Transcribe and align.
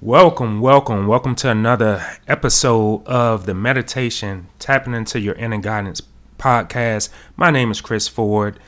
Welcome, 0.00 0.60
welcome, 0.60 1.08
welcome 1.08 1.34
to 1.34 1.50
another 1.50 2.06
episode 2.28 3.04
of 3.04 3.46
the 3.46 3.52
Meditation 3.54 4.46
Tapping 4.60 4.94
into 4.94 5.18
Your 5.18 5.34
Inner 5.34 5.58
Guidance 5.58 6.00
podcast. 6.38 7.08
My 7.36 7.50
name 7.50 7.72
is 7.72 7.80
Chris 7.80 8.06
Ford. 8.06 8.60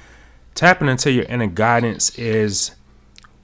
Tapping 0.57 0.89
into 0.89 1.13
your 1.13 1.27
inner 1.27 1.47
guidance 1.47 2.19
is 2.19 2.73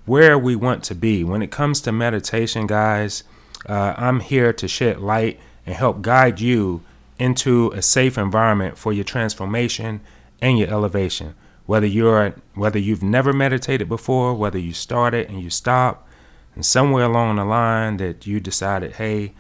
where 0.05 0.37
we 0.37 0.57
want 0.57 0.83
to 0.83 0.97
be. 0.97 1.23
When 1.23 1.43
it 1.43 1.53
comes 1.53 1.81
to 1.83 1.93
meditation, 1.93 2.67
guys, 2.67 3.23
uh, 3.69 3.95
I'm 3.97 4.19
here 4.19 4.53
to 4.53 4.67
shed 4.67 5.01
light 5.01 5.39
and 5.65 5.77
help 5.77 6.03
guide 6.03 6.41
you 6.41 6.83
into 7.21 7.71
a 7.71 7.83
safe 7.83 8.19
environment 8.19 8.77
for 8.77 8.93
your 8.93 9.05
transformation 9.05 10.01
and 10.43 10.59
your 10.59 10.71
elevation. 10.71 11.37
Whether 11.67 11.87
you're 11.87 12.35
whether 12.55 12.81
you've 12.81 13.05
never 13.05 13.33
meditated 13.33 13.89
before, 13.89 14.35
whether 14.35 14.59
you 14.59 14.73
started 14.73 15.29
and 15.29 15.41
you 15.41 15.51
stopped, 15.51 16.06
and 16.57 16.67
somewhere 16.67 17.05
along 17.05 17.37
the 17.37 17.45
line 17.45 17.99
that 17.99 18.27
you 18.27 18.41
decided, 18.41 18.95
hey, 18.95 19.35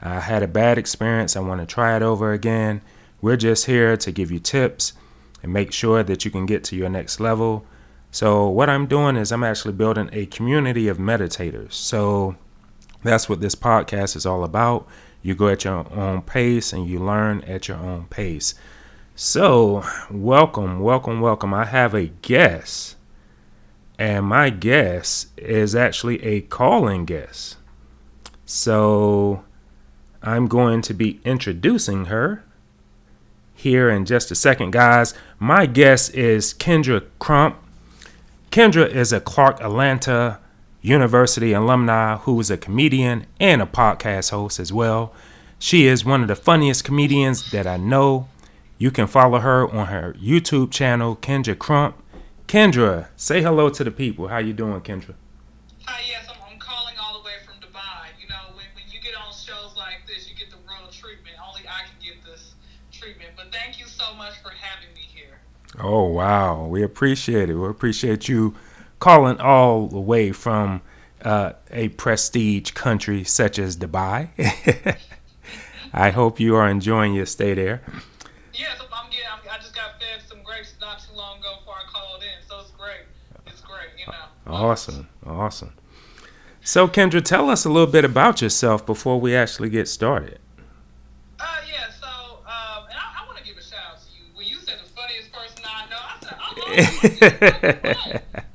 I 0.00 0.20
had 0.20 0.42
a 0.42 0.48
bad 0.48 0.78
experience, 0.78 1.36
I 1.36 1.40
want 1.40 1.60
to 1.60 1.66
try 1.66 1.94
it 1.96 2.02
over 2.02 2.32
again. 2.32 2.80
We're 3.20 3.36
just 3.36 3.66
here 3.66 3.98
to 3.98 4.10
give 4.10 4.30
you 4.30 4.38
tips 4.38 4.94
and 5.42 5.52
make 5.52 5.72
sure 5.72 6.02
that 6.02 6.24
you 6.24 6.30
can 6.30 6.46
get 6.46 6.64
to 6.64 6.76
your 6.76 6.88
next 6.88 7.20
level. 7.20 7.66
So, 8.12 8.48
what 8.48 8.70
I'm 8.70 8.86
doing 8.86 9.16
is 9.16 9.30
I'm 9.30 9.44
actually 9.44 9.74
building 9.74 10.08
a 10.12 10.26
community 10.26 10.88
of 10.88 10.98
meditators. 10.98 11.74
So, 11.74 12.36
that's 13.02 13.28
what 13.28 13.40
this 13.40 13.54
podcast 13.54 14.16
is 14.16 14.24
all 14.24 14.42
about. 14.42 14.86
You 15.22 15.34
go 15.34 15.48
at 15.48 15.64
your 15.64 15.92
own 15.92 16.22
pace 16.22 16.72
and 16.72 16.88
you 16.88 16.98
learn 16.98 17.42
at 17.42 17.68
your 17.68 17.76
own 17.76 18.06
pace. 18.06 18.54
So, 19.14 19.84
welcome, 20.10 20.80
welcome, 20.80 21.20
welcome. 21.20 21.52
I 21.52 21.66
have 21.66 21.94
a 21.94 22.06
guest, 22.06 22.96
and 24.00 24.24
my 24.24 24.48
guest 24.48 25.28
is 25.36 25.74
actually 25.74 26.24
a 26.24 26.40
calling 26.40 27.04
guest. 27.04 27.58
So, 28.46 29.44
I'm 30.22 30.46
going 30.46 30.80
to 30.82 30.94
be 30.94 31.20
introducing 31.22 32.06
her 32.06 32.42
here 33.54 33.90
in 33.90 34.06
just 34.06 34.30
a 34.30 34.34
second, 34.34 34.70
guys. 34.70 35.12
My 35.38 35.66
guest 35.66 36.14
is 36.14 36.54
Kyndra 36.54 37.04
Crump. 37.18 37.58
Kyndra 38.50 38.88
is 38.88 39.12
a 39.12 39.20
Clark 39.20 39.60
Atlanta 39.60 40.38
University 40.80 41.52
alumni 41.52 42.16
who 42.16 42.40
is 42.40 42.50
a 42.50 42.56
comedian 42.56 43.26
and 43.38 43.60
a 43.60 43.66
podcast 43.66 44.30
host 44.30 44.58
as 44.58 44.72
well. 44.72 45.12
She 45.58 45.86
is 45.86 46.06
one 46.06 46.22
of 46.22 46.28
the 46.28 46.36
funniest 46.36 46.84
comedians 46.84 47.50
that 47.50 47.66
I 47.66 47.76
know. 47.76 48.28
You 48.78 48.90
can 48.90 49.06
follow 49.06 49.40
her 49.40 49.70
on 49.70 49.88
her 49.88 50.14
YouTube 50.14 50.70
channel, 50.70 51.16
Kyndra 51.16 51.58
Crump. 51.58 52.02
Kyndra, 52.50 53.06
say 53.14 53.42
hello 53.42 53.70
to 53.70 53.84
the 53.84 53.92
people. 53.92 54.26
How 54.26 54.38
you 54.38 54.52
doing, 54.52 54.80
Kyndra? 54.80 55.14
Hi, 55.86 56.02
yes, 56.04 56.26
I'm, 56.28 56.36
I'm 56.50 56.58
calling 56.58 56.96
all 57.00 57.20
the 57.20 57.24
way 57.24 57.34
from 57.46 57.54
Dubai. 57.60 58.08
You 58.20 58.26
know, 58.26 58.56
when, 58.56 58.66
when 58.74 58.82
you 58.90 59.00
get 59.00 59.14
on 59.14 59.32
shows 59.32 59.76
like 59.76 60.04
this, 60.08 60.28
you 60.28 60.34
get 60.34 60.50
the 60.50 60.56
royal 60.68 60.90
treatment. 60.90 61.36
Only 61.46 61.60
I 61.68 61.84
can 61.86 61.94
get 62.04 62.24
this 62.24 62.54
treatment. 62.90 63.30
But 63.36 63.52
thank 63.52 63.78
you 63.78 63.86
so 63.86 64.12
much 64.16 64.32
for 64.42 64.50
having 64.50 64.92
me 64.96 65.02
here. 65.02 65.38
Oh, 65.78 66.08
wow. 66.08 66.66
We 66.66 66.82
appreciate 66.82 67.50
it. 67.50 67.54
We 67.54 67.68
appreciate 67.68 68.28
you 68.28 68.56
calling 68.98 69.38
all 69.38 69.86
the 69.86 70.00
way 70.00 70.32
from 70.32 70.82
uh, 71.24 71.52
a 71.70 71.90
prestige 71.90 72.72
country 72.72 73.22
such 73.22 73.60
as 73.60 73.76
Dubai. 73.76 74.30
I 75.92 76.10
hope 76.10 76.40
you 76.40 76.56
are 76.56 76.68
enjoying 76.68 77.14
your 77.14 77.26
stay 77.26 77.54
there. 77.54 77.82
Yes, 78.52 78.80
I'm 78.92 79.08
getting. 79.08 79.26
I'm, 79.32 79.38
I 79.48 79.58
just 79.58 79.72
got 79.72 80.00
fed 80.64 80.80
not 80.80 80.98
too 81.00 81.14
long 81.16 81.38
ago 81.38 81.56
before 81.58 81.74
I 81.74 81.90
called 81.90 82.22
in, 82.22 82.46
so 82.48 82.60
it's 82.60 82.70
great. 82.72 83.06
It's 83.46 83.60
great, 83.60 83.90
you 83.98 84.06
know. 84.06 84.26
Awesome, 84.46 85.08
awesome. 85.26 85.72
So, 86.62 86.86
Kyndra, 86.86 87.24
tell 87.24 87.48
us 87.48 87.64
a 87.64 87.70
little 87.70 87.90
bit 87.90 88.04
about 88.04 88.42
yourself 88.42 88.84
before 88.84 89.18
we 89.20 89.34
actually 89.34 89.70
get 89.70 89.88
started. 89.88 90.38
Uh, 91.38 91.44
yeah. 91.66 91.90
So, 91.90 92.06
um, 92.44 92.84
and 92.90 92.98
I, 92.98 93.22
I 93.22 93.26
want 93.26 93.38
to 93.38 93.44
give 93.44 93.56
a 93.56 93.62
shout 93.62 93.78
out 93.92 93.98
to 94.00 94.06
you. 94.12 94.28
When 94.34 94.46
you 94.46 94.56
said 94.58 94.76
the 94.84 94.90
funniest 94.92 95.32
person 95.32 95.64
I 95.64 95.88
know, 95.88 95.96
I 95.96 96.16
said, 96.20 96.36
oh, 96.36 96.52
oh, 96.52 96.68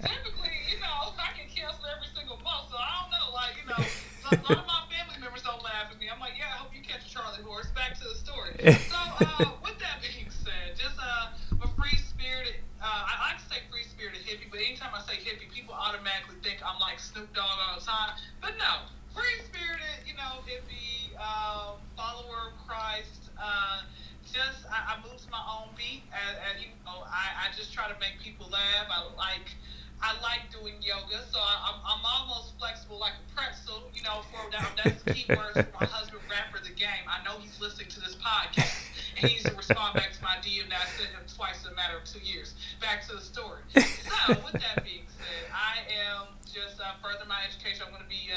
typically, 0.05 0.53
you 0.69 0.77
know, 0.79 1.17
I 1.17 1.33
can 1.33 1.49
cancel 1.49 1.85
every 1.89 2.09
single 2.13 2.37
month, 2.45 2.69
so 2.69 2.77
I 2.77 3.01
don't 3.01 3.09
know, 3.09 3.33
like, 3.33 3.57
you 3.57 3.65
know, 3.65 3.81
so 4.21 4.29
a 4.29 4.53
lot 4.53 4.61
of 4.61 4.67
my 4.69 4.85
family 4.93 5.17
members 5.19 5.41
don't 5.41 5.63
laugh 5.63 5.89
at 5.89 5.97
me. 5.97 6.05
I'm 6.13 6.21
like, 6.21 6.37
yeah, 6.37 6.53
I 6.53 6.61
hope 6.61 6.69
you 6.77 6.85
catch 6.85 7.09
a 7.09 7.09
Charlie 7.09 7.41
horse. 7.41 7.73
Back 7.73 7.97
to 7.97 8.05
the 8.05 8.15
story. 8.15 8.53
So, 8.85 9.01
uh, 9.25 9.49
with 9.65 9.81
that 9.81 9.97
being 10.05 10.29
said, 10.29 10.77
just 10.77 10.95
uh, 11.01 11.33
a 11.65 11.67
free 11.73 11.97
spirited. 11.97 12.61
Uh, 12.77 12.85
I 12.85 13.33
like 13.33 13.41
to 13.41 13.45
say 13.49 13.65
free 13.73 13.81
spirited 13.81 14.21
hippie, 14.21 14.45
but 14.53 14.61
anytime 14.61 14.93
I 14.93 15.01
say 15.01 15.17
hippie, 15.17 15.49
people 15.49 15.73
automatically 15.73 16.37
think 16.45 16.61
I'm 16.61 16.77
like 16.79 16.99
Snoop 17.01 17.33
Dogg 17.33 17.49
all 17.49 17.74
the 17.74 17.74
time. 17.85 18.17
But 18.41 18.57
no, 18.57 18.89
free 19.13 19.37
spirited, 19.45 20.09
you 20.09 20.17
know, 20.17 20.41
hippie, 20.49 21.13
um, 21.21 21.77
follower 21.93 22.49
of 22.49 22.57
Christ. 22.65 23.29
Uh, 23.37 23.85
just 24.25 24.65
I, 24.67 24.97
I 24.97 25.05
move 25.05 25.21
to 25.21 25.29
my 25.29 25.45
own 25.45 25.69
beat, 25.77 26.01
and, 26.09 26.35
and 26.49 26.55
you 26.57 26.73
know, 26.83 27.05
I, 27.05 27.45
I 27.45 27.55
just 27.55 27.71
try 27.71 27.87
to 27.87 27.95
make 28.01 28.17
people 28.19 28.49
laugh. 28.49 28.89
I 28.89 29.05
like. 29.15 29.53
I 30.03 30.11
like 30.21 30.51
doing 30.51 30.75
yoga, 30.83 31.23
so 31.31 31.39
I, 31.39 31.71
I'm, 31.71 31.79
I'm 31.81 32.03
almost 32.03 32.59
flexible 32.59 32.99
like 32.99 33.15
a 33.15 33.25
pretzel. 33.31 33.89
You 33.95 34.03
know, 34.03 34.27
for 34.27 34.43
now 34.51 34.67
that's 34.75 35.01
the 35.01 35.13
key 35.15 35.25
words 35.31 35.55
for 35.55 35.71
my 35.79 35.87
husband, 35.87 36.21
rapper 36.29 36.59
the 36.61 36.75
game. 36.75 37.07
I 37.07 37.23
know 37.23 37.39
he's 37.39 37.59
listening 37.61 37.87
to 37.95 38.01
this 38.01 38.13
podcast, 38.19 38.91
and 39.15 39.31
he 39.31 39.39
needs 39.39 39.47
to 39.47 39.55
respond 39.55 39.95
back 39.95 40.11
to 40.11 40.21
my 40.21 40.35
DM 40.43 40.67
that 40.67 40.83
I 40.83 40.87
sent 40.99 41.15
him 41.15 41.23
twice 41.31 41.63
in 41.65 41.71
a 41.71 41.75
matter 41.75 41.95
of 41.97 42.03
two 42.03 42.19
years. 42.19 42.53
Back 42.81 43.07
to 43.07 43.15
the 43.15 43.21
story. 43.23 43.63
So, 44.25 44.35
with 44.43 44.59
that 44.61 44.83
being 44.83 45.07
said, 45.15 45.47
I 45.53 45.85
am 46.11 46.35
just 46.43 46.79
uh, 46.79 46.95
further 47.03 47.25
my 47.27 47.43
education. 47.47 47.83
I'm 47.85 47.91
going 47.91 48.03
to 48.03 48.09
be 48.09 48.31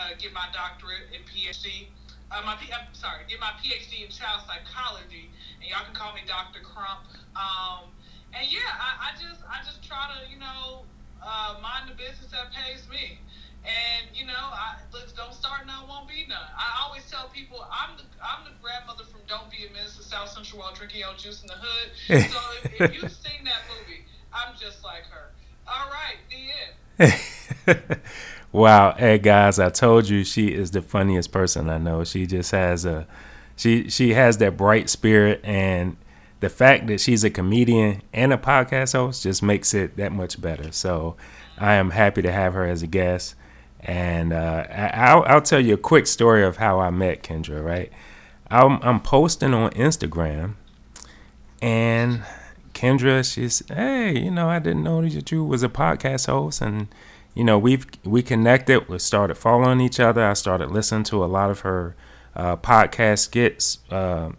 uh, 0.00 0.16
get 0.16 0.32
my 0.32 0.48
doctorate 0.52 1.12
and 1.12 1.20
PhD. 1.28 1.92
Uh, 2.32 2.40
my 2.46 2.56
P- 2.56 2.72
I'm 2.72 2.88
sorry, 2.94 3.26
get 3.28 3.40
my 3.40 3.52
PhD 3.60 4.06
in 4.06 4.10
child 4.10 4.46
psychology, 4.46 5.28
and 5.60 5.68
y'all 5.68 5.84
can 5.84 5.94
call 5.94 6.14
me 6.14 6.22
Dr. 6.24 6.64
Crump. 6.64 7.04
Um, 7.36 7.92
and 8.32 8.46
yeah, 8.48 8.70
I, 8.70 9.10
I 9.10 9.18
just 9.18 9.42
I 9.44 9.60
just 9.66 9.82
try 9.82 10.08
to 10.14 10.30
you 10.30 10.38
know 10.38 10.86
uh, 11.20 11.58
mind 11.60 11.90
the 11.90 11.96
business 11.98 12.30
that 12.32 12.48
pays 12.54 12.88
me. 12.88 13.18
And 13.60 14.08
you 14.16 14.24
know, 14.24 14.40
I 14.40 14.80
look, 14.94 15.12
don't 15.16 15.34
start 15.34 15.66
none, 15.66 15.84
won't 15.84 16.08
be 16.08 16.24
none. 16.24 16.48
I 16.56 16.80
always 16.86 17.04
tell 17.10 17.28
people 17.28 17.60
I'm 17.68 17.98
the 17.98 18.06
I'm 18.22 18.46
the 18.46 18.56
grandmother 18.62 19.04
from 19.04 19.20
Don't 19.28 19.50
Be 19.50 19.66
a 19.68 19.72
Menace 19.74 19.98
to, 19.98 20.02
South 20.02 20.30
Central 20.30 20.62
while 20.62 20.72
drinking 20.72 21.00
your 21.00 21.12
juice 21.18 21.42
in 21.42 21.48
the 21.48 21.58
hood. 21.60 21.88
So 22.30 22.40
if, 22.62 22.80
if 22.80 22.94
you've 22.94 23.12
seen 23.12 23.44
that 23.44 23.66
movie, 23.68 24.06
I'm 24.32 24.54
just 24.56 24.82
like 24.82 25.04
her. 25.10 25.34
All 25.66 25.90
right, 25.92 26.16
the 26.30 26.40
end. 26.56 28.00
wow, 28.52 28.94
hey 28.96 29.18
guys, 29.18 29.58
I 29.58 29.70
told 29.70 30.08
you 30.08 30.24
she 30.24 30.48
is 30.48 30.70
the 30.70 30.82
funniest 30.82 31.32
person 31.32 31.70
I 31.70 31.78
know. 31.78 32.04
She 32.04 32.26
just 32.26 32.50
has 32.52 32.84
a 32.84 33.06
she 33.56 33.88
she 33.88 34.14
has 34.14 34.38
that 34.38 34.56
bright 34.56 34.88
spirit 34.88 35.40
and 35.44 35.96
the 36.40 36.48
fact 36.48 36.86
that 36.86 37.00
she's 37.00 37.22
a 37.22 37.30
comedian 37.30 38.02
and 38.12 38.32
a 38.32 38.38
podcast 38.38 38.94
host 38.94 39.22
just 39.22 39.42
makes 39.42 39.74
it 39.74 39.96
that 39.96 40.12
much 40.12 40.40
better. 40.40 40.72
So 40.72 41.16
I 41.58 41.74
am 41.74 41.90
happy 41.90 42.22
to 42.22 42.32
have 42.32 42.54
her 42.54 42.64
as 42.64 42.82
a 42.82 42.86
guest. 42.86 43.34
And 43.80 44.32
uh, 44.32 44.66
I, 44.70 45.14
will 45.14 45.24
I'll 45.26 45.42
tell 45.42 45.60
you 45.60 45.74
a 45.74 45.78
quick 45.78 46.06
story 46.06 46.44
of 46.44 46.56
how 46.56 46.80
I 46.80 46.90
met 46.90 47.22
Kyndra, 47.22 47.64
right? 47.64 47.92
I'm, 48.50 48.80
I'm 48.82 49.00
posting 49.00 49.54
on 49.54 49.70
Instagram, 49.72 50.54
and 51.62 52.22
Kyndra, 52.74 53.30
she's, 53.30 53.62
hey, 53.68 54.18
you 54.18 54.30
know, 54.30 54.48
I 54.48 54.58
didn't 54.58 54.82
know 54.82 55.00
that 55.06 55.30
you 55.30 55.44
was 55.44 55.62
a 55.62 55.68
podcast 55.68 56.26
host. 56.26 56.60
And, 56.60 56.88
you 57.34 57.44
know, 57.44 57.58
we've 57.58 57.86
we 58.04 58.22
connected, 58.22 58.88
we 58.88 58.98
started 58.98 59.36
following 59.36 59.80
each 59.80 60.00
other. 60.00 60.24
I 60.24 60.32
started 60.34 60.70
listening 60.70 61.04
to 61.04 61.24
a 61.24 61.26
lot 61.26 61.50
of 61.50 61.60
her 61.60 61.94
uh, 62.34 62.56
podcast 62.56 63.20
skits. 63.20 63.78
Uh, 63.90 64.30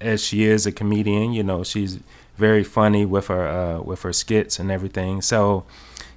as 0.00 0.24
she 0.24 0.44
is 0.44 0.66
a 0.66 0.72
comedian, 0.72 1.32
you 1.32 1.42
know, 1.42 1.64
she's 1.64 1.98
very 2.36 2.62
funny 2.62 3.04
with 3.04 3.28
her 3.28 3.48
uh, 3.48 3.80
with 3.80 4.02
her 4.02 4.12
skits 4.12 4.58
and 4.58 4.70
everything. 4.70 5.22
So, 5.22 5.64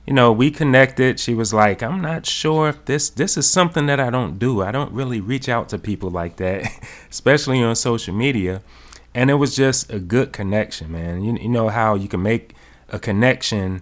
you 0.05 0.13
know, 0.13 0.31
we 0.31 0.51
connected. 0.51 1.19
She 1.19 1.33
was 1.33 1.53
like, 1.53 1.81
"I'm 1.81 2.01
not 2.01 2.25
sure 2.25 2.69
if 2.69 2.85
this 2.85 3.09
this 3.09 3.37
is 3.37 3.49
something 3.49 3.87
that 3.87 3.99
I 3.99 4.09
don't 4.09 4.37
do. 4.37 4.61
I 4.61 4.71
don't 4.71 4.91
really 4.91 5.19
reach 5.19 5.49
out 5.49 5.69
to 5.69 5.79
people 5.79 6.09
like 6.09 6.35
that, 6.37 6.71
especially 7.09 7.63
on 7.63 7.75
social 7.75 8.13
media." 8.13 8.61
And 9.13 9.29
it 9.29 9.35
was 9.35 9.55
just 9.55 9.91
a 9.91 9.99
good 9.99 10.31
connection, 10.31 10.91
man. 10.91 11.23
You 11.23 11.35
you 11.37 11.49
know 11.49 11.69
how 11.69 11.95
you 11.95 12.07
can 12.07 12.21
make 12.21 12.53
a 12.89 12.99
connection 12.99 13.81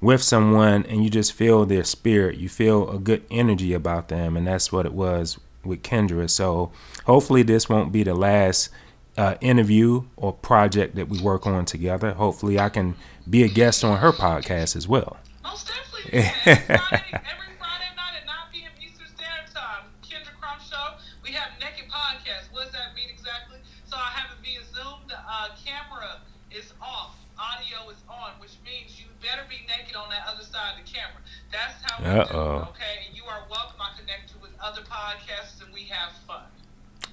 with 0.00 0.22
someone 0.22 0.84
and 0.86 1.04
you 1.04 1.10
just 1.10 1.32
feel 1.32 1.66
their 1.66 1.84
spirit. 1.84 2.38
You 2.38 2.48
feel 2.48 2.88
a 2.90 2.98
good 2.98 3.24
energy 3.30 3.72
about 3.72 4.08
them, 4.08 4.36
and 4.36 4.46
that's 4.46 4.72
what 4.72 4.86
it 4.86 4.92
was 4.92 5.38
with 5.64 5.82
Kyndra. 5.82 6.28
So, 6.30 6.72
hopefully 7.04 7.42
this 7.42 7.68
won't 7.68 7.92
be 7.92 8.02
the 8.02 8.14
last 8.14 8.70
uh, 9.16 9.34
interview 9.40 10.04
or 10.16 10.32
project 10.32 10.94
that 10.96 11.08
we 11.08 11.20
work 11.20 11.46
on 11.46 11.64
together. 11.64 12.12
Hopefully, 12.12 12.58
I 12.58 12.68
can 12.68 12.94
be 13.28 13.42
a 13.42 13.48
guest 13.48 13.84
on 13.84 13.98
her 13.98 14.12
podcast 14.12 14.76
as 14.76 14.88
well. 14.88 15.18
Most 15.44 15.68
definitely. 15.68 16.20
man. 16.20 16.32
Every 16.46 16.78
Friday, 16.78 17.06
every 17.12 17.52
Friday 17.58 17.90
night 17.96 18.14
at 18.20 18.26
9 18.26 18.34
p.m. 18.52 18.72
Eastern 18.80 19.06
Standard 19.12 19.52
Time, 19.54 19.84
Kyndra 20.02 20.32
Crump 20.40 20.60
Show. 20.62 20.96
We 21.22 21.30
have 21.32 21.50
Naked 21.60 21.90
Podcast. 21.90 22.48
What 22.52 22.64
does 22.64 22.72
that 22.72 22.94
mean 22.96 23.10
exactly? 23.12 23.58
So 23.86 23.96
I 23.96 24.08
have 24.16 24.30
it 24.32 24.40
via 24.40 24.64
Zoom. 24.72 25.04
The 25.08 25.18
uh, 25.20 25.52
camera 25.64 26.24
is 26.50 26.72
off. 26.80 27.16
Audio 27.36 27.88
is 27.90 28.00
on, 28.08 28.36
which 28.40 28.56
means 28.64 29.00
you 29.00 29.06
better 29.20 29.44
be 29.48 29.60
naked 29.68 29.96
on 29.96 30.08
that 30.10 30.28
other 30.28 30.44
side 30.44 30.76
of 30.76 30.84
the 30.84 30.88
camera. 30.88 31.20
That's 31.52 31.82
how 31.82 32.02
we 32.02 32.08
Uh-oh. 32.08 32.56
it, 32.56 32.62
okay? 32.70 33.06
And 33.08 33.16
you 33.16 33.24
are 33.24 33.42
welcome. 33.50 33.76
I 33.80 33.98
connect 33.98 34.30
you 34.30 34.36
with 34.40 34.52
other 34.62 34.82
podcasts 34.82 35.62
and 35.64 35.72
we 35.72 35.82
have 35.84 36.12
fun. 36.26 36.42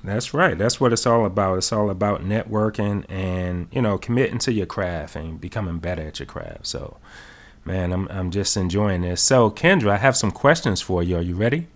That's 0.04 0.34
right. 0.34 0.58
That's 0.58 0.80
what 0.80 0.94
it's 0.94 1.06
all 1.06 1.26
about. 1.26 1.58
It's 1.58 1.72
all 1.74 1.90
about 1.90 2.22
networking 2.24 3.04
and 3.10 3.68
you 3.72 3.82
know 3.82 3.98
committing 3.98 4.38
to 4.40 4.54
your 4.54 4.66
craft 4.68 5.16
and 5.16 5.42
becoming 5.42 5.80
better 5.80 6.04
at 6.04 6.20
your 6.20 6.28
craft. 6.28 6.68
So, 6.68 6.98
man, 7.66 7.92
I'm 7.92 8.08
I'm 8.10 8.32
just 8.32 8.56
enjoying 8.56 9.02
this. 9.02 9.22
So, 9.22 9.50
Kyndra, 9.50 9.92
I 9.92 9.98
have 9.98 10.16
some 10.16 10.32
questions 10.32 10.82
for 10.82 11.02
you. 11.02 11.18
Are 11.18 11.22
you 11.22 11.36
ready? 11.36 11.68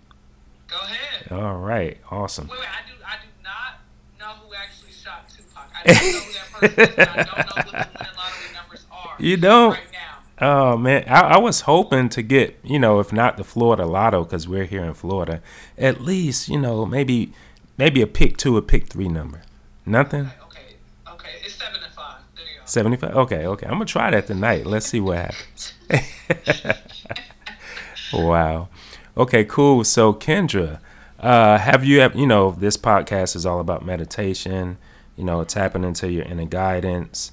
Go 0.67 0.77
ahead. 0.77 1.31
All 1.31 1.57
right. 1.57 1.97
Awesome. 2.11 2.47
Wait, 2.47 2.59
wait. 2.59 2.67
I 2.69 2.87
do. 2.87 2.93
I 3.05 3.15
do 3.17 3.27
not 3.43 3.79
know 4.19 4.39
who 4.45 4.53
actually 4.53 4.91
shot 4.91 5.25
Tupac. 5.27 5.69
I 5.75 5.83
don't 5.83 6.13
know 6.13 6.19
who 6.19 6.33
that 6.33 6.51
person 6.51 6.79
is. 6.79 7.07
I 7.07 7.15
don't 7.15 7.27
know 7.27 7.33
what 7.33 7.65
the 7.65 7.71
winning 7.71 8.15
lottery 8.15 8.53
numbers 8.53 8.85
are. 8.91 9.15
You 9.19 9.37
don't? 9.37 9.71
Right. 9.71 9.90
Oh 10.41 10.75
man, 10.75 11.03
I, 11.07 11.21
I 11.21 11.37
was 11.37 11.61
hoping 11.61 12.09
to 12.09 12.21
get 12.23 12.57
you 12.63 12.79
know 12.79 12.99
if 12.99 13.13
not 13.13 13.37
the 13.37 13.43
Florida 13.43 13.85
Lotto 13.85 14.23
because 14.23 14.47
we're 14.47 14.65
here 14.65 14.83
in 14.83 14.95
Florida, 14.95 15.41
at 15.77 16.01
least 16.01 16.49
you 16.49 16.59
know 16.59 16.83
maybe 16.85 17.31
maybe 17.77 18.01
a 18.01 18.07
pick 18.07 18.37
two 18.37 18.57
or 18.57 18.61
pick 18.61 18.87
three 18.87 19.07
number. 19.07 19.43
Nothing. 19.85 20.31
Okay. 20.47 20.75
Okay. 21.07 21.29
It's 21.43 21.53
seven 21.53 21.79
and 21.83 21.93
five. 21.93 22.21
There 22.35 22.45
you 22.45 22.59
go. 22.59 22.65
75 22.65 23.15
okay 23.15 23.45
okay 23.45 23.65
i'm 23.65 23.73
gonna 23.73 23.85
try 23.85 24.09
that 24.11 24.27
tonight 24.27 24.65
let's 24.65 24.85
see 24.85 24.99
what 25.01 25.17
happens 25.17 25.73
wow 28.13 28.69
okay 29.17 29.43
cool 29.43 29.83
so 29.83 30.13
kyndra 30.13 30.79
uh 31.19 31.57
have 31.57 31.83
you 31.83 31.99
ever 31.99 32.17
you 32.17 32.25
know 32.25 32.51
this 32.51 32.77
podcast 32.77 33.35
is 33.35 33.45
all 33.45 33.59
about 33.59 33.85
meditation 33.85 34.77
you 35.17 35.23
know 35.23 35.43
tapping 35.43 35.83
into 35.83 36.09
your 36.09 36.23
inner 36.23 36.45
guidance 36.45 37.31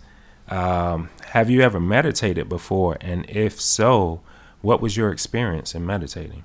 um 0.50 1.08
have 1.32 1.50
you 1.50 1.60
ever 1.60 1.78
meditated 1.80 2.48
before 2.48 2.96
and 3.00 3.28
if 3.28 3.60
so 3.60 4.20
what 4.62 4.80
was 4.80 4.96
your 4.96 5.10
experience 5.10 5.74
in 5.74 5.84
meditating 5.86 6.42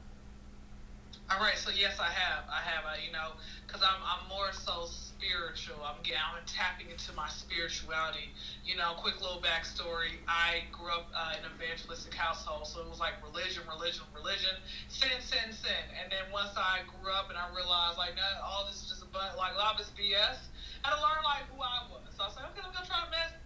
All 1.32 1.40
right, 1.42 1.58
so 1.58 1.72
yes, 1.74 1.98
I 1.98 2.12
have. 2.14 2.46
I 2.46 2.62
have. 2.62 2.86
Uh, 2.86 2.94
you 3.02 3.10
know, 3.12 3.34
because 3.66 3.82
I'm, 3.82 3.98
I'm 4.06 4.30
more 4.30 4.54
so 4.54 4.86
spiritual. 4.86 5.82
I'm 5.82 5.98
getting, 6.06 6.22
I'm 6.22 6.46
tapping 6.46 6.94
into 6.94 7.10
my 7.18 7.26
spirituality. 7.26 8.30
You 8.62 8.78
know, 8.78 8.94
quick 9.02 9.18
little 9.18 9.42
backstory. 9.42 10.22
I 10.30 10.70
grew 10.70 10.94
up 10.94 11.10
uh, 11.10 11.34
in 11.34 11.42
an 11.42 11.52
evangelistic 11.58 12.14
household, 12.14 12.70
so 12.70 12.86
it 12.86 12.90
was 12.90 13.02
like 13.02 13.18
religion, 13.26 13.66
religion, 13.66 14.06
religion, 14.14 14.54
sin, 14.94 15.18
sin, 15.26 15.50
sin. 15.50 15.84
And 15.98 16.14
then 16.14 16.30
once 16.30 16.54
I 16.54 16.86
grew 16.86 17.10
up 17.18 17.34
and 17.34 17.38
I 17.40 17.50
realized 17.50 17.98
like, 17.98 18.14
no, 18.14 18.28
all 18.46 18.70
this 18.70 18.86
is 18.86 18.94
just 18.94 19.02
a 19.02 19.10
bunch, 19.10 19.34
like 19.34 19.58
a 19.58 19.60
lot 19.60 19.74
of 19.74 19.82
it's 19.82 19.90
BS. 19.98 20.38
I 20.86 20.94
had 20.94 20.94
to 20.94 21.02
learn 21.02 21.24
like 21.26 21.50
who 21.50 21.58
I 21.58 21.90
was. 21.90 22.14
So 22.14 22.28
I 22.28 22.30
said, 22.30 22.46
okay, 22.54 22.62
I'm 22.62 22.70
gonna 22.70 22.86
try 22.86 23.02
med- 23.10 23.42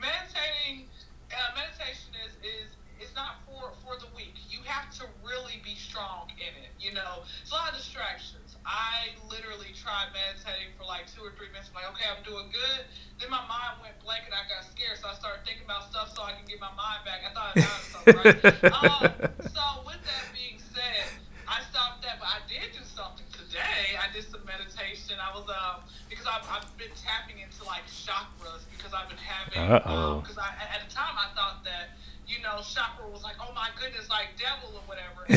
meditating. 0.00 0.86
Uh, 1.28 1.36
meditation 1.52 2.16
is 2.24 2.32
is 2.40 2.68
is 2.98 3.10
not 3.14 3.42
for 3.46 3.74
for 3.84 3.98
the 4.00 4.08
weak. 4.14 4.34
You 4.50 4.62
have 4.66 4.90
to 4.98 5.04
really 5.22 5.62
be 5.62 5.76
strong 5.76 6.30
in 6.38 6.52
it. 6.62 6.72
You 6.80 6.94
know, 6.94 7.26
it's 7.42 7.50
a 7.50 7.54
lot 7.54 7.70
of 7.70 7.76
distractions. 7.78 8.56
I 8.66 9.14
literally 9.30 9.72
tried 9.72 10.10
meditating 10.12 10.74
for 10.76 10.84
like 10.84 11.06
two 11.08 11.22
or 11.22 11.32
three 11.38 11.48
minutes. 11.54 11.70
I'm 11.72 11.80
like, 11.80 11.88
okay, 11.94 12.06
I'm 12.10 12.20
doing 12.26 12.50
good. 12.50 12.84
Then 13.16 13.30
my 13.30 13.42
mind 13.46 13.80
went 13.80 13.96
blank 14.02 14.26
and 14.28 14.34
I 14.34 14.44
got 14.50 14.66
scared, 14.66 15.00
so 15.00 15.08
I 15.08 15.16
started 15.16 15.42
thinking 15.46 15.64
about 15.64 15.88
stuff 15.88 16.12
so 16.12 16.22
I 16.22 16.36
can 16.36 16.44
get 16.44 16.60
my 16.60 16.72
mind 16.76 17.00
back. 17.06 17.24
I 17.24 17.30
thought 17.32 17.48
I 17.52 17.64
got 17.64 17.80
something 17.88 18.18
right. 18.18 18.38
um, 18.76 19.08
so 19.48 19.64
with 19.88 20.02
that 20.04 20.24
being 20.36 20.60
said, 20.60 21.08
I 21.48 21.64
stopped 21.72 22.04
that, 22.04 22.20
but 22.20 22.28
I 22.28 22.44
did 22.44 22.76
do 22.76 22.84
something 22.84 23.24
today. 23.32 23.96
I 23.96 24.12
did 24.12 24.28
some 24.28 24.44
meditation. 24.44 25.16
I 25.16 25.32
was 25.32 25.48
um 25.48 25.87
I've, 26.28 26.46
I've 26.52 26.68
been 26.76 26.92
tapping 26.94 27.40
into 27.40 27.64
like 27.64 27.84
chakras 27.88 28.68
because 28.76 28.92
I've 28.92 29.08
been 29.08 29.20
having 29.20 29.64
um, 29.64 29.80
Uh-oh. 29.80 30.20
because 30.20 30.36
I 30.38 30.52
at 30.60 30.84
the 30.84 30.90
time 30.92 31.16
I 31.16 31.32
thought 31.34 31.64
that 31.64 31.96
you 32.28 32.38
know 32.44 32.60
chakra 32.60 33.08
was 33.08 33.24
like 33.24 33.40
oh 33.40 33.50
my 33.56 33.72
goodness 33.80 34.08
like 34.12 34.36
devil 34.36 34.76
or 34.76 34.84
whatever. 34.86 35.24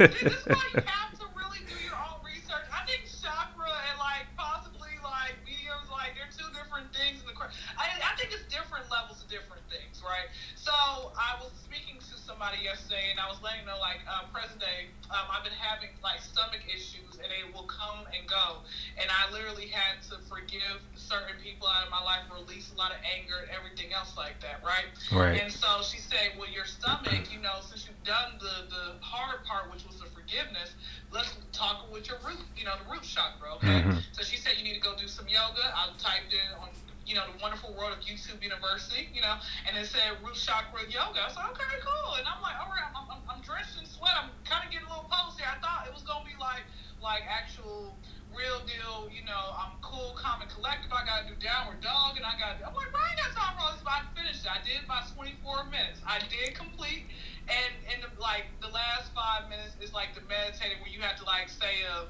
And 0.00 0.12
this 0.16 0.32
is 0.32 0.46
why 0.48 0.64
you 0.72 0.80
have 0.80 1.12
to 1.20 1.26
really 1.36 1.60
do 1.68 1.76
your 1.84 1.96
own 1.96 2.24
research. 2.24 2.64
I 2.72 2.84
think 2.88 3.04
chakra 3.08 3.68
and 3.68 3.96
like 4.00 4.24
possibly 4.36 4.96
like 5.04 5.36
mediums 5.44 5.88
like 5.92 6.16
they're 6.16 6.32
two 6.32 6.48
different 6.56 6.88
things 6.96 7.20
in 7.20 7.26
the 7.28 7.36
cra- 7.36 7.52
I 7.76 8.00
I 8.00 8.16
think 8.16 8.32
it's 8.32 8.48
different 8.48 8.88
levels 8.88 9.20
of 9.20 9.28
different 9.28 9.64
things, 9.68 10.00
right? 10.00 10.28
So 10.56 10.72
I 11.20 11.36
was 11.40 11.52
speaking 11.60 12.00
to 12.00 12.14
somebody 12.40 12.64
yesterday 12.64 13.12
and 13.12 13.20
I 13.20 13.28
was 13.28 13.36
letting 13.44 13.68
them 13.68 13.76
know 13.76 13.80
like 13.84 14.00
uh, 14.08 14.24
present 14.32 14.64
day 14.64 14.88
um, 15.12 15.28
I've 15.28 15.44
been 15.44 15.52
having 15.60 15.92
like 16.00 16.24
stomach 16.24 16.64
issues 16.72 17.20
and 17.20 17.28
they 17.28 17.44
will 17.52 17.68
come 17.68 18.08
and 18.16 18.24
go 18.24 18.64
and 18.96 19.12
I 19.12 19.28
literally 19.28 19.68
had 19.68 20.00
to 20.08 20.16
forgive 20.24 20.80
certain 20.96 21.36
people 21.44 21.68
out 21.68 21.84
of 21.84 21.92
my 21.92 22.00
life, 22.00 22.24
release 22.32 22.72
a 22.72 22.76
lot 22.80 22.96
of 22.96 23.00
anger 23.04 23.44
and 23.44 23.52
everything 23.52 23.92
else 23.92 24.16
like 24.16 24.40
that, 24.40 24.64
right? 24.64 24.88
Right. 25.12 25.36
And 25.36 25.52
so 25.52 25.84
she 25.84 26.00
said, 26.00 26.32
well, 26.40 26.48
your 26.48 26.64
stomach, 26.64 27.28
you 27.28 27.44
know, 27.44 27.60
since 27.60 27.84
you've 27.84 28.00
done 28.08 28.40
the 28.40 28.72
the 28.72 28.84
hard 29.04 29.44
part, 29.44 29.68
which 29.68 29.84
was 29.84 30.00
the 30.00 30.08
forgiveness, 30.08 30.72
let's 31.12 31.36
talk 31.52 31.92
with 31.92 32.08
your 32.08 32.24
root, 32.24 32.40
you 32.56 32.64
know, 32.64 32.72
the 32.80 32.88
root 32.88 33.04
chakra, 33.04 33.52
okay? 33.60 33.84
Mhm. 33.84 34.00
So 34.16 34.24
she 34.24 34.40
said 34.40 34.56
you 34.56 34.64
need 34.64 34.80
to 34.80 34.84
go 34.84 34.96
do 34.96 35.12
some 35.12 35.28
yoga. 35.28 35.60
I 35.76 35.92
typed 36.00 36.32
in 36.32 36.48
on 36.56 36.72
you 37.10 37.18
know, 37.18 37.26
the 37.26 37.42
wonderful 37.42 37.74
world 37.74 37.90
of 37.90 37.98
YouTube 38.06 38.38
University, 38.38 39.10
you 39.10 39.18
know, 39.18 39.34
and 39.66 39.74
it 39.74 39.90
said 39.90 40.14
root 40.22 40.38
chakra 40.38 40.86
yoga. 40.86 41.26
I 41.26 41.50
okay, 41.50 41.74
cool. 41.82 42.14
And 42.14 42.22
I'm 42.22 42.38
like, 42.38 42.54
all 42.62 42.70
right, 42.70 42.86
I'm, 42.94 43.10
I'm, 43.10 43.22
I'm 43.26 43.40
drenched 43.42 43.74
in 43.82 43.84
sweat. 43.90 44.14
I'm 44.14 44.30
kind 44.46 44.62
of 44.62 44.70
getting 44.70 44.86
a 44.86 44.90
little 44.94 45.10
posy. 45.10 45.42
I 45.42 45.58
thought 45.58 45.90
it 45.90 45.92
was 45.92 46.06
going 46.06 46.22
to 46.22 46.28
be 46.30 46.38
like, 46.38 46.62
like 47.02 47.26
actual 47.26 47.98
real 48.30 48.62
deal, 48.62 49.10
you 49.10 49.26
know, 49.26 49.58
I'm 49.58 49.74
cool, 49.82 50.14
calm, 50.14 50.38
and 50.38 50.46
collective. 50.46 50.94
I 50.94 51.02
got 51.02 51.26
to 51.26 51.34
do 51.34 51.36
downward 51.42 51.82
dog, 51.82 52.14
and 52.14 52.22
I 52.22 52.38
got 52.38 52.62
I'm 52.62 52.70
like, 52.78 52.94
ain't 52.94 53.18
got 53.18 53.34
time 53.34 53.58
for 53.58 53.66
all 53.66 53.74
this, 53.74 53.82
but 53.82 53.90
I 53.90 54.06
finished 54.14 54.46
it. 54.46 54.50
I 54.54 54.62
did 54.62 54.86
by 54.86 55.02
24 55.18 55.66
minutes. 55.66 55.98
I 56.06 56.22
did 56.30 56.54
complete, 56.54 57.10
and 57.50 57.74
and 57.90 58.06
the, 58.06 58.10
like 58.22 58.46
the 58.62 58.70
last 58.70 59.10
five 59.18 59.50
minutes 59.50 59.74
is 59.82 59.90
like 59.90 60.14
the 60.14 60.22
meditating 60.30 60.78
where 60.78 60.94
you 60.94 61.02
have 61.02 61.18
to 61.18 61.26
like 61.26 61.50
say 61.50 61.82
a 61.90 62.06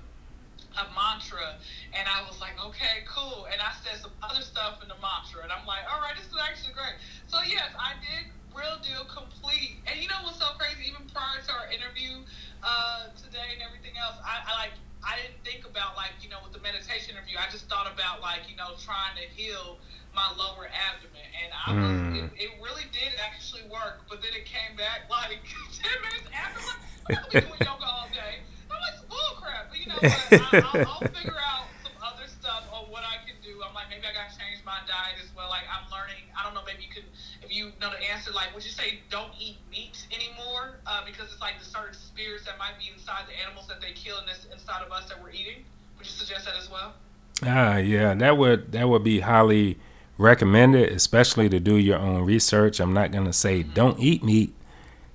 a 0.78 0.84
mantra 0.94 1.58
and 1.96 2.06
I 2.06 2.22
was 2.26 2.38
like, 2.38 2.54
okay, 2.58 3.02
cool. 3.08 3.46
And 3.50 3.58
I 3.58 3.72
said 3.82 3.98
some 3.98 4.14
other 4.22 4.42
stuff 4.42 4.82
in 4.82 4.88
the 4.88 4.98
mantra 5.02 5.42
and 5.42 5.50
I'm 5.50 5.66
like, 5.66 5.82
all 5.90 5.98
right, 5.98 6.14
this 6.14 6.26
is 6.30 6.38
actually 6.38 6.74
great. 6.74 6.94
So 7.26 7.42
yes, 7.42 7.74
I 7.74 7.98
did 7.98 8.30
real 8.54 8.78
deal 8.82 9.06
complete. 9.06 9.82
And 9.90 9.98
you 9.98 10.06
know 10.10 10.22
what's 10.26 10.38
so 10.38 10.50
crazy? 10.58 10.90
Even 10.90 11.06
prior 11.10 11.42
to 11.42 11.50
our 11.54 11.68
interview 11.70 12.22
uh, 12.62 13.10
today 13.18 13.54
and 13.54 13.62
everything 13.62 13.94
else, 13.98 14.18
I, 14.22 14.42
I 14.46 14.52
like 14.66 14.74
I 15.00 15.16
didn't 15.16 15.40
think 15.48 15.64
about 15.64 15.96
like, 15.96 16.12
you 16.20 16.28
know, 16.28 16.44
with 16.44 16.52
the 16.52 16.60
meditation 16.60 17.16
interview, 17.16 17.40
I 17.40 17.48
just 17.48 17.72
thought 17.72 17.88
about 17.88 18.20
like, 18.20 18.44
you 18.52 18.56
know, 18.60 18.76
trying 18.76 19.16
to 19.16 19.24
heal 19.32 19.80
my 20.12 20.28
lower 20.36 20.68
abdomen. 20.68 21.24
And 21.40 21.50
I 21.56 21.72
was 21.80 22.04
Mm. 22.04 22.14
it, 22.14 22.26
it 22.36 22.50
really 22.60 22.84
did 22.92 23.16
actually 23.24 23.64
work, 23.72 24.04
but 24.12 24.20
then 24.20 24.36
it 24.36 24.44
came 24.44 24.76
back 24.76 25.06
like 25.10 25.40
ten 25.80 25.96
minutes 26.04 26.28
after 26.36 26.60
like, 27.08 27.16
I'm 27.16 27.32
doing 27.32 27.60
yoga 27.64 27.88
all 27.88 28.10
day. 28.12 28.44
I'm 28.70 28.80
like, 28.80 28.98
bull 29.08 29.32
crap. 29.36 29.70
But 29.70 29.78
you 29.78 29.86
know 29.90 29.98
what? 29.98 30.10
I, 30.10 30.86
I'll, 30.86 31.02
I'll 31.02 31.08
figure 31.18 31.42
out 31.42 31.66
some 31.82 31.96
other 32.00 32.26
stuff 32.30 32.64
on 32.72 32.90
what 32.90 33.02
I 33.02 33.18
can 33.26 33.36
do. 33.42 33.60
I'm 33.62 33.74
like, 33.74 33.90
maybe 33.90 34.06
I 34.06 34.14
gotta 34.14 34.32
change 34.32 34.62
my 34.64 34.78
diet 34.86 35.18
as 35.18 35.30
well. 35.34 35.50
Like 35.50 35.66
I'm 35.68 35.86
learning. 35.90 36.22
I 36.38 36.46
don't 36.46 36.54
know. 36.54 36.62
Maybe 36.64 36.86
you 36.86 36.92
could, 36.92 37.08
if 37.42 37.50
you 37.50 37.74
know 37.80 37.90
the 37.90 38.00
answer. 38.10 38.30
Like, 38.32 38.54
would 38.54 38.64
you 38.64 38.72
say 38.72 39.00
don't 39.10 39.32
eat 39.38 39.58
meat 39.70 40.06
anymore 40.14 40.78
uh, 40.86 41.02
because 41.04 41.32
it's 41.32 41.42
like 41.42 41.58
the 41.58 41.66
certain 41.66 41.94
spirits 41.94 42.46
that 42.46 42.56
might 42.58 42.78
be 42.78 42.88
inside 42.94 43.26
the 43.26 43.36
animals 43.42 43.66
that 43.68 43.80
they 43.80 43.92
kill 43.92 44.16
this 44.26 44.46
inside 44.52 44.82
of 44.86 44.92
us 44.92 45.08
that 45.10 45.20
we're 45.20 45.34
eating? 45.34 45.66
Would 45.98 46.06
you 46.06 46.12
suggest 46.12 46.46
that 46.46 46.56
as 46.56 46.70
well? 46.70 46.94
Ah, 47.42 47.76
yeah, 47.76 48.14
that 48.14 48.36
would 48.36 48.72
that 48.72 48.88
would 48.88 49.04
be 49.04 49.20
highly 49.20 49.78
recommended, 50.18 50.92
especially 50.92 51.48
to 51.48 51.58
do 51.58 51.76
your 51.76 51.98
own 51.98 52.24
research. 52.24 52.80
I'm 52.80 52.92
not 52.92 53.12
gonna 53.12 53.32
say 53.32 53.62
don't 53.62 53.98
eat 53.98 54.22
meat, 54.22 54.54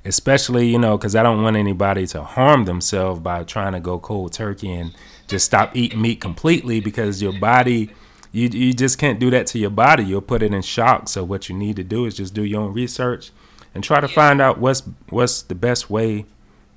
especially 0.05 0.67
you 0.67 0.79
know 0.79 0.97
because 0.97 1.15
I 1.15 1.24
don't 1.24 1.41
want 1.41 1.57
anybody 1.57 2.07
to 2.07 2.24
harm 2.24 2.65
themselves 2.65 3.19
by 3.19 3.43
trying 3.43 3.74
to 3.74 3.79
go 3.79 4.00
cold 4.00 4.31
turkey 4.33 4.71
and 4.71 4.93
just 5.27 5.45
stop 5.45 5.75
eating 5.75 6.01
meat 6.01 6.21
completely 6.21 6.79
because 6.79 7.21
your 7.21 7.38
body. 7.39 7.89
You, 8.31 8.50
you 8.50 8.74
just 8.74 8.97
can't 8.97 9.17
do 9.17 9.29
that 9.29 9.47
to 9.47 9.59
your 9.59 9.69
body. 9.69 10.03
You'll 10.03 10.19
put 10.19 10.43
it 10.43 10.53
in 10.53 10.62
shock. 10.62 11.07
So 11.07 11.24
what 11.24 11.47
you 11.47 11.55
need 11.55 11.77
to 11.77 11.85
do 11.85 12.05
is 12.05 12.17
just 12.17 12.33
do 12.33 12.43
your 12.43 12.63
own 12.63 12.74
research 12.74 13.31
and 13.74 13.81
try 13.81 14.01
to 14.01 14.09
find 14.09 14.41
out 14.41 14.57
what's 14.59 14.81
what's 15.09 15.41
the 15.41 15.55
best 15.55 15.89
way 15.89 16.25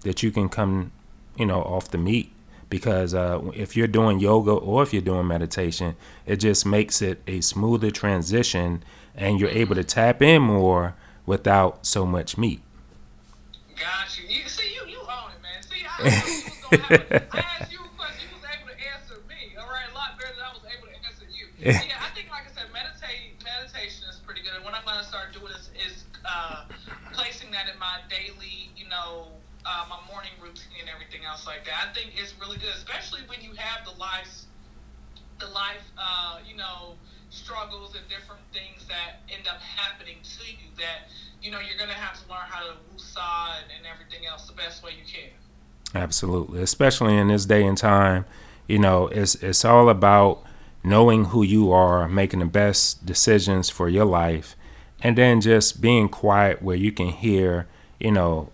that 0.02 0.22
you 0.22 0.30
can 0.30 0.48
come, 0.48 0.92
you 1.36 1.46
know, 1.46 1.62
off 1.62 1.90
the 1.90 1.98
meat. 1.98 2.32
Because 2.70 3.12
uh, 3.12 3.40
if 3.54 3.76
you're 3.76 3.88
doing 3.88 4.20
yoga 4.20 4.52
or 4.52 4.84
if 4.84 4.92
you're 4.92 5.02
doing 5.02 5.26
meditation, 5.26 5.96
it 6.26 6.36
just 6.36 6.64
makes 6.64 7.02
it 7.02 7.22
a 7.26 7.40
smoother 7.40 7.90
transition, 7.90 8.84
and 9.16 9.40
you're 9.40 9.48
able 9.48 9.74
to 9.74 9.84
tap 9.84 10.22
in 10.22 10.42
more 10.42 10.94
without 11.26 11.86
so 11.86 12.06
much 12.06 12.38
meat. 12.38 12.60
Got 13.78 14.10
you. 14.18 14.26
you 14.26 14.48
see, 14.50 14.74
you 14.74 14.82
you 14.90 14.98
own 15.06 15.30
it, 15.30 15.38
man. 15.38 15.62
See, 15.62 15.86
I, 15.86 15.94
I, 16.02 16.10
knew 16.26 16.34
you 16.34 16.50
was 16.50 16.58
gonna 16.66 16.82
have 16.82 17.30
I 17.30 17.62
asked 17.62 17.70
you 17.70 17.78
a 17.78 17.92
question. 17.94 18.26
You 18.26 18.34
was 18.34 18.46
able 18.50 18.66
to 18.74 18.78
answer 18.90 19.22
me. 19.30 19.54
All 19.54 19.70
right, 19.70 19.86
a 19.86 19.94
lot 19.94 20.18
better 20.18 20.34
than 20.34 20.42
I 20.42 20.50
was 20.50 20.66
able 20.66 20.90
to 20.90 20.98
answer 21.06 21.26
you. 21.30 21.46
yeah, 21.62 22.02
I 22.02 22.10
think, 22.10 22.26
like 22.34 22.50
I 22.50 22.52
said, 22.58 22.66
meditate 22.74 23.38
meditation 23.46 24.10
is 24.10 24.18
pretty 24.26 24.42
good. 24.42 24.58
And 24.58 24.66
what 24.66 24.74
I'm 24.74 24.82
gonna 24.82 25.06
start 25.06 25.30
doing 25.30 25.54
is 25.54 25.70
is 25.78 26.04
uh, 26.26 26.66
placing 27.14 27.54
that 27.54 27.70
in 27.70 27.78
my 27.78 28.02
daily, 28.10 28.74
you 28.74 28.90
know, 28.90 29.30
uh, 29.62 29.86
my 29.86 30.02
morning 30.10 30.34
routine 30.42 30.82
and 30.82 30.90
everything 30.90 31.22
else 31.22 31.46
like 31.46 31.62
that. 31.70 31.78
I 31.78 31.94
think 31.94 32.18
it's 32.18 32.34
really 32.42 32.58
good, 32.58 32.74
especially 32.74 33.22
when 33.30 33.38
you 33.46 33.54
have 33.54 33.86
the 33.86 33.94
life, 33.94 34.26
the 35.38 35.50
life, 35.54 35.86
uh, 35.94 36.42
you 36.42 36.58
know, 36.58 36.98
struggles 37.38 37.94
and 37.94 38.06
different 38.08 38.42
things 38.52 38.86
that 38.88 39.22
end 39.30 39.46
up 39.46 39.60
happening 39.60 40.16
to 40.22 40.44
you 40.44 40.68
that 40.76 41.08
you 41.42 41.50
know 41.50 41.60
you're 41.60 41.78
gonna 41.78 41.92
have 41.92 42.20
to 42.20 42.28
learn 42.28 42.46
how 42.48 42.60
to 42.66 42.74
woosah 42.90 43.62
and, 43.62 43.70
and 43.76 43.86
everything 43.86 44.26
else 44.26 44.46
the 44.46 44.54
best 44.54 44.82
way 44.82 44.90
you 44.92 45.04
can. 45.06 45.30
Absolutely, 45.94 46.60
especially 46.62 47.16
in 47.16 47.28
this 47.28 47.46
day 47.46 47.64
and 47.64 47.78
time, 47.78 48.24
you 48.66 48.78
know, 48.78 49.08
it's 49.08 49.36
it's 49.36 49.64
all 49.64 49.88
about 49.88 50.42
knowing 50.84 51.26
who 51.26 51.42
you 51.42 51.72
are, 51.72 52.08
making 52.08 52.40
the 52.40 52.46
best 52.46 53.04
decisions 53.06 53.70
for 53.70 53.88
your 53.88 54.04
life, 54.04 54.56
and 55.02 55.16
then 55.16 55.40
just 55.40 55.80
being 55.80 56.08
quiet 56.08 56.62
where 56.62 56.76
you 56.76 56.92
can 56.92 57.08
hear, 57.08 57.66
you 57.98 58.10
know, 58.10 58.50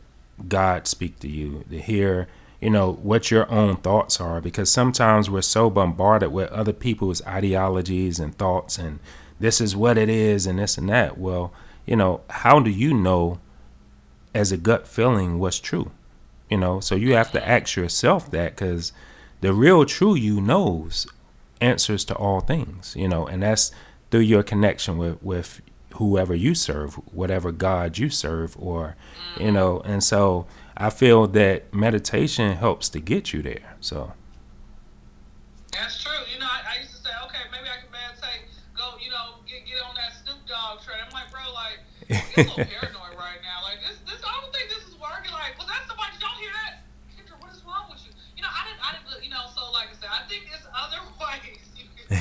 God 0.49 0.87
speak 0.87 1.19
to 1.21 1.29
you, 1.29 1.64
to 1.71 1.81
hear, 1.81 2.29
you 2.64 2.71
know, 2.71 2.94
what 2.94 3.30
your 3.30 3.50
own 3.52 3.76
thoughts 3.76 4.18
are. 4.23 4.40
Because 4.40 4.71
sometimes 4.71 5.28
we're 5.28 5.42
so 5.42 5.68
bombarded 5.68 6.33
with 6.33 6.50
other 6.50 6.73
people's 6.73 7.21
ideologies 7.26 8.18
and 8.18 8.35
thoughts, 8.38 8.78
and 8.78 9.00
this 9.38 9.61
is 9.61 9.76
what 9.76 9.99
it 9.99 10.09
is, 10.09 10.47
and 10.47 10.59
this 10.59 10.78
and 10.78 10.88
that. 10.88 11.18
Well, 11.18 11.52
you 11.85 11.94
know, 11.94 12.23
how 12.30 12.61
do 12.61 12.71
you 12.71 12.94
know 12.94 13.38
as 14.35 14.50
a 14.50 14.56
gut 14.56 14.88
feeling 14.88 15.38
what's 15.38 15.61
true? 15.61 15.90
You 16.49 16.56
know, 16.56 16.80
so 16.80 16.94
you 16.94 17.14
have 17.14 17.30
to 17.33 17.47
ask 17.47 17.76
yourself 17.76 18.30
that 18.30 18.56
because 18.56 18.94
the 19.42 19.52
real 19.52 19.85
true 19.85 20.14
you 20.14 20.40
knows 20.40 21.06
answers 21.61 22.02
to 22.06 22.14
all 22.14 22.40
things, 22.40 22.97
you 22.97 23.09
know, 23.09 23.26
and 23.26 23.42
that's 23.42 23.73
through 24.11 24.21
your 24.21 24.42
connection 24.42 24.97
with, 24.97 25.23
with 25.23 25.61
whoever 25.97 26.35
you 26.35 26.54
serve, 26.54 26.94
whatever 27.12 27.52
God 27.52 27.99
you 27.99 28.09
serve, 28.09 28.56
or, 28.59 28.97
you 29.37 29.44
mm-hmm. 29.47 29.54
know, 29.54 29.80
and 29.80 30.02
so 30.02 30.47
I 30.76 30.90
feel 30.90 31.26
that 31.28 31.73
meditation 31.73 32.57
helps 32.57 32.88
to 32.90 33.00
get 33.00 33.33
you 33.33 33.43
there. 33.43 33.76
So. 33.81 34.12
That's 35.73 36.02
true. 36.02 36.12
You 36.33 36.38
know, 36.38 36.47
I, 36.47 36.75
I 36.75 36.83
used 36.83 36.95
to 36.95 37.02
say, 37.02 37.14
okay, 37.26 37.47
maybe 37.50 37.71
I 37.71 37.83
can 37.83 37.90
meditate, 37.95 38.50
go, 38.75 38.99
you 38.99 39.11
know, 39.11 39.43
get 39.47 39.66
get 39.66 39.83
on 39.83 39.95
that 39.95 40.14
Snoop 40.23 40.43
Dogg 40.47 40.83
train. 40.83 40.99
I'm 41.02 41.11
like, 41.14 41.31
bro, 41.31 41.43
like, 41.54 41.78
you're 42.11 42.19
a 42.19 42.50
little 42.50 42.66
paranoid 42.75 43.14
right 43.19 43.43
now. 43.43 43.62
Like, 43.62 43.83
this, 43.87 43.99
this, 44.07 44.19
I 44.23 44.35
don't 44.38 44.50
think 44.54 44.71
this 44.71 44.83
is 44.87 44.95
working. 44.99 45.31
Like, 45.31 45.54
was 45.59 45.71
that 45.71 45.87
somebody? 45.87 46.14
Don't 46.19 46.38
hear 46.43 46.54
that, 46.54 46.87
Kyndra. 47.14 47.38
What 47.38 47.54
is 47.54 47.62
wrong 47.66 47.90
with 47.90 48.02
you? 48.07 48.14
You 48.35 48.43
know, 48.43 48.50
I 48.50 48.66
didn't, 48.66 48.83
I 48.83 48.90
didn't, 48.99 49.11
you 49.23 49.31
know. 49.31 49.47
So, 49.54 49.66
like 49.71 49.90
I 49.90 49.97
said, 49.99 50.11
I 50.11 50.26
think 50.26 50.50
there's 50.50 50.66
other 50.75 51.02
ways 51.23 51.62
you 51.78 51.87
can 51.87 52.02
do 52.07 52.19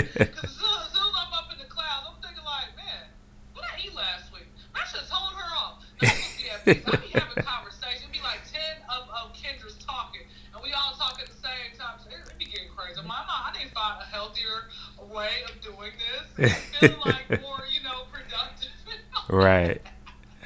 it. 0.00 0.08
Because 0.12 0.44
as 0.44 0.56
soon 0.56 0.72
as 0.84 0.88
soon 0.92 1.04
as 1.04 1.16
I'm 1.20 1.32
up 1.36 1.52
in 1.52 1.60
the 1.60 1.68
clouds, 1.68 2.08
I'm 2.08 2.16
thinking 2.24 2.44
like, 2.44 2.72
man, 2.76 3.12
what 3.52 3.64
I 3.68 3.80
eat 3.80 3.92
last 3.92 4.32
week? 4.32 4.48
I 4.76 4.84
should 4.88 5.04
have 5.04 5.10
told 5.10 5.36
her 5.36 5.48
off. 5.56 5.84
No, 6.00 6.08
I'm 6.08 6.16
supposed 6.16 6.36
to 6.36 6.42
be 6.42 6.48
at 6.48 6.60
peace. 6.64 6.84
I 6.86 6.96
be 6.96 7.12
having 7.12 7.44
conversation. 7.44 8.08
It'd 8.08 8.14
be 8.14 8.22
like 8.22 8.40
ten 8.48 8.80
of, 8.88 9.10
of 9.10 9.34
Kyndra's 9.34 9.76
talking, 9.82 10.24
and 10.54 10.62
we 10.62 10.72
all 10.72 10.94
talk 10.94 11.18
at 11.18 11.26
the 11.26 11.40
same 11.42 11.74
time. 11.76 11.98
So 12.00 12.08
it, 12.08 12.22
it 12.22 12.38
be 12.38 12.46
getting 12.46 12.70
crazy. 12.72 13.02
My 13.02 13.20
mom, 13.26 13.50
I 13.50 13.54
need 13.58 13.68
to 13.68 13.74
find 13.74 13.98
a 14.00 14.08
healthier 14.08 14.70
way 15.14 15.28
of 15.48 15.60
doing 15.60 15.92
this. 16.38 16.54
Like 17.04 17.42
more, 17.42 17.62
you 17.70 17.82
know, 17.82 18.04
productive. 18.10 18.70
right. 19.28 19.82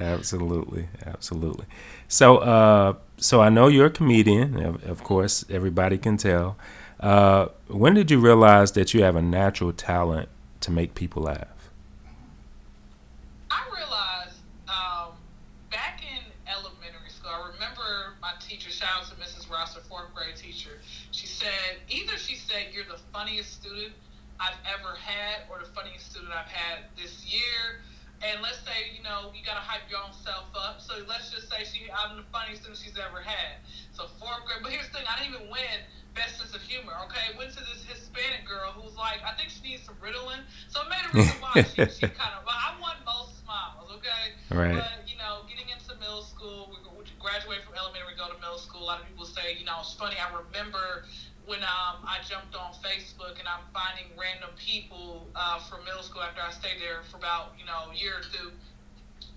Absolutely. 0.00 0.88
Absolutely. 1.06 1.66
So 2.08 2.38
uh 2.38 2.94
so 3.16 3.40
i 3.40 3.48
know 3.48 3.68
you're 3.68 3.86
a 3.86 3.90
comedian 3.90 4.58
of, 4.60 4.82
of 4.84 5.04
course 5.04 5.44
everybody 5.48 5.98
can 5.98 6.16
tell. 6.16 6.56
Uh 6.98 7.46
when 7.68 7.94
did 7.94 8.10
you 8.10 8.18
realize 8.18 8.72
that 8.72 8.92
you 8.94 9.02
have 9.04 9.16
a 9.16 9.22
natural 9.22 9.72
talent 9.72 10.28
to 10.60 10.70
make 10.72 10.94
people 10.94 11.22
laugh 11.22 11.70
I 13.50 13.62
realized 13.74 14.38
um, 14.68 15.12
back 15.70 16.02
in 16.02 16.22
elementary 16.50 17.10
school, 17.10 17.30
I 17.30 17.50
remember 17.54 18.14
my 18.20 18.32
teacher, 18.40 18.70
shout 18.70 18.88
out 18.98 19.06
to 19.06 19.14
Mrs. 19.16 19.50
Ross, 19.50 19.76
our 19.76 19.82
fourth 19.82 20.12
grade 20.14 20.36
teacher. 20.36 20.80
She 21.12 21.26
said, 21.26 21.78
either 21.88 22.16
she 22.18 22.34
said, 22.36 22.72
You're 22.72 22.84
the 22.84 23.00
funniest 23.12 23.52
student 23.52 23.92
I've 24.40 24.58
ever 24.66 24.96
had, 24.96 25.46
or 25.50 25.58
the 25.60 25.70
funniest 25.70 26.10
student 26.10 26.32
I've 26.32 26.50
had 26.50 26.84
this 26.96 27.24
year. 27.30 27.80
And 28.22 28.42
let's 28.42 28.58
say, 28.58 28.94
you 29.54 29.60
know, 29.60 29.62
you 29.62 29.70
got 29.70 29.70
to 29.70 29.70
hype 29.70 29.86
your 29.90 30.02
own 30.02 30.14
self 30.14 30.50
up. 30.58 30.80
So 30.82 30.98
let's 31.06 31.30
just 31.30 31.46
say 31.46 31.62
she, 31.62 31.86
I'm 31.90 32.16
the 32.18 32.26
funniest 32.32 32.66
thing 32.66 32.74
she's 32.74 32.98
ever 32.98 33.22
had. 33.22 33.62
So 33.92 34.10
fourth 34.18 34.42
grade. 34.46 34.62
But 34.62 34.72
here's 34.72 34.88
the 34.90 34.98
thing 34.98 35.06
I 35.06 35.22
didn't 35.22 35.34
even 35.34 35.50
win 35.50 35.86
best 36.14 36.38
sense 36.38 36.54
of 36.54 36.62
humor, 36.62 36.94
okay? 37.10 37.34
Went 37.34 37.50
to 37.58 37.62
this 37.66 37.82
Hispanic 37.90 38.46
girl 38.46 38.70
who's 38.70 38.94
like, 38.94 39.18
I 39.26 39.34
think 39.34 39.50
she 39.50 39.62
needs 39.66 39.82
some 39.82 39.98
Ritalin. 39.98 40.46
So 40.70 40.78
it 40.82 40.88
made 40.88 41.02
a 41.02 41.10
reason 41.10 41.38
why 41.42 41.66
she, 41.66 41.82
she 41.90 42.06
kind 42.22 42.34
of, 42.38 42.46
I 42.46 42.70
won 42.78 42.94
most 43.02 43.42
smiles, 43.42 43.90
okay? 43.98 44.38
Right. 44.54 44.78
But, 44.78 45.10
you 45.10 45.18
know, 45.18 45.42
getting 45.50 45.66
into 45.74 45.90
middle 45.98 46.22
school, 46.22 46.70
we 46.70 46.78
we 46.94 47.02
graduate 47.18 47.66
from 47.66 47.74
elementary, 47.74 48.14
go 48.14 48.30
to 48.30 48.38
middle 48.38 48.62
school. 48.62 48.86
A 48.86 48.88
lot 48.94 49.02
of 49.02 49.10
people 49.10 49.26
say, 49.26 49.58
you 49.58 49.66
know, 49.66 49.82
it's 49.82 49.98
funny. 49.98 50.14
I 50.22 50.30
remember 50.30 51.10
when 51.50 51.66
um, 51.66 52.06
I 52.06 52.22
jumped 52.22 52.54
on 52.54 52.72
Facebook 52.78 53.36
and 53.42 53.50
I'm 53.50 53.66
finding 53.74 54.14
random 54.14 54.54
people 54.56 55.28
uh, 55.34 55.58
from 55.66 55.84
middle 55.84 56.06
school 56.06 56.22
after 56.22 56.40
I 56.40 56.54
stayed 56.54 56.80
there 56.80 57.02
for 57.10 57.18
about, 57.18 57.58
you 57.58 57.66
know, 57.66 57.92
a 57.92 57.96
year 57.96 58.22
or 58.22 58.24
two. 58.24 58.54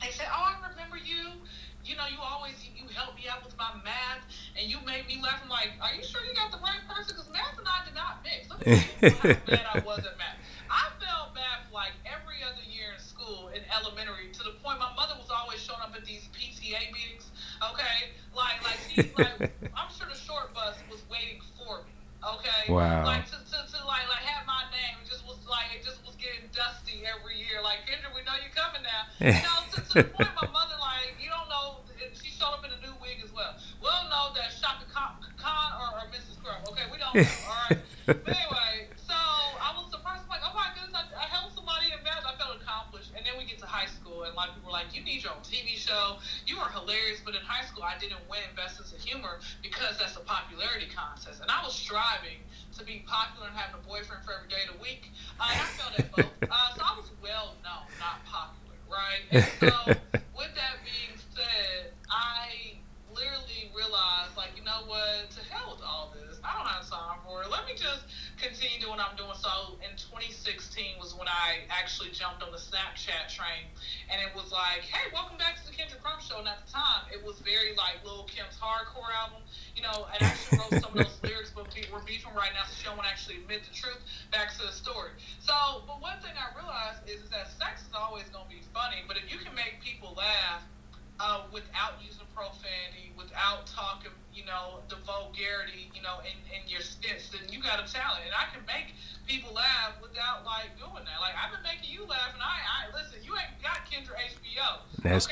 They 0.02 0.12
said, 0.14 0.28
"Oh, 0.30 0.44
I 0.54 0.70
remember 0.70 0.98
you. 0.98 1.42
You 1.84 1.96
know, 1.96 2.06
you 2.12 2.20
always 2.20 2.54
you 2.76 2.86
helped 2.94 3.16
me 3.18 3.26
out 3.32 3.42
with 3.46 3.58
my 3.58 3.72
math, 3.84 4.22
and 4.60 4.70
you 4.70 4.78
made 4.86 5.08
me 5.08 5.18
laugh." 5.22 5.42
I'm 5.44 5.50
like, 5.50 5.74
"Are 5.82 5.94
you 5.96 6.04
sure 6.04 6.22
you 6.26 6.36
got 6.38 6.52
the 6.52 6.62
right 6.62 6.82
person? 6.86 7.16
Because 7.18 7.30
math 7.34 7.58
and 7.58 7.66
I 7.68 7.80
did 7.86 7.96
not 7.96 8.22
mix." 8.22 8.48
Tell 8.48 8.60
you 8.62 9.16
how 9.18 9.42
bad 9.48 9.66
I 9.74 9.80
was 9.82 10.00
at 10.06 10.18
math. 10.22 10.38
I 10.70 10.84
failed 11.00 11.34
math 11.34 11.72
like 11.74 11.96
every 12.06 12.44
other 12.46 12.62
year 12.68 12.94
in 12.94 13.00
school 13.02 13.50
in 13.56 13.64
elementary 13.74 14.30
to 14.36 14.42
the 14.44 14.54
point 14.62 14.78
my 14.84 14.92
mother 14.94 15.16
was 15.18 15.32
always 15.32 15.58
showing 15.64 15.82
up 15.82 15.96
at 15.96 16.04
these 16.06 16.28
PTA 16.36 16.92
meetings. 16.94 17.32
Okay, 17.64 18.14
like 18.36 18.62
like 18.62 18.78
she 18.86 19.02
like 19.18 19.50
I'm 19.74 19.90
sure 19.96 20.06
the 20.12 20.20
short 20.20 20.54
bus 20.54 20.78
was 20.92 21.02
waiting 21.10 21.40
for 21.58 21.82
me. 21.88 21.94
Okay, 22.22 22.74
Wow. 22.74 23.06
like 23.06 23.26
to, 23.32 23.38
to, 23.40 23.58
to 23.64 23.78
like 23.88 24.06
like 24.12 24.26
have 24.26 24.44
my 24.50 24.66
name 24.74 24.98
it 25.00 25.08
just 25.08 25.24
was 25.30 25.38
like 25.48 25.70
it 25.72 25.86
just 25.86 26.02
was 26.04 26.18
getting 26.18 26.50
dusty 26.52 27.06
every 27.08 27.38
year. 27.40 27.62
Like 27.64 27.86
Kyndra, 27.88 28.10
we 28.12 28.26
know 28.28 28.36
you're 28.42 28.52
coming 28.58 28.84
now. 28.84 29.06
You 29.38 29.46
know, 29.46 29.67
to, 29.94 30.04
the 30.04 30.10
point 30.10 30.30
my 30.36 30.48
mother 30.52 30.78
like 30.80 31.16
you 31.22 31.30
don't 31.30 31.50
know. 31.50 31.84
She 32.14 32.30
showed 32.32 32.54
up 32.54 32.64
in 32.66 32.72
a 32.72 32.80
new 32.84 32.94
wig 33.02 33.24
as 33.24 33.32
well. 33.34 33.56
We 33.82 33.88
don't 33.88 34.10
know 34.10 34.32
that 34.36 34.54
Chaka 34.60 34.86
Khan 34.92 35.28
or, 35.80 36.02
or 36.02 36.06
Mrs. 36.12 36.38
Crump. 36.44 36.68
Okay, 36.70 36.86
we 36.92 36.98
don't 36.98 37.14
know. 37.16 37.24
All 37.48 37.58
right. 37.70 37.80
But 38.08 38.24
anyway, 38.24 38.88
so 39.04 39.12
I 39.12 39.76
was 39.76 39.92
surprised. 39.92 40.24
I'm 40.24 40.32
like, 40.32 40.40
oh 40.40 40.56
my 40.56 40.72
goodness, 40.72 40.96
I, 40.96 41.04
I 41.12 41.28
helped 41.28 41.60
somebody 41.60 41.92
in 41.92 42.00
math. 42.08 42.24
I 42.24 42.40
felt 42.40 42.56
accomplished. 42.56 43.12
And 43.12 43.28
then 43.28 43.36
we 43.36 43.44
get 43.44 43.60
to 43.60 43.68
high 43.68 43.92
school, 43.92 44.24
and 44.24 44.32
a 44.32 44.36
lot 44.40 44.48
of 44.48 44.56
people 44.56 44.72
were 44.72 44.80
like, 44.80 44.96
you 44.96 45.04
need 45.04 45.28
your 45.28 45.36
own 45.36 45.44
TV 45.44 45.76
show. 45.76 46.24
You 46.48 46.56
are 46.64 46.72
hilarious. 46.72 47.20
But 47.20 47.36
in 47.36 47.44
high 47.44 47.68
school, 47.68 47.84
I 47.84 48.00
didn't 48.00 48.24
win 48.32 48.48
Best 48.56 48.80
Sense 48.80 48.96
of 48.96 49.04
Humor 49.04 49.44
because 49.60 50.00
that's 50.00 50.16
a 50.16 50.24
popularity 50.24 50.88
contest, 50.88 51.44
and 51.44 51.52
I 51.52 51.60
was 51.68 51.76
striving 51.76 52.40
to 52.80 52.86
be 52.88 53.04
popular 53.04 53.52
and 53.52 53.58
having 53.60 53.76
a 53.76 53.84
boyfriend 53.84 54.24
for 54.24 54.32
every 54.32 54.48
day 54.48 54.64
of 54.72 54.80
the 54.80 54.80
week. 54.80 55.12
And 55.36 55.52
I 55.52 55.68
felt 55.76 56.00
at 56.00 56.08
both 56.16 56.32
so, 59.32 59.70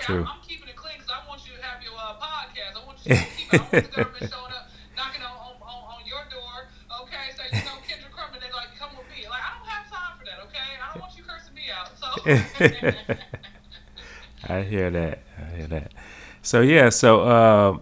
true. 0.05 0.23
I'm, 0.23 0.37
I'm 0.37 0.43
keeping 0.45 0.69
it 0.69 0.75
clean 0.77 0.95
because 1.01 1.11
I 1.11 1.27
want 1.27 1.41
you 1.45 1.57
to 1.57 1.61
have 1.65 1.81
your 1.81 1.97
uh, 1.97 2.15
podcast. 2.21 2.77
I 2.77 2.81
want 2.85 2.97
you 3.03 3.15
to 3.15 3.25
keep 3.35 3.53
it. 3.53 3.59
I 3.59 3.63
want 3.65 3.71
the 3.71 3.91
government 3.91 4.25
showing 4.29 4.53
up, 4.53 4.65
knocking 4.95 5.23
on, 5.25 5.33
on, 5.33 5.55
on, 5.65 5.81
on 5.97 6.01
your 6.05 6.23
door, 6.29 6.69
okay, 7.05 7.33
say, 7.33 7.49
you 7.49 7.65
know, 7.65 7.81
Kyndra 7.83 8.09
Crump, 8.13 8.33
and 8.33 8.41
they're 8.41 8.53
like, 8.53 8.71
come 8.77 8.93
with 8.93 9.09
me. 9.09 9.25
Like, 9.25 9.41
I 9.41 9.49
don't 9.57 9.69
have 9.69 9.85
time 9.89 10.13
for 10.17 10.25
that, 10.29 10.39
okay? 10.47 10.69
I 10.77 10.85
don't 10.93 11.01
want 11.01 11.13
you 11.17 11.23
cursing 11.25 11.55
me 11.57 11.67
out. 11.73 11.89
So. 11.97 12.09
I 14.47 14.61
hear 14.61 14.91
that. 14.91 15.19
I 15.37 15.57
hear 15.57 15.67
that. 15.67 15.91
So 16.45 16.61
yeah, 16.61 16.89
so 16.89 17.21
uh, 17.21 17.77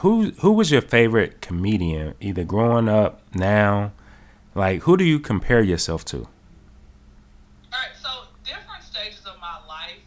who 0.00 0.32
who 0.40 0.52
was 0.52 0.70
your 0.70 0.80
favorite 0.80 1.42
comedian, 1.42 2.14
either 2.20 2.44
growing 2.44 2.88
up, 2.88 3.20
now? 3.34 3.92
Like 4.54 4.82
who 4.88 4.96
do 4.96 5.04
you 5.04 5.20
compare 5.20 5.60
yourself 5.60 6.04
to? 6.06 6.24
All 6.24 7.76
right, 7.76 7.92
so 8.00 8.24
different 8.40 8.82
stages 8.82 9.20
of 9.26 9.36
my 9.36 9.60
life, 9.68 10.00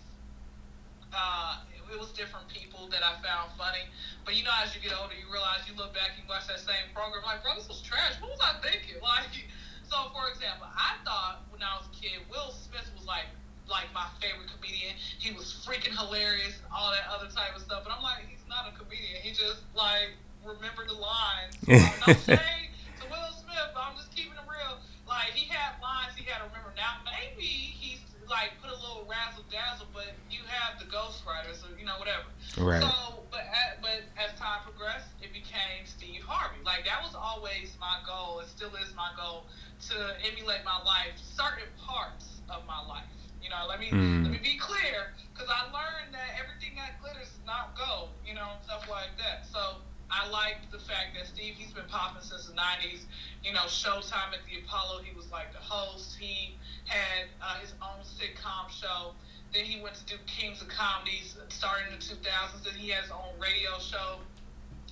uh, 1.14 1.62
it, 1.70 1.94
it 1.94 2.00
was 2.00 2.10
different 2.18 2.50
people 2.50 2.90
that 2.90 3.06
I 3.06 3.14
found 3.22 3.54
funny. 3.62 3.86
But 4.26 4.34
you 4.34 4.44
know, 4.44 4.58
as 4.58 4.74
you 4.74 4.82
get 4.82 4.98
older, 4.98 5.14
you 5.14 5.30
realize 5.32 5.62
you 5.70 5.78
look 5.78 5.94
back 5.94 6.18
and 6.18 6.28
watch 6.28 6.50
that 6.50 6.58
same 6.66 6.90
program, 6.98 7.22
like, 7.22 7.46
bro, 7.46 7.54
this 7.54 7.70
was 7.70 7.82
trash. 7.86 8.18
What 8.18 8.34
was 8.34 8.42
I 8.42 8.58
thinking? 8.66 8.98
Like, 9.06 9.38
so 9.86 10.10
for 10.18 10.34
example, 10.34 10.66
I 10.74 10.98
thought 11.06 11.46
when 11.54 11.62
I 11.62 11.78
was 11.78 11.86
a 11.86 11.94
kid, 11.94 12.26
Will 12.34 12.50
Smith 12.58 12.90
was 12.98 13.06
like 13.06 13.30
like 13.70 13.86
my 13.94 14.10
favorite 14.20 14.50
comedian. 14.50 14.98
He 14.98 15.32
was 15.32 15.54
freaking 15.62 15.94
hilarious 16.10 16.58
and 16.58 16.68
all 16.74 16.90
that 16.92 17.06
other 17.14 17.30
type 17.30 17.54
of 17.56 17.62
stuff. 17.62 17.86
But 17.86 17.94
I'm 17.94 18.02
like, 18.04 18.26
he's 18.26 18.42
not 18.50 18.66
a 18.66 18.74
comedian. 18.74 19.22
He 19.22 19.32
just 19.32 19.62
like 19.78 20.18
remembered 20.42 20.90
the 20.90 20.98
lines. 20.98 21.54
No 21.70 22.14
shade 22.18 22.74
to 23.00 23.06
Will 23.14 23.30
Smith, 23.38 23.70
but 23.78 23.82
I'm 23.86 23.96
just 23.96 24.10
keeping 24.16 24.34
it 24.34 24.48
real. 24.50 24.82
Like 25.08 25.34
he 25.38 25.46
had 25.50 25.78
lines 25.82 26.18
he 26.18 26.26
had 26.26 26.42
to 26.42 26.50
remember. 26.50 26.74
Now 26.74 27.02
maybe 27.06 27.46
he's 27.46 28.02
like 28.30 28.54
put 28.62 28.70
a 28.74 28.78
little 28.78 29.06
razzle 29.10 29.46
dazzle, 29.50 29.90
but 29.94 30.14
you 30.30 30.42
have 30.50 30.78
the 30.82 30.86
ghostwriter, 30.90 31.54
so 31.54 31.66
you 31.78 31.86
know 31.86 31.98
whatever. 31.98 32.30
Right. 32.58 32.82
So, 32.82 33.26
but 33.34 33.42
at, 33.50 33.82
but 33.82 34.06
as 34.22 34.34
time 34.38 34.62
progressed, 34.66 35.10
it 35.22 35.34
became 35.34 35.86
Steve 35.86 36.22
Harvey. 36.26 36.62
Like 36.66 36.86
that 36.86 37.02
was 37.02 37.14
always 37.18 37.74
my 37.82 37.98
goal. 38.06 38.42
It 38.42 38.50
still 38.50 38.74
is 38.82 38.94
my 38.98 39.10
goal 39.18 39.46
to 39.90 39.96
emulate 40.26 40.62
my 40.66 40.78
life, 40.86 41.18
certain 41.18 41.70
parts 41.82 42.42
of 42.54 42.66
my 42.70 42.78
life. 42.86 43.10
You 43.42 43.50
know, 43.50 43.66
let 43.66 43.80
me 43.82 43.90
Mm. 43.90 44.30
let 44.30 44.32
me 44.32 44.38
be 44.38 44.62
clear, 44.62 45.10
because 45.34 45.50
I 45.50 45.66
learned 45.74 46.14
that 46.14 46.38
everything 46.38 46.78
that 46.78 47.02
glitters 47.02 47.34
is 47.34 47.42
not 47.50 47.74
gold. 47.74 48.14
You 48.22 48.38
know, 48.38 48.62
stuff 48.62 48.86
like 48.90 49.18
that. 49.18 49.50
So 49.50 49.82
I 50.20 50.28
like 50.30 50.60
the 50.72 50.80
fact 50.80 51.16
that 51.16 51.28
Steve 51.28 51.56
he's 51.56 51.72
been 51.72 51.88
popping 51.88 52.22
since 52.22 52.48
the 52.48 52.54
'90s. 52.54 53.08
You 53.44 53.54
know, 53.54 53.72
Showtime 53.72 54.36
at 54.36 54.44
the 54.44 54.60
Apollo, 54.60 55.04
he 55.04 55.16
was 55.16 55.32
like 55.32 55.54
the 55.54 55.64
host. 55.64 56.18
He 56.20 56.58
had 56.86 57.32
uh, 57.42 57.56
his 57.60 57.74
own 57.80 58.04
sitcom 58.04 58.68
show. 58.70 59.14
Then 59.54 59.64
he 59.64 59.82
went 59.82 59.96
to 59.96 60.06
do 60.06 60.16
Kings 60.28 60.62
of 60.62 60.68
Comedies, 60.68 61.38
starting 61.48 61.88
in 61.88 62.00
the 62.00 62.04
2000s. 62.04 62.64
Then 62.64 62.76
he 62.76 62.90
has 62.90 63.06
his 63.06 63.12
own 63.12 63.40
radio 63.40 63.80
show 63.80 64.20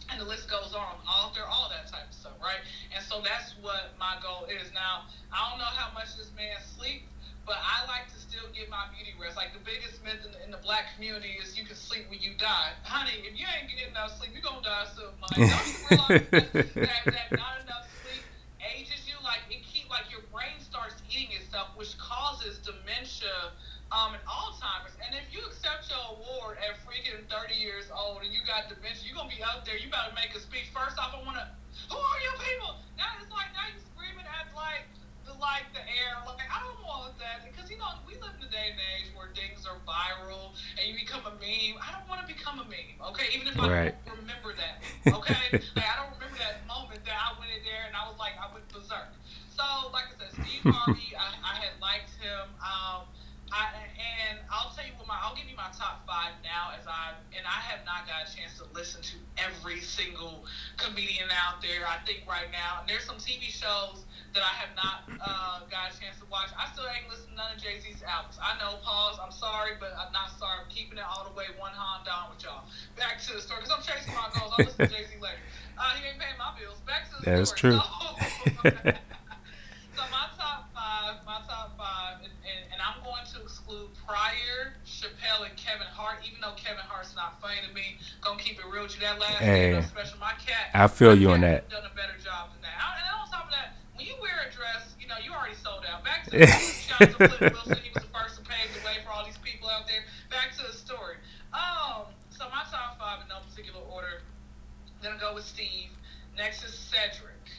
and 0.09 0.21
the 0.21 0.25
list 0.25 0.49
goes 0.49 0.73
on, 0.73 0.95
author, 1.03 1.41
all 1.43 1.69
that 1.69 1.91
type 1.91 2.07
of 2.07 2.15
stuff, 2.15 2.39
right? 2.41 2.63
And 2.95 3.03
so 3.03 3.19
that's 3.19 3.55
what 3.61 3.91
my 3.99 4.15
goal 4.23 4.47
is. 4.47 4.71
Now, 4.73 5.03
I 5.33 5.49
don't 5.49 5.59
know 5.59 5.73
how 5.75 5.93
much 5.93 6.15
this 6.15 6.31
man 6.35 6.55
sleeps, 6.63 7.03
but 7.47 7.55
I 7.63 7.87
like 7.87 8.11
to 8.11 8.19
still 8.19 8.43
get 8.51 8.67
my 8.67 8.91
beauty 8.91 9.15
rest. 9.15 9.39
Like 9.39 9.55
the 9.55 9.63
biggest 9.63 10.03
myth 10.03 10.19
in 10.27 10.35
the, 10.35 10.39
in 10.43 10.51
the 10.51 10.59
black 10.59 10.91
community 10.99 11.39
is 11.39 11.55
you 11.55 11.63
can 11.63 11.79
sleep 11.79 12.11
when 12.11 12.19
you 12.19 12.35
die. 12.35 12.75
Honey, 12.83 13.23
if 13.23 13.39
you 13.39 13.47
ain't 13.47 13.71
getting 13.71 13.87
enough 13.87 14.19
sleep, 14.19 14.35
you're 14.35 14.43
gonna 14.43 14.59
die 14.59 14.83
soon. 14.91 15.15
Like, 15.23 15.39
don't 15.39 15.47
you 15.47 15.79
realize 15.87 16.27
that, 16.91 17.03
that 17.07 17.27
not 17.39 17.63
enough 17.63 17.87
sleep 18.03 18.21
ages 18.59 19.07
you? 19.07 19.15
Like 19.23 19.47
it 19.47 19.63
keep 19.63 19.87
like 19.87 20.11
your 20.11 20.27
brain 20.27 20.59
starts 20.59 20.99
eating 21.07 21.31
itself, 21.39 21.71
which 21.79 21.95
causes 21.95 22.59
dementia 22.67 23.55
um, 23.95 24.11
and 24.11 24.23
Alzheimer's. 24.27 24.99
And 24.99 25.15
if 25.15 25.31
you 25.31 25.39
accept 25.47 25.87
your 25.87 26.19
award 26.19 26.59
at 26.59 26.75
freaking 26.83 27.23
30 27.31 27.55
years 27.55 27.87
old 27.95 28.27
and 28.27 28.35
you 28.35 28.43
got 28.43 28.67
dementia, 28.67 29.07
you're 29.07 29.15
gonna 29.15 29.31
be 29.31 29.39
out 29.39 29.63
there. 29.63 29.79
You 29.79 29.87
better 29.87 30.11
make 30.11 30.35
a 30.35 30.43
speech. 30.43 30.67
First 30.75 30.99
off, 30.99 31.15
I 31.15 31.23
wanna. 31.23 31.47
Who 31.87 31.95
are 31.95 32.19
you 32.19 32.33
people? 32.43 32.75
Now 32.99 33.15
it's 33.23 33.31
like 33.31 33.55
now 33.55 33.71
you 33.71 33.79
screaming 33.95 34.27
at 34.27 34.51
like 34.51 34.83
like 35.39 35.69
the 35.73 35.81
air. 35.85 36.17
Like 36.25 36.45
I 36.49 36.59
don't 36.61 36.81
want 36.85 37.17
that 37.21 37.45
because 37.45 37.69
you 37.69 37.77
know 37.77 37.97
we 38.05 38.17
live 38.19 38.33
in 38.37 38.45
a 38.45 38.51
day 38.51 38.73
and 38.73 38.79
age 38.97 39.09
where 39.13 39.29
things 39.33 39.65
are 39.69 39.77
viral 39.85 40.53
and 40.77 40.83
you 40.89 40.95
become 40.97 41.23
a 41.25 41.33
meme. 41.37 41.77
I 41.81 41.93
don't 41.93 42.07
want 42.09 42.25
to 42.25 42.29
become 42.29 42.59
a 42.59 42.67
meme. 42.67 42.97
Okay, 43.13 43.29
even 43.33 43.47
if 43.49 43.55
I 43.59 43.67
Right. 43.69 43.93
don't 44.05 44.21
remember 44.21 44.53
that. 44.57 44.81
Okay, 45.07 45.37
like 45.77 45.87
I 45.87 45.95
don't 46.01 46.13
remember 46.17 46.37
that 46.41 46.65
moment 46.65 47.01
that 47.05 47.17
I 47.17 47.37
went 47.37 47.53
in 47.53 47.61
there 47.63 47.85
and 47.87 47.93
I 47.95 48.09
was 48.09 48.17
like 48.17 48.33
I 48.37 48.49
went 48.51 48.65
berserk. 48.73 49.13
So 49.53 49.63
like 49.93 50.09
I 50.11 50.15
said, 50.17 50.33
Steve 50.37 50.65
Harvey, 50.69 51.13
I, 51.17 51.29
I 51.41 51.53
had 51.61 51.73
liked 51.81 52.13
him. 52.21 52.45
Um, 52.61 53.09
I, 53.47 53.71
and 53.95 54.43
I'll 54.51 54.75
tell 54.75 54.83
you 54.83 54.91
I'll 55.27 55.35
give 55.35 55.51
you 55.51 55.59
my 55.59 55.67
top 55.75 56.07
five 56.07 56.39
now 56.39 56.71
as 56.71 56.87
I 56.87 57.11
and 57.35 57.43
I 57.43 57.59
have 57.67 57.83
not 57.83 58.07
got 58.07 58.23
a 58.23 58.27
chance 58.31 58.55
to 58.63 58.65
listen 58.71 59.03
to 59.11 59.19
every 59.35 59.83
single 59.83 60.47
comedian 60.79 61.27
out 61.35 61.59
there. 61.59 61.83
I 61.83 61.99
think 62.07 62.23
right 62.23 62.47
now 62.47 62.79
and 62.79 62.87
there's 62.87 63.03
some 63.03 63.19
TV 63.19 63.51
shows 63.51 64.07
that 64.31 64.39
I 64.39 64.55
have 64.55 64.71
not 64.79 65.03
uh, 65.19 65.67
got 65.67 65.91
a 65.91 65.93
chance 65.99 66.15
to 66.23 66.27
watch. 66.31 66.47
I 66.55 66.71
still 66.71 66.87
ain't 66.87 67.11
listened 67.11 67.35
to 67.35 67.43
none 67.43 67.51
of 67.51 67.59
Jay 67.59 67.75
Z's 67.83 67.99
albums. 68.07 68.39
I 68.39 68.55
know, 68.55 68.79
pause. 68.79 69.19
I'm 69.19 69.35
sorry, 69.35 69.75
but 69.75 69.91
I'm 69.99 70.15
not 70.15 70.31
sorry. 70.39 70.63
I'm 70.63 70.71
keeping 70.71 70.95
it 70.95 71.03
all 71.03 71.27
the 71.27 71.35
way 71.35 71.51
one 71.59 71.75
hand 71.75 72.07
down 72.07 72.31
with 72.31 72.47
y'all. 72.47 72.63
Back 72.95 73.19
to 73.27 73.35
the 73.35 73.43
story 73.43 73.67
because 73.67 73.75
I'm 73.75 73.83
chasing 73.83 74.15
my 74.15 74.31
goals. 74.31 74.55
I'll 74.55 74.63
listen 74.63 74.87
to 74.87 74.93
Jay 74.95 75.11
Z 75.11 75.19
later. 75.19 75.43
Uh, 75.75 75.91
he 75.99 76.07
ain't 76.07 76.23
paying 76.23 76.39
my 76.39 76.55
bills. 76.55 76.79
Back 76.87 77.11
to 77.11 77.19
the 77.19 77.27
That's 77.27 77.51
true. 77.51 77.75
story. 77.83 78.95
So, 79.99 79.99
so 79.99 80.01
my 80.07 80.29
top 80.39 80.69
five, 80.71 81.19
my 81.25 81.41
top 81.49 81.75
five, 81.75 82.21
and, 82.21 82.33
and, 82.45 82.61
and 82.69 82.79
I'm 82.79 83.01
going 83.01 83.25
to 83.33 83.41
exclude 83.41 83.89
Pryor, 84.05 84.77
Chappelle, 84.85 85.49
and 85.49 85.57
Even 86.37 86.53
though 86.53 86.55
Kevin 86.55 86.85
Hart's 86.85 87.15
not 87.15 87.41
funny 87.41 87.57
to 87.67 87.73
me, 87.73 87.97
gonna 88.21 88.37
keep 88.37 88.59
it 88.61 88.65
real 88.69 88.83
with 88.85 88.93
you. 88.93 89.01
That 89.01 89.17
last 89.17 89.41
Hey, 89.41 89.73
stand-up 89.73 89.89
special, 89.89 90.19
my 90.21 90.37
cat. 90.37 90.69
I 90.69 90.85
feel 90.85 91.17
you 91.17 91.31
on 91.33 91.41
that. 91.41 91.65
Done 91.67 91.81
a 91.81 91.95
better 91.97 92.13
job 92.21 92.53
than 92.53 92.61
that. 92.61 92.77
I, 92.77 93.01
And 93.01 93.17
on 93.17 93.25
top 93.25 93.49
of 93.49 93.51
that, 93.57 93.73
when 93.97 94.05
you 94.05 94.13
wear 94.21 94.45
a 94.45 94.53
dress, 94.53 94.93
you 95.01 95.07
know 95.09 95.17
you 95.17 95.33
already 95.33 95.57
sold 95.57 95.81
out. 95.89 96.05
Back 96.05 96.25
to 96.25 96.37
the 96.37 96.45
shout 96.45 97.01
out 97.01 97.17
to 97.17 97.27
Flip 97.27 97.53
Wilson. 97.57 97.81
He 97.81 97.89
was 97.89 98.05
the 98.05 98.13
first 98.13 98.37
to 98.37 98.45
pave 98.45 98.69
the 98.69 98.85
way 98.85 99.01
for 99.01 99.09
all 99.17 99.25
these 99.25 99.41
people 99.41 99.65
out 99.65 99.89
there. 99.89 100.05
Back 100.29 100.53
to 100.61 100.69
the 100.69 100.77
story. 100.77 101.17
Um, 101.57 102.13
so 102.29 102.45
my 102.53 102.61
top 102.69 103.01
five 103.01 103.25
in 103.25 103.33
no 103.33 103.41
particular 103.49 103.81
order. 103.89 104.21
Gonna 105.01 105.17
go 105.17 105.33
with 105.33 105.45
Steve. 105.45 105.89
Next 106.37 106.61
is 106.61 106.77
Cedric. 106.77 107.49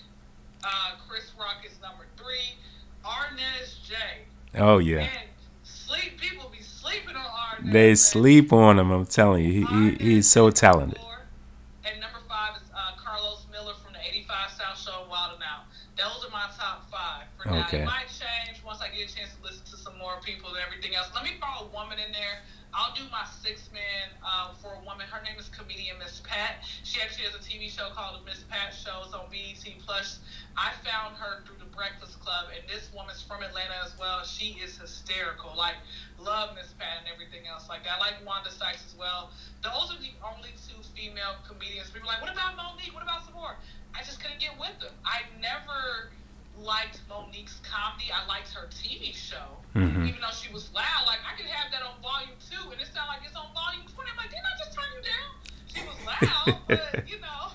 Uh, 0.63 0.95
Chris 1.09 1.35
Rock 1.35 1.67
is 1.67 1.75
number 1.83 2.07
three. 2.15 2.55
Arnez 3.03 3.83
J. 3.83 3.95
Oh 4.55 4.79
yeah. 4.79 5.11
And 5.11 5.27
sleep 5.65 6.15
people 6.21 6.47
be 6.55 6.63
sleeping 6.63 7.17
on 7.17 7.27
Arnez. 7.27 7.58
They 7.73 7.95
sleep 7.95 8.53
on 8.53 8.79
him. 8.79 8.91
I'm 8.91 9.07
telling 9.07 9.45
you, 9.45 9.67
he, 9.67 9.91
he 9.91 10.15
he's 10.15 10.31
so 10.31 10.51
talented. 10.51 10.99
And 11.85 12.01
number 12.01 12.19
five 12.29 12.57
is 12.57 12.69
uh, 12.73 12.97
Karlous 12.97 13.45
Miller 13.51 13.75
from 13.85 13.93
the 13.93 14.01
85 14.01 14.51
South 14.57 14.79
Show 14.79 15.05
Wild 15.11 15.35
and 15.35 15.43
Out. 15.45 15.69
Those 15.97 16.25
are 16.25 16.33
my 16.33 16.49
top 16.57 16.89
five 16.91 17.27
for 17.37 17.51
now. 17.51 17.67
Okay. 17.67 17.83
It 17.83 17.87
might 17.87 18.09
change 18.09 18.65
once 18.65 18.81
I 18.81 18.89
get 18.89 19.11
a 19.11 19.15
chance 19.15 19.37
to 19.37 19.43
listen 19.45 19.65
to 19.67 19.77
some 19.77 19.99
more 19.99 20.17
people 20.25 20.49
and 20.51 20.65
everything 20.65 20.97
else. 20.97 21.11
Let 21.15 21.25
me 21.25 21.37
throw 21.37 21.67
a 21.67 21.71
woman 21.75 21.99
in 21.99 22.13
there. 22.13 22.41
I'll 22.73 22.95
do 22.95 23.03
my 23.11 23.25
six 23.43 23.71
man 23.73 24.13
um, 24.21 24.55
for 24.61 24.77
a 24.77 24.81
woman. 24.85 25.07
Her 25.09 25.23
name 25.25 25.39
is 25.39 25.49
comedian 25.49 25.99
Miss 25.99 26.21
Pat. 26.25 26.65
She 26.85 27.01
actually 27.01 27.25
has 27.25 27.35
a 27.35 27.43
TV 27.43 27.69
show 27.69 27.89
called 27.93 28.21
The 28.21 28.25
Miss 28.25 28.45
Pat 28.49 28.73
Show. 28.73 29.05
It's 29.05 29.15
on 29.15 29.27
BET 29.33 29.65
Plus. 29.85 30.21
I 30.59 30.75
found 30.83 31.15
her 31.23 31.47
through 31.47 31.63
the 31.63 31.71
Breakfast 31.71 32.19
Club, 32.19 32.51
and 32.51 32.67
this 32.67 32.91
woman's 32.91 33.23
from 33.23 33.47
Atlanta 33.47 33.79
as 33.87 33.95
well. 33.95 34.25
She 34.27 34.59
is 34.59 34.75
hysterical. 34.77 35.55
Like, 35.55 35.79
love 36.19 36.59
Miss 36.59 36.75
Pat 36.75 37.07
and 37.07 37.09
everything 37.15 37.47
else 37.47 37.71
like 37.71 37.87
that. 37.87 38.03
I 38.03 38.11
like 38.11 38.19
Wanda 38.27 38.51
Sykes 38.51 38.83
as 38.91 38.99
well. 38.99 39.31
Those 39.63 39.95
are 39.95 40.01
the 40.03 40.11
only 40.27 40.51
two 40.67 40.83
female 40.99 41.39
comedians. 41.47 41.95
People 41.95 42.11
are 42.11 42.19
like, 42.19 42.23
what 42.27 42.35
about 42.35 42.59
Mo'Nique? 42.59 42.91
What 42.91 43.07
about 43.07 43.23
some 43.23 43.39
more? 43.39 43.55
I 43.95 44.03
just 44.03 44.19
couldn't 44.19 44.43
get 44.43 44.59
with 44.59 44.75
them. 44.83 44.91
I 45.07 45.23
never 45.39 46.11
liked 46.59 47.07
Mo'Nique's 47.07 47.63
comedy. 47.63 48.11
I 48.11 48.27
liked 48.27 48.51
her 48.59 48.67
TV 48.75 49.15
show. 49.15 49.63
Mhm. 49.79 50.11
Even 50.11 50.19
though 50.21 50.35
she 50.35 50.51
was 50.53 50.67
loud, 50.75 51.07
like 51.07 51.23
I 51.23 51.37
could 51.39 51.47
have 51.47 51.71
that 51.71 51.87
on 51.87 51.95
volume 52.03 52.35
two, 52.43 52.59
and 52.75 52.81
it 52.83 52.89
sounded 52.91 53.15
like 53.15 53.23
it's 53.23 53.37
on 53.39 53.47
volume 53.55 53.87
twenty. 53.95 54.11
I'm 54.11 54.17
like, 54.19 54.31
didn't 54.35 54.49
I 54.49 54.59
just 54.59 54.75
turn 54.75 54.91
you 54.91 55.03
down? 55.07 55.29
She 55.71 55.81
was 55.87 55.99
loud, 56.03 56.59
but 56.67 57.07
you 57.07 57.21
know, 57.21 57.55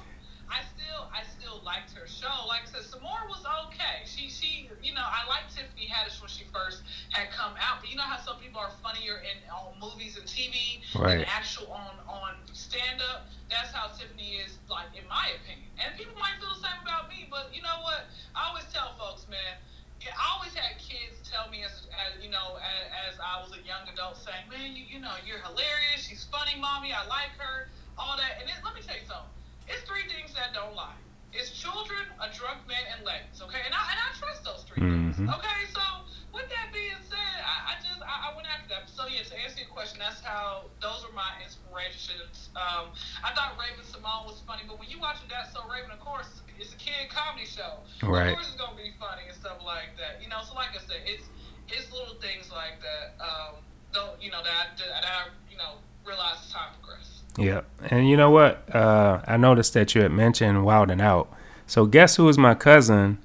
you 4.93 5.01
know, 5.01 5.09
I 5.09 5.25
liked 5.25 5.49
Tiffany 5.57 5.89
Haddish 5.89 6.21
when 6.21 6.29
she 6.29 6.45
first 6.53 6.85
had 7.09 7.33
come 7.33 7.57
out, 7.57 7.81
but 7.81 7.89
you 7.89 7.97
know 7.97 8.05
how 8.05 8.21
some 8.21 8.37
people 8.37 8.61
are 8.61 8.69
funnier 8.85 9.25
in 9.25 9.41
on 9.49 9.73
movies 9.81 10.21
and 10.21 10.29
TV 10.29 10.85
Right. 10.93 11.17
than 11.17 11.25
actual 11.33 11.65
on 11.73 11.97
on 12.05 12.37
stand 12.53 13.01
up. 13.01 13.25
That's 13.49 13.73
how 13.73 13.89
Tiffany 13.97 14.37
is, 14.45 14.61
like 14.69 14.93
in 14.93 15.01
my 15.09 15.33
opinion. 15.41 15.65
And 15.81 15.97
people 15.97 16.13
might 16.21 16.37
feel 16.37 16.53
the 16.53 16.61
same 16.61 16.77
about 16.85 17.09
me, 17.09 17.25
but 17.25 17.49
you 17.49 17.65
know 17.65 17.81
what? 17.81 18.05
I 18.37 18.53
always 18.53 18.69
tell 18.69 18.93
folks, 19.01 19.25
man. 19.25 19.57
I 20.05 20.25
always 20.37 20.53
had 20.53 20.77
kids 20.77 21.25
tell 21.25 21.49
me 21.49 21.65
as, 21.65 21.89
as 21.97 22.21
you 22.21 22.29
know, 22.29 22.61
as, 22.61 22.85
as 23.09 23.13
I 23.17 23.41
was 23.41 23.49
a 23.57 23.61
young 23.65 23.89
adult, 23.89 24.21
saying, 24.21 24.45
"Man, 24.45 24.77
you 24.77 24.85
you 24.85 24.99
know, 25.01 25.17
you're 25.25 25.41
hilarious. 25.41 26.05
She's 26.05 26.21
funny, 26.29 26.53
mommy. 26.61 26.93
I 26.93 27.01
like 27.09 27.33
her. 27.41 27.65
All 27.97 28.13
that." 28.21 28.37
And 28.37 28.45
it, 28.45 28.61
let 28.61 28.77
me 28.77 28.85
tell 28.85 28.93
you 28.93 29.09
something. 29.09 29.33
It's 29.65 29.81
three 29.89 30.05
things 30.05 30.37
that 30.37 30.53
don't 30.53 30.77
lie. 30.77 31.01
It's 31.33 31.49
children, 31.49 32.05
a 32.21 32.29
drunk 32.29 32.61
man, 32.69 32.85
and 32.93 33.01
legs. 33.05 33.41
Okay, 33.41 33.57
and 33.65 33.73
I 33.73 33.81
and 33.89 33.99
I 33.99 34.09
trust 34.21 34.41
those 34.45 34.61
3 34.69 34.77
things. 34.85 35.17
Mhm. 35.17 35.33
Okay, 35.33 35.59
so 35.73 35.81
with 36.29 36.45
that 36.49 36.67
being 36.73 37.01
said, 37.09 37.37
I, 37.41 37.73
I 37.73 37.81
just 37.81 38.01
I, 38.05 38.15
I 38.29 38.35
went 38.37 38.45
after 38.53 38.69
that. 38.73 38.85
So 38.89 39.09
yeah, 39.09 39.25
to 39.25 39.35
answer 39.41 39.65
your 39.65 39.73
question, 39.73 39.97
that's 39.97 40.21
how 40.21 40.69
those 40.81 41.01
were 41.01 41.13
my 41.17 41.29
inspirations. 41.41 42.49
Um, 42.55 42.93
I 43.25 43.33
thought 43.33 43.57
Raven 43.57 43.85
Simone 43.85 44.25
was 44.29 44.41
funny, 44.45 44.63
but 44.69 44.77
when 44.77 44.89
you 44.89 45.01
watching 45.01 45.27
that, 45.33 45.49
so 45.53 45.65
Raven, 45.69 45.89
of 45.89 45.99
course, 46.01 46.41
it's 46.61 46.73
a 46.73 46.77
kid 46.77 47.09
comedy 47.09 47.45
show. 47.49 47.81
Right. 48.05 48.29
Of 48.29 48.37
course, 48.37 48.49
it's 48.53 48.61
gonna 48.61 48.77
be 48.77 48.93
funny 49.01 49.25
and 49.29 49.35
stuff 49.37 49.57
like 49.65 49.97
that. 49.97 50.21
You 50.21 50.29
know, 50.29 50.41
so 50.45 50.53
like 50.53 50.73
I 50.77 50.81
said, 50.85 51.01
it's 51.05 51.25
it's 51.69 51.89
little 51.93 52.15
things 52.21 52.49
like 52.53 52.77
that. 52.81 53.17
Um, 53.21 53.53
don't 53.93 54.21
you 54.21 54.29
know 54.29 54.41
that 54.45 54.77
that 54.77 55.05
I 55.05 55.29
you 55.49 55.57
know 55.57 55.81
realize 56.05 56.41
as 56.41 56.49
time 56.53 56.73
progresses. 56.81 57.12
Yep. 57.37 57.65
And 57.89 58.07
you 58.09 58.15
know 58.17 58.29
what? 58.29 58.63
Uh, 58.75 59.21
I 59.27 59.37
noticed 59.37 59.73
that 59.73 59.95
you 59.95 60.01
had 60.01 60.11
mentioned 60.11 60.63
Wild 60.65 60.91
and 60.91 61.01
Out. 61.01 61.31
So 61.65 61.85
guess 61.85 62.15
who 62.17 62.27
is 62.29 62.37
my 62.37 62.53
cousin? 62.53 63.17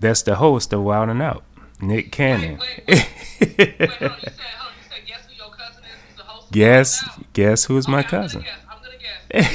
That's 0.00 0.22
the 0.22 0.36
host 0.36 0.72
of 0.72 0.82
Wild 0.82 1.08
and 1.08 1.20
Out, 1.22 1.44
Nick 1.80 2.10
Cannon. 2.12 2.58
Wait, 2.58 2.82
wait, 2.88 3.58
wait. 3.58 3.78
Wait, 3.78 3.90
hold 3.90 4.10
on. 4.12 4.18
You 4.20 4.30
said, 4.30 4.40
hold 4.56 4.70
on. 4.70 4.74
You 4.76 4.84
said, 4.90 5.06
guess 5.06 5.26
who 5.28 5.34
your 5.36 5.50
cousin 5.54 5.82
is? 5.84 5.90
Who's 6.08 6.16
the 6.16 6.22
host? 6.24 6.52
guess 6.52 7.02
Wild 7.02 7.12
'N 7.18 7.24
Out? 7.26 7.32
guess 7.34 7.64
who's 7.64 7.88
my 7.88 7.98
Okay, 8.00 8.08
cousin? 8.08 8.44
I'm 8.70 8.78
gonna 8.82 8.96
guess. 8.98 9.46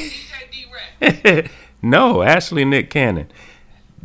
I'm 1.01 1.21
gonna 1.21 1.41
guess. 1.41 1.51
No, 1.85 2.23
actually 2.23 2.63
Nick 2.63 2.89
Cannon. 2.89 3.29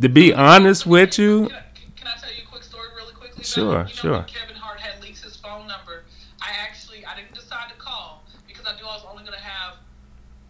To 0.01 0.09
be 0.09 0.35
honest 0.35 0.85
with 0.85 1.17
you, 1.17 1.47
Can 1.49 1.57
I, 1.57 1.61
can 1.97 2.07
I 2.09 2.17
tell 2.21 2.31
you 2.35 2.43
a 2.45 2.51
quick 2.51 2.63
story 2.65 2.89
really 2.97 3.13
quickly? 3.13 3.45
Sure, 3.45 3.73
you 3.73 3.79
know, 3.79 3.87
sure. 3.87 4.23
Kevin 4.27 4.57
Hart 4.57 4.81
had 4.81 5.01
leaked 5.01 5.23
his 5.23 5.37
phone 5.37 5.69
number, 5.69 6.03
I 6.43 6.49
actually 6.61 7.05
I 7.07 7.15
didn't 7.15 7.35
decide 7.35 7.69
to 7.69 7.77
call 7.77 8.25
because 8.49 8.67
I 8.67 8.75
knew 8.81 8.85
I 8.87 8.95
was 8.97 9.05
only 9.09 9.23
gonna 9.25 9.37
have 9.39 9.77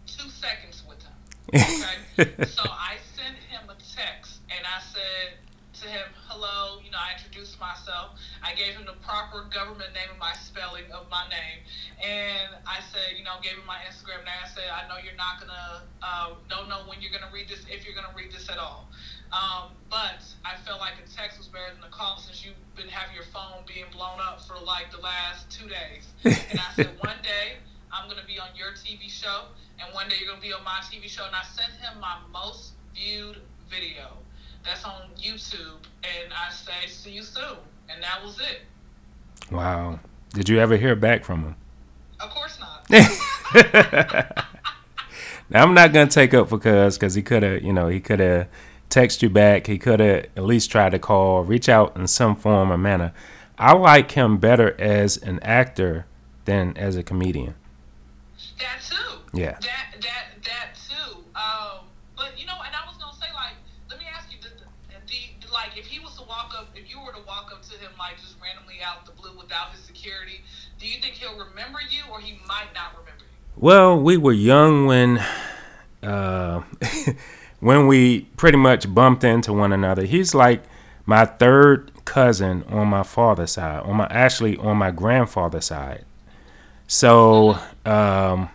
two 0.07 0.27
seconds 0.29 0.81
with 0.89 1.01
him. 1.03 1.11
Okay. 1.53 2.45
so 2.45 2.63
I 2.69 2.97
sent 3.15 3.35
him 3.49 3.69
a 3.69 3.75
text 3.95 4.41
and 4.49 4.65
I 4.65 4.81
said 4.81 5.39
to 5.81 5.87
him, 5.87 6.07
"Hello." 6.27 6.81
You 6.83 6.91
know, 6.91 6.99
I 6.99 7.15
introduced 7.17 7.59
myself. 7.59 8.19
I 8.43 8.53
gave 8.53 8.75
him 8.75 8.85
the 8.85 8.97
proper 9.05 9.47
government 9.49 9.93
name 9.93 10.09
and 10.11 10.19
my 10.19 10.33
spelling 10.33 10.85
of 10.91 11.09
my 11.09 11.25
name, 11.29 11.63
and 12.03 12.55
I 12.67 12.79
said, 12.91 13.17
you 13.17 13.23
know, 13.23 13.39
gave 13.41 13.55
him 13.55 13.65
my 13.67 13.79
Instagram 13.87 14.25
name. 14.25 14.39
I 14.43 14.47
said, 14.47 14.67
I 14.71 14.87
know 14.87 14.99
you're 14.99 15.17
not 15.17 15.39
gonna, 15.39 15.83
uh, 16.03 16.35
don't 16.49 16.67
know 16.69 16.83
when 16.87 17.01
you're 17.01 17.11
gonna 17.11 17.31
read 17.33 17.47
this, 17.47 17.63
if 17.69 17.85
you're 17.85 17.95
gonna 17.95 18.13
read 18.15 18.31
this 18.31 18.49
at 18.49 18.57
all. 18.57 18.89
Um, 19.31 19.71
but 19.89 20.25
I 20.43 20.57
felt 20.65 20.79
like 20.79 20.97
a 20.97 21.07
text 21.07 21.37
was 21.37 21.47
better 21.47 21.69
than 21.73 21.83
a 21.83 21.93
call 21.93 22.17
since 22.17 22.43
you've 22.43 22.57
been 22.75 22.89
having 22.89 23.13
your 23.15 23.27
phone 23.29 23.61
being 23.67 23.85
blown 23.91 24.19
up 24.19 24.41
for 24.41 24.57
like 24.57 24.91
the 24.91 25.01
last 25.01 25.49
two 25.51 25.67
days. 25.67 26.07
And 26.49 26.59
I 26.59 26.69
said, 26.75 26.89
one 26.99 27.21
day 27.21 27.61
I'm 27.91 28.09
gonna 28.09 28.25
be 28.25 28.39
on 28.39 28.49
your 28.57 28.71
TV 28.73 29.09
show, 29.09 29.53
and 29.81 29.93
one 29.93 30.07
day 30.09 30.15
you're 30.19 30.29
gonna 30.29 30.41
be 30.41 30.53
on 30.53 30.63
my 30.63 30.79
TV 30.81 31.07
show. 31.07 31.25
And 31.25 31.35
I 31.35 31.43
sent 31.43 31.71
him 31.73 31.99
my 31.99 32.17
most 32.31 32.73
viewed 32.95 33.37
video 33.69 34.07
that's 34.65 34.83
on 34.83 35.01
YouTube, 35.17 35.77
and 36.03 36.33
I 36.33 36.51
say, 36.51 36.87
see 36.87 37.11
you 37.11 37.23
soon. 37.23 37.57
And 37.89 38.03
that 38.03 38.23
was 38.23 38.39
it. 38.39 38.61
Wow. 39.51 39.99
Did 40.33 40.49
you 40.49 40.59
ever 40.59 40.77
hear 40.77 40.95
back 40.95 41.23
from 41.23 41.43
him? 41.43 41.55
Of 42.19 42.29
course 42.29 42.59
not. 42.59 42.89
now 45.49 45.63
I'm 45.63 45.73
not 45.73 45.93
gonna 45.93 46.09
take 46.09 46.33
up 46.33 46.49
for 46.49 46.59
Cuz 46.59 46.97
because 46.97 47.15
he 47.15 47.21
could 47.21 47.43
have, 47.43 47.63
you 47.63 47.73
know, 47.73 47.87
he 47.87 47.99
could 47.99 48.19
have 48.19 48.47
text 48.89 49.21
you 49.23 49.29
back. 49.29 49.67
He 49.67 49.77
could 49.77 49.99
have 49.99 50.25
at 50.35 50.43
least 50.43 50.71
tried 50.71 50.91
to 50.91 50.99
call, 50.99 51.43
reach 51.43 51.69
out 51.69 51.95
in 51.95 52.07
some 52.07 52.35
form 52.35 52.71
or 52.71 52.77
manner. 52.77 53.13
I 53.57 53.73
like 53.73 54.11
him 54.11 54.37
better 54.37 54.79
as 54.79 55.17
an 55.17 55.39
actor 55.41 56.05
than 56.45 56.75
as 56.77 56.95
a 56.95 57.03
comedian. 57.03 57.55
That 58.59 58.79
too. 58.87 59.08
Yeah. 59.33 59.57
That 59.61 60.01
that 60.01 60.25
that 60.43 60.67
too. 60.75 61.23
Um, 61.35 61.85
but 62.17 62.39
you 62.39 62.45
know, 62.45 62.57
and 62.65 62.73
I 62.75 62.87
was 62.87 62.97
gonna 62.97 63.13
say 63.13 63.31
like, 63.33 63.55
let 63.89 63.99
me 63.99 64.05
ask 64.13 64.31
you, 64.31 64.37
the, 64.41 64.49
the, 64.49 65.47
the, 65.47 65.53
like, 65.53 65.77
if 65.77 65.85
he 65.85 65.99
was 65.99 66.15
to 66.17 66.23
walk 66.23 66.53
up, 66.57 66.69
if 66.75 66.89
you 66.89 66.99
were 66.99 67.13
to 67.13 67.25
walk 67.27 67.51
up 67.53 67.61
to 67.63 67.77
him 67.77 67.91
like 67.97 68.17
just 68.17 68.35
randomly 68.41 68.77
out 68.85 69.05
the 69.05 69.11
blue 69.13 69.37
without 69.37 69.71
his 69.71 69.81
security, 69.81 70.41
do 70.79 70.87
you 70.87 70.99
think 71.01 71.15
he'll 71.15 71.37
remember 71.37 71.79
you 71.89 72.01
or 72.11 72.19
he 72.19 72.39
might 72.47 72.73
not 72.73 72.91
remember 72.91 73.23
you? 73.23 73.55
Well, 73.55 73.99
we 73.99 74.17
were 74.17 74.33
young 74.33 74.85
when 74.85 75.23
uh 76.03 76.63
when 77.59 77.87
we 77.87 78.21
pretty 78.37 78.57
much 78.57 78.93
bumped 78.93 79.23
into 79.23 79.53
one 79.53 79.71
another. 79.73 80.03
He's 80.03 80.33
like 80.33 80.63
my 81.05 81.25
third 81.25 81.91
cousin 82.05 82.63
on 82.69 82.87
my 82.87 83.03
father's 83.03 83.51
side, 83.51 83.81
on 83.81 83.97
my 83.97 84.07
actually 84.09 84.57
on 84.57 84.77
my 84.77 84.91
grandfather's 84.91 85.65
side. 85.65 86.05
So, 86.87 87.59
um 87.85 88.49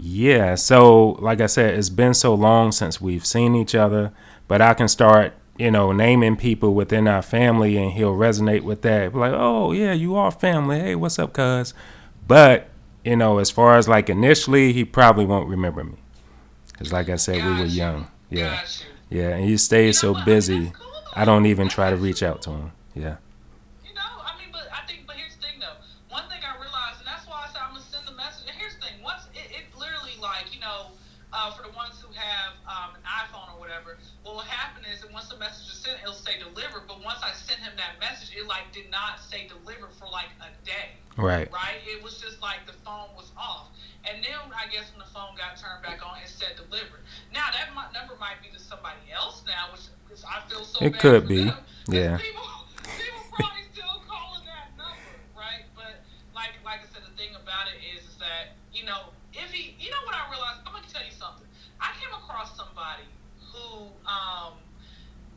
yeah, 0.00 0.54
so 0.54 1.10
like 1.20 1.40
I 1.40 1.46
said, 1.46 1.74
it's 1.74 1.90
been 1.90 2.14
so 2.14 2.34
long 2.34 2.72
since 2.72 3.00
we've 3.00 3.26
seen 3.26 3.54
each 3.54 3.74
other, 3.74 4.12
but 4.48 4.60
I 4.60 4.74
can 4.74 4.88
start 4.88 5.34
you 5.60 5.70
know, 5.70 5.92
naming 5.92 6.36
people 6.36 6.72
within 6.72 7.06
our 7.06 7.20
family 7.20 7.76
and 7.76 7.92
he'll 7.92 8.14
resonate 8.14 8.62
with 8.62 8.80
that. 8.80 9.14
Like, 9.14 9.34
oh, 9.36 9.72
yeah, 9.72 9.92
you 9.92 10.16
are 10.16 10.30
family. 10.30 10.80
Hey, 10.80 10.94
what's 10.94 11.18
up, 11.18 11.34
cuz? 11.34 11.74
But, 12.26 12.70
you 13.04 13.16
know, 13.16 13.36
as 13.38 13.50
far 13.50 13.76
as 13.76 13.86
like 13.86 14.08
initially, 14.08 14.72
he 14.72 14.86
probably 14.86 15.26
won't 15.26 15.50
remember 15.50 15.84
me. 15.84 15.96
Because, 16.72 16.94
like 16.94 17.10
I 17.10 17.16
said, 17.16 17.44
we 17.44 17.60
were 17.60 17.66
young. 17.66 18.08
Yeah. 18.30 18.64
Yeah, 19.10 19.36
and 19.36 19.44
he 19.44 19.58
stays 19.58 19.98
so 19.98 20.14
busy, 20.24 20.72
I 21.14 21.26
don't 21.26 21.44
even 21.44 21.68
try 21.68 21.90
to 21.90 21.96
reach 21.96 22.22
out 22.22 22.40
to 22.42 22.50
him. 22.50 22.72
Yeah. 22.94 23.16
like 38.50 38.72
did 38.72 38.90
not 38.90 39.20
say 39.20 39.46
deliver 39.46 39.86
for 39.98 40.06
like 40.10 40.28
a 40.42 40.50
day. 40.66 40.98
Right. 41.20 41.52
Right. 41.52 41.80
It 41.86 42.02
was 42.02 42.20
just 42.20 42.40
like 42.40 42.64
the 42.66 42.72
phone 42.84 43.12
was 43.16 43.30
off, 43.36 43.68
and 44.08 44.24
then 44.24 44.34
I 44.56 44.66
guess 44.72 44.90
when 44.92 45.04
the 45.04 45.12
phone 45.12 45.36
got 45.36 45.60
turned 45.60 45.84
back 45.84 46.00
on, 46.00 46.16
it 46.18 46.28
said 46.28 46.56
deliver. 46.56 47.04
Now 47.32 47.52
that 47.52 47.68
my, 47.74 47.84
number 47.92 48.16
might 48.18 48.40
be 48.42 48.48
to 48.56 48.60
somebody 48.60 49.04
else 49.12 49.44
now, 49.46 49.68
which 49.72 49.84
I 50.24 50.40
feel 50.48 50.64
so. 50.64 50.84
It 50.84 50.98
could 50.98 51.28
be. 51.28 51.44
Them. 51.44 51.60
Yeah. 51.88 52.16
People, 52.16 52.48
people 52.82 53.20
probably 53.32 53.68
still 53.72 54.02
calling 54.08 54.44
that 54.48 54.72
number, 54.80 55.12
right? 55.36 55.68
But 55.76 56.00
like, 56.34 56.56
like 56.64 56.80
I 56.82 56.88
said, 56.88 57.04
the 57.04 57.14
thing 57.20 57.36
about 57.36 57.68
it 57.68 57.78
is, 57.84 58.08
is 58.08 58.16
that 58.18 58.56
you 58.72 58.84
know, 58.84 59.12
if 59.32 59.50
he, 59.52 59.76
you 59.78 59.90
know 59.90 60.02
what 60.06 60.14
I 60.14 60.24
realized, 60.30 60.64
I'm 60.66 60.72
gonna 60.72 60.88
tell 60.88 61.04
you 61.04 61.14
something. 61.14 61.46
I 61.80 61.92
came 62.00 62.12
across 62.12 62.56
somebody 62.56 63.08
who, 63.52 63.90
um, 64.06 64.56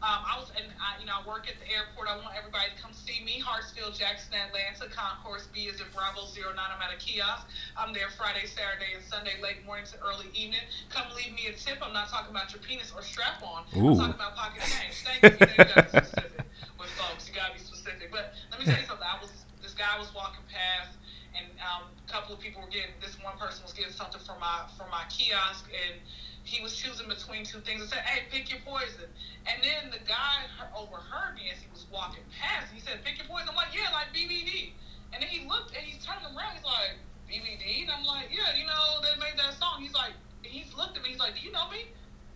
um, 0.04 0.20
I 0.28 0.36
was, 0.36 0.52
and 0.60 0.68
I, 0.84 1.00
you 1.00 1.08
know, 1.08 1.16
I 1.16 1.24
work 1.24 1.48
at 1.48 1.56
the 1.64 1.68
airport. 1.72 2.12
I 2.12 2.20
want 2.20 2.36
everybody 2.36 2.76
to 2.76 2.76
come 2.76 2.92
see 2.92 3.24
me. 3.24 3.40
Hartsfield, 3.40 3.96
Jackson, 3.96 4.36
Atlanta. 4.36 4.92
Concourse 4.92 5.48
B 5.56 5.72
is 5.72 5.80
in 5.80 5.88
Bravo 5.96 6.28
09. 6.28 6.52
I'm 6.60 6.82
at 6.84 6.92
a 6.92 7.00
kiosk. 7.00 7.48
I'm 7.80 7.96
there 7.96 8.12
Friday, 8.20 8.44
Saturday, 8.44 9.00
and 9.00 9.04
Sunday, 9.08 9.40
late 9.40 9.64
morning 9.64 9.88
to 9.88 9.98
early 10.04 10.28
evening. 10.36 10.60
Come 10.92 11.08
leave 11.16 11.32
me 11.32 11.48
a 11.48 11.56
tip. 11.56 11.80
I'm 11.80 11.96
not 11.96 12.12
talking 12.12 12.36
about 12.36 12.52
your 12.52 12.60
penis 12.60 12.92
or 12.92 13.00
strap 13.00 13.40
on. 13.48 13.64
I'm 13.72 13.96
talking 13.96 14.20
about 14.20 14.36
pocket 14.36 14.68
change. 14.68 15.08
Thank 15.08 15.24
you. 15.24 15.40
You, 15.40 15.40
know, 15.40 15.56
you 15.56 15.72
gotta 15.72 15.88
be 15.88 16.04
specific 16.04 16.44
with 16.76 16.92
folks. 17.00 17.24
You 17.24 17.34
gotta 17.40 17.56
be 17.56 17.64
specific. 17.64 18.12
But 18.12 18.36
let 18.52 18.60
me 18.60 18.68
tell 18.68 18.76
you 18.76 18.84
something. 18.84 19.08
I 19.08 19.16
was, 19.24 19.32
this 19.64 19.72
guy 19.72 19.96
was 19.96 20.12
walking 20.12 20.44
past, 20.52 21.00
and 21.32 21.48
um, 21.64 21.88
a 21.88 22.08
couple 22.12 22.36
of 22.36 22.44
people 22.44 22.60
were 22.60 22.68
getting. 22.68 22.92
This 23.00 23.16
one 23.24 23.40
person 23.40 23.64
was 23.64 23.72
getting 23.72 23.96
something 23.96 24.20
from 24.28 24.44
my 24.44 24.68
from 24.76 24.92
my 24.92 25.08
kiosk, 25.08 25.72
and 25.72 25.96
he 26.44 26.62
was 26.62 26.76
choosing 26.76 27.08
between 27.08 27.46
two 27.48 27.60
things 27.64 27.82
and 27.82 27.90
said, 27.90 28.04
"Hey, 28.04 28.28
pick 28.30 28.52
your 28.52 28.60
poison." 28.68 29.08
And 29.48 29.64
then 29.64 29.92
the 29.92 30.04
guy 30.04 30.44
overheard 30.76 31.36
me 31.36 31.50
as 31.50 31.60
he 31.64 31.68
was 31.72 31.88
walking 31.90 32.24
past. 32.40 32.72
He 32.72 32.80
said, 32.80 33.04
"Pick 33.04 33.18
your 33.18 33.28
poison." 33.28 33.50
I'm 33.50 33.56
like, 33.56 33.74
"Yeah, 33.74 33.90
like 33.96 34.12
BBD." 34.12 34.76
And 35.14 35.24
then 35.24 35.30
he 35.30 35.48
looked 35.48 35.76
and 35.76 35.84
he's 35.86 36.04
turning 36.04 36.26
around. 36.36 36.56
He's 36.56 36.68
like, 36.68 37.00
"BBD?" 37.28 37.88
And 37.88 37.92
I'm 37.92 38.04
like, 38.06 38.28
"Yeah, 38.30 38.56
you 38.56 38.66
know, 38.66 39.00
they 39.02 39.16
made 39.20 39.40
that 39.40 39.56
song." 39.56 39.80
He's 39.82 39.94
like, 39.96 40.14
he's 40.44 40.74
looked 40.76 40.98
at 40.98 41.04
me. 41.04 41.16
He's 41.16 41.20
like, 41.20 41.36
"Do 41.36 41.42
you 41.42 41.52
know 41.52 41.70
me?" 41.70 41.88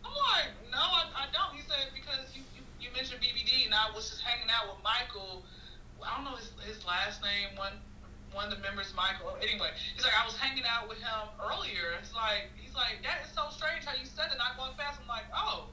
I'm 0.05 0.15
like, 0.33 0.55
"No, 0.71 0.79
I, 0.79 1.03
I 1.13 1.25
don't." 1.35 1.53
He 1.53 1.61
said, 1.67 1.91
"Because 1.93 2.31
you, 2.31 2.43
you 2.55 2.63
you 2.79 2.89
mentioned 2.93 3.19
BBD, 3.19 3.65
and 3.65 3.75
I 3.75 3.91
was 3.91 4.09
just 4.09 4.21
hanging 4.23 4.47
out 4.49 4.71
with 4.71 4.83
Michael. 4.83 5.43
I 5.99 6.15
don't 6.15 6.23
know 6.25 6.37
his 6.39 6.51
his 6.63 6.85
last 6.85 7.21
name. 7.21 7.57
One 7.57 7.75
one 8.33 8.49
of 8.49 8.51
the 8.53 8.61
members, 8.61 8.93
Michael. 8.95 9.35
Anyway, 9.41 9.71
he's 9.95 10.03
like, 10.03 10.15
I 10.15 10.25
was 10.25 10.35
hanging 10.37 10.65
out 10.67 10.89
with 10.89 10.99
him 10.99 11.31
earlier. 11.39 11.95
It's 11.99 12.13
like, 12.13 12.51
he's 12.59 12.75
like, 12.75 12.99
that 13.03 13.23
is 13.25 13.29
so 13.33 13.47
strange 13.49 13.85
how 13.85 13.95
you 13.95 14.05
said 14.05 14.29
it. 14.31 14.37
I 14.39 14.53
walked 14.57 14.77
past. 14.77 14.99
I'm 15.01 15.07
like, 15.07 15.27
oh, 15.33 15.71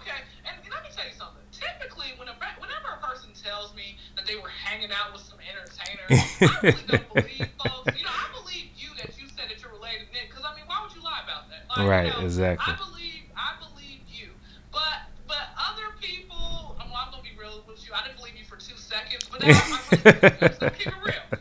okay. 0.00 0.20
And, 0.44 0.58
and 0.62 0.70
let 0.70 0.82
me 0.82 0.90
tell 0.92 1.06
you 1.06 1.16
something. 1.16 1.42
Typically, 1.54 2.12
when 2.18 2.28
a, 2.28 2.36
whenever 2.58 2.98
a 2.98 3.00
person 3.00 3.30
tells 3.32 3.74
me 3.78 3.96
that 4.18 4.26
they 4.26 4.36
were 4.36 4.50
hanging 4.50 4.90
out 4.90 5.14
with 5.14 5.22
some 5.22 5.38
entertainer, 5.40 6.06
I 6.10 6.58
really 6.62 6.86
don't 6.90 7.08
believe 7.14 7.48
folks. 7.62 7.94
You 7.94 8.04
know, 8.04 8.14
I 8.14 8.28
believe 8.34 8.74
you 8.74 8.90
that 8.98 9.14
you 9.16 9.30
said 9.30 9.48
that 9.48 9.62
you're 9.62 9.72
related 9.72 10.10
to 10.10 10.12
Nick. 10.12 10.28
Because 10.28 10.44
I 10.44 10.52
mean, 10.58 10.66
why 10.66 10.82
would 10.82 10.92
you 10.94 11.02
lie 11.02 11.22
about 11.22 11.46
that? 11.48 11.70
Like, 11.70 11.86
right. 11.86 12.10
You 12.10 12.20
know, 12.20 12.26
exactly. 12.26 12.68
I 12.68 12.76
believe. 12.76 13.22
I 13.38 13.50
believe 13.62 14.02
you. 14.10 14.34
But 14.74 15.08
but 15.26 15.54
other 15.56 15.94
people, 16.00 16.76
well, 16.76 17.02
I'm 17.06 17.10
gonna 17.10 17.22
be 17.22 17.34
real 17.38 17.62
with 17.66 17.86
you. 17.86 17.94
I 17.94 18.06
didn't 18.06 18.18
believe 18.18 18.36
you 18.36 18.44
for 18.44 18.56
two 18.56 18.76
seconds, 18.76 19.26
but 19.30 19.40
now 19.40 19.48
I'm 19.48 20.52
so 20.52 20.70
keep 20.76 20.86
it 20.88 20.94
real. 21.02 21.40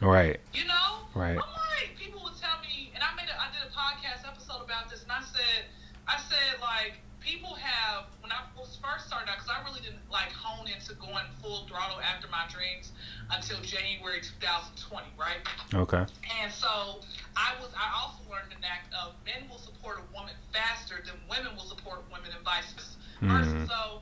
Right. 0.00 0.40
You 0.52 0.64
know? 0.64 1.04
Right. 1.14 1.36
I'm 1.36 1.36
like, 1.36 1.96
people 1.98 2.20
would 2.24 2.38
tell 2.40 2.60
me, 2.62 2.92
and 2.94 3.02
I 3.02 3.14
made 3.16 3.28
a, 3.28 3.36
I 3.36 3.52
did 3.52 3.66
a 3.66 3.72
podcast 3.74 4.26
episode 4.26 4.64
about 4.64 4.88
this, 4.90 5.02
and 5.02 5.12
I 5.12 5.20
said, 5.20 5.68
I 6.08 6.18
said 6.28 6.60
like, 6.60 7.00
people 7.20 7.52
have 7.54 8.08
when 8.24 8.32
I 8.32 8.40
was 8.56 8.80
first 8.80 9.06
starting 9.06 9.28
out, 9.28 9.36
because 9.36 9.52
I 9.52 9.60
really 9.68 9.84
didn't 9.84 10.08
like 10.08 10.32
hone 10.32 10.66
into 10.72 10.96
going 10.96 11.28
full 11.44 11.68
throttle 11.68 12.00
after 12.00 12.28
my 12.32 12.48
dreams 12.48 12.92
until 13.28 13.60
January 13.60 14.24
2020, 14.24 15.04
right? 15.20 15.44
Okay. 15.74 16.04
And 16.40 16.48
so 16.48 17.04
I 17.36 17.52
was, 17.60 17.68
I 17.76 17.92
also 17.92 18.24
learned 18.32 18.48
the 18.48 18.60
knack 18.64 18.88
of 18.96 19.12
men 19.28 19.44
will 19.52 19.60
support 19.60 20.00
a 20.00 20.06
woman 20.16 20.32
faster 20.52 21.04
than 21.04 21.20
women 21.28 21.52
will 21.54 21.68
support 21.68 22.08
women, 22.08 22.32
and 22.32 22.40
vice 22.40 22.72
versa. 22.72 22.96
Mm-hmm. 23.20 23.68
So 23.68 24.00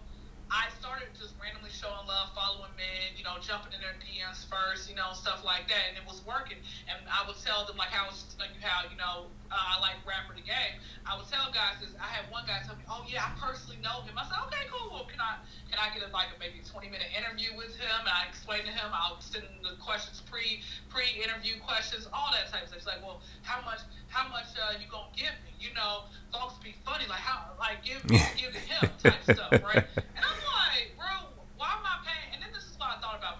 I 0.48 0.70
started 0.80 1.10
just 1.18 1.34
randomly 1.42 1.74
showing 1.74 2.06
love, 2.06 2.32
following 2.38 2.72
men, 2.78 3.18
you 3.18 3.24
know, 3.38 3.44
jumping 3.46 3.72
in 3.72 3.80
their 3.80 3.94
DMs 4.02 4.42
first, 4.50 4.90
you 4.90 4.96
know, 4.98 5.14
stuff 5.14 5.46
like 5.46 5.70
that, 5.70 5.90
and 5.90 5.94
it 5.94 6.02
was 6.06 6.22
working. 6.26 6.58
And 6.90 6.98
I 7.06 7.22
would 7.26 7.38
tell 7.38 7.62
them 7.66 7.78
like 7.78 7.94
how 7.94 8.10
like 8.38 8.50
how 8.60 8.90
you 8.90 8.98
know 8.98 9.30
uh, 9.50 9.54
I 9.54 9.80
like 9.80 10.02
rapper 10.02 10.34
the 10.34 10.42
game. 10.42 10.82
I 11.06 11.14
would 11.14 11.30
tell 11.30 11.46
guys 11.54 11.78
this. 11.78 11.94
I 12.02 12.10
had 12.10 12.26
one 12.30 12.44
guy 12.50 12.60
tell 12.66 12.74
me, 12.74 12.82
"Oh 12.90 13.06
yeah, 13.06 13.30
I 13.30 13.32
personally 13.38 13.78
know 13.78 14.02
him." 14.02 14.18
I 14.18 14.26
said, 14.26 14.38
"Okay, 14.50 14.66
cool. 14.70 14.90
Well, 14.90 15.06
can 15.06 15.22
I 15.22 15.38
can 15.70 15.78
I 15.78 15.94
get 15.94 16.02
a, 16.02 16.10
like 16.10 16.34
a 16.34 16.38
maybe 16.42 16.60
twenty 16.66 16.90
minute 16.90 17.08
interview 17.14 17.54
with 17.54 17.78
him?" 17.78 18.02
And 18.02 18.10
I 18.10 18.26
explained 18.26 18.66
to 18.66 18.74
him. 18.74 18.90
I'll 18.90 19.22
send 19.22 19.46
him 19.46 19.62
the 19.62 19.78
questions 19.78 20.18
pre 20.26 20.60
pre 20.90 21.06
interview 21.22 21.62
questions, 21.62 22.10
all 22.10 22.34
that 22.34 22.50
type 22.50 22.66
of 22.66 22.74
stuff. 22.74 22.82
He's 22.82 22.90
like, 22.90 23.02
"Well, 23.02 23.22
how 23.46 23.62
much 23.62 23.86
how 24.10 24.26
much 24.28 24.50
uh, 24.58 24.74
you 24.82 24.90
gonna 24.90 25.14
give 25.14 25.34
me?" 25.46 25.54
You 25.62 25.70
know, 25.78 26.10
folks 26.34 26.58
be 26.58 26.74
funny 26.82 27.06
like 27.06 27.22
how 27.22 27.54
like 27.62 27.86
give 27.86 28.02
give 28.40 28.52
to 28.52 28.62
him 28.66 28.90
type 28.98 29.22
stuff, 29.22 29.54
right? 29.62 29.86
And 29.94 30.22
I'm 30.22 30.40
like, 30.42 30.92
bro, 30.98 31.30
why 31.56 31.74
am 31.74 31.86
I 31.86 32.02
paying? 32.04 32.34
And 32.34 32.42
then 32.42 32.50
this 32.54 32.66
is 32.66 32.78
what 32.78 32.94
I 32.94 33.00
thought 33.00 33.18
about 33.18 33.38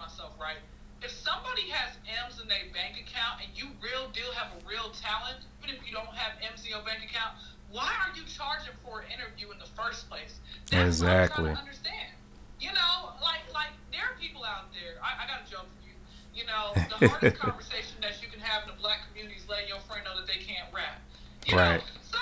myself, 1.01 1.23
somebody 1.23 1.69
has 1.71 1.95
M's 2.25 2.41
in 2.41 2.47
their 2.47 2.67
bank 2.73 2.99
account 2.99 3.39
and 3.43 3.49
you 3.55 3.71
real 3.79 4.09
deal 4.11 4.31
have 4.35 4.51
a 4.51 4.59
real 4.67 4.91
talent, 4.91 5.39
even 5.63 5.75
if 5.75 5.81
you 5.87 5.93
don't 5.93 6.11
have 6.11 6.35
M's 6.43 6.63
in 6.63 6.71
your 6.71 6.83
bank 6.83 7.03
account, 7.03 7.39
why 7.71 7.93
are 8.03 8.11
you 8.17 8.23
charging 8.25 8.73
for 8.83 9.01
an 9.01 9.07
interview 9.13 9.51
in 9.51 9.59
the 9.59 9.69
first 9.77 10.09
place? 10.09 10.39
That's 10.71 10.99
exactly. 10.99 11.53
What 11.53 11.61
I'm 11.61 11.63
understand. 11.63 12.11
You 12.59 12.73
know, 12.75 13.15
like 13.23 13.45
like 13.53 13.71
there 13.93 14.03
are 14.03 14.17
people 14.19 14.43
out 14.43 14.73
there. 14.75 14.99
I, 14.99 15.23
I 15.23 15.23
got 15.29 15.45
a 15.45 15.47
joke 15.47 15.69
for 15.69 15.81
you. 15.85 15.95
You 16.35 16.43
know, 16.49 16.75
the 16.99 17.07
hardest 17.07 17.39
conversation 17.39 18.01
that 18.01 18.19
you 18.19 18.27
can 18.27 18.41
have 18.41 18.67
in 18.67 18.75
the 18.75 18.79
black 18.81 19.05
community 19.07 19.39
is 19.39 19.47
letting 19.47 19.69
your 19.69 19.79
friend 19.87 20.03
know 20.03 20.17
that 20.17 20.27
they 20.27 20.41
can't 20.41 20.67
rap. 20.73 20.99
You 21.47 21.55
Right. 21.55 21.79
Know? 21.79 22.03
So 22.11 22.21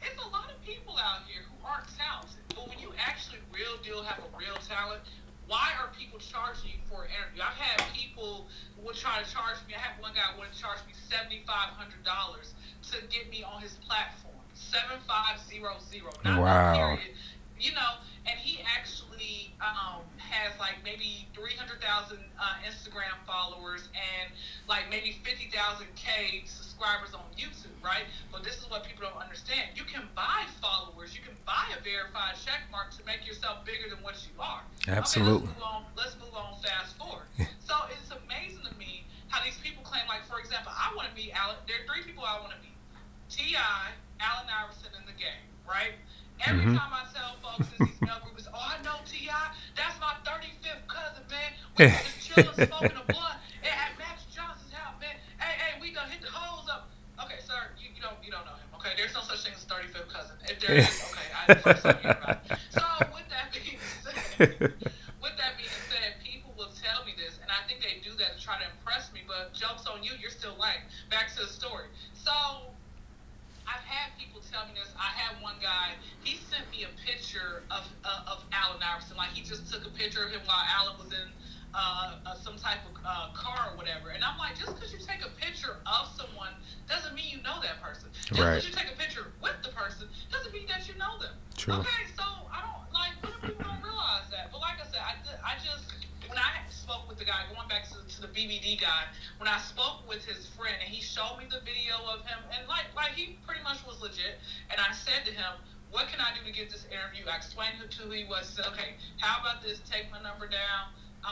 it's 0.00 0.16
a 0.16 0.28
lot 0.30 0.48
of 0.48 0.56
people 0.64 0.96
out 0.96 1.26
here 1.28 1.44
who 1.44 1.56
aren't 1.66 1.90
talented. 1.98 2.40
But 2.54 2.70
when 2.70 2.78
you 2.78 2.94
actually 2.96 3.42
real 3.52 3.76
deal 3.82 4.00
have 4.06 4.22
a 4.24 4.30
real 4.38 4.56
talent, 4.64 5.04
why 5.48 5.72
are 5.80 5.88
people 5.96 6.20
charging 6.20 6.76
you 6.76 6.80
for 6.88 7.04
an 7.04 7.10
interview? 7.12 7.40
I've 7.42 7.56
had 7.56 7.77
people 8.18 8.46
would 8.84 8.96
try 8.96 9.22
to 9.22 9.30
charge 9.30 9.56
me. 9.66 9.74
I 9.74 9.78
had 9.78 10.02
one 10.02 10.12
guy 10.14 10.32
who 10.34 10.40
would 10.40 10.52
charge 10.52 10.78
me 10.86 10.92
seventy 11.08 11.42
five 11.46 11.70
hundred 11.78 12.02
dollars 12.04 12.54
to 12.90 12.98
get 13.08 13.30
me 13.30 13.42
on 13.44 13.62
his 13.62 13.74
platform. 13.86 14.34
Seven 14.54 14.98
five 15.06 15.38
zero 15.48 15.76
zero. 15.90 16.10
Not 16.24 16.42
Wow. 16.42 16.74
period. 16.74 17.14
You 17.60 17.72
know, 17.72 17.98
and 18.26 18.38
he 18.38 18.60
actually 18.62 19.54
um, 19.60 20.02
has 20.30 20.52
like 20.60 20.76
maybe 20.84 21.26
three 21.34 21.54
hundred 21.56 21.80
thousand 21.80 22.20
uh, 22.38 22.60
Instagram 22.68 23.16
followers 23.26 23.88
and 23.96 24.30
like 24.68 24.86
maybe 24.90 25.16
fifty 25.24 25.48
thousand 25.52 25.88
K 25.96 26.42
subscribers 26.46 27.14
on 27.14 27.24
YouTube, 27.36 27.74
right? 27.82 28.04
But 28.32 28.44
this 28.44 28.56
is 28.60 28.68
what 28.70 28.84
people 28.84 29.08
don't 29.08 29.20
understand. 29.20 29.72
You 29.74 29.84
can 29.84 30.04
buy 30.14 30.44
followers. 30.60 31.16
You 31.16 31.22
can 31.24 31.34
buy 31.46 31.66
a 31.74 31.80
verified 31.82 32.36
check 32.44 32.62
mark 32.70 32.92
to 32.96 33.02
make 33.04 33.26
yourself 33.26 33.64
bigger 33.64 33.88
than 33.88 34.02
what 34.04 34.16
you 34.28 34.34
are. 34.40 34.62
Absolutely. 34.86 35.48
Okay, 35.48 35.56
let's 35.56 35.58
move 35.58 35.64
on. 35.64 35.82
Let's 35.96 36.14
move 36.20 36.34
on. 36.36 36.50
Fast 36.62 36.96
forward. 37.00 37.26
so 37.64 37.74
it's 37.90 38.10
amazing 38.12 38.64
to 38.68 38.74
me 38.78 39.04
how 39.28 39.42
these 39.44 39.56
people 39.64 39.82
claim, 39.84 40.04
like 40.08 40.24
for 40.28 40.38
example, 40.40 40.72
I 40.72 40.92
want 40.96 41.08
to 41.08 41.14
meet 41.16 41.32
Allen. 41.36 41.56
There 41.66 41.76
are 41.80 41.86
three 41.88 42.04
people 42.04 42.24
I 42.24 42.40
want 42.40 42.52
to 42.56 42.60
meet: 42.64 42.76
T.I., 43.28 43.92
Allen 44.20 44.48
Iverson, 44.48 44.92
and 44.96 45.06
the 45.08 45.16
game. 45.16 45.44
Right. 45.68 45.96
Every 46.46 46.64
Mhm. 46.64 46.78
time 46.78 46.92
I 46.94 47.04
tell 47.12 47.34
folks 47.42 47.68
in 47.76 47.86
these 47.86 47.98
Eh. 51.80 51.94
Okay, 58.74 58.90
there's 58.96 59.14
no 59.14 59.20
such 59.20 59.44
thing 59.44 59.52
as 59.54 59.64
35th 59.64 60.08
cousin. 60.08 60.36
If 60.48 60.60
there 60.60 60.76
is, 60.76 60.86
eh. 60.86 61.54
okay, 61.54 61.84
I 61.84 61.97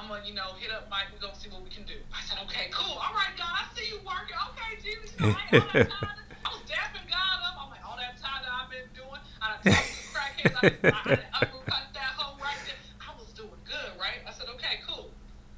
I'm 0.07 0.15
gonna, 0.15 0.23
you 0.23 0.39
know, 0.39 0.55
hit 0.63 0.71
up 0.71 0.87
Mike. 0.87 1.11
We're 1.11 1.19
gonna 1.19 1.35
see 1.35 1.51
what 1.51 1.67
we 1.67 1.71
can 1.71 1.83
do. 1.83 1.99
I 2.15 2.23
said, 2.23 2.39
okay, 2.47 2.71
cool. 2.71 2.95
All 2.95 3.11
right, 3.11 3.35
God, 3.35 3.51
I 3.51 3.67
see 3.75 3.91
you 3.91 3.99
working. 4.07 4.39
Okay, 4.55 4.79
Jesus, 4.79 5.11
you 5.19 5.27
know, 5.27 5.35
I, 5.35 5.59
all 5.59 5.67
that 5.75 5.91
time. 5.99 6.15
I 6.47 6.49
was 6.55 6.63
dapping 6.63 7.11
God 7.11 7.39
up. 7.43 7.59
I'm 7.59 7.75
like, 7.75 7.83
all 7.83 7.99
that 7.99 8.15
time 8.23 8.39
that 8.47 8.55
I've 8.55 8.71
been 8.71 8.87
doing, 8.95 9.19
I 9.43 9.59
done 9.59 9.83
crackheads. 10.15 10.55
I, 10.63 10.63
I, 10.63 10.95
I 10.95 11.03
done 11.11 11.27
uppercut 11.43 11.91
that 11.91 12.15
hoe 12.15 12.39
right 12.39 12.55
there. 12.71 12.79
I 13.03 13.19
was 13.19 13.35
doing 13.35 13.59
good, 13.67 13.99
right? 13.99 14.23
I 14.23 14.31
said, 14.31 14.47
okay, 14.55 14.79
cool. 14.87 15.11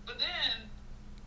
But 0.09 0.17
then 0.17 0.65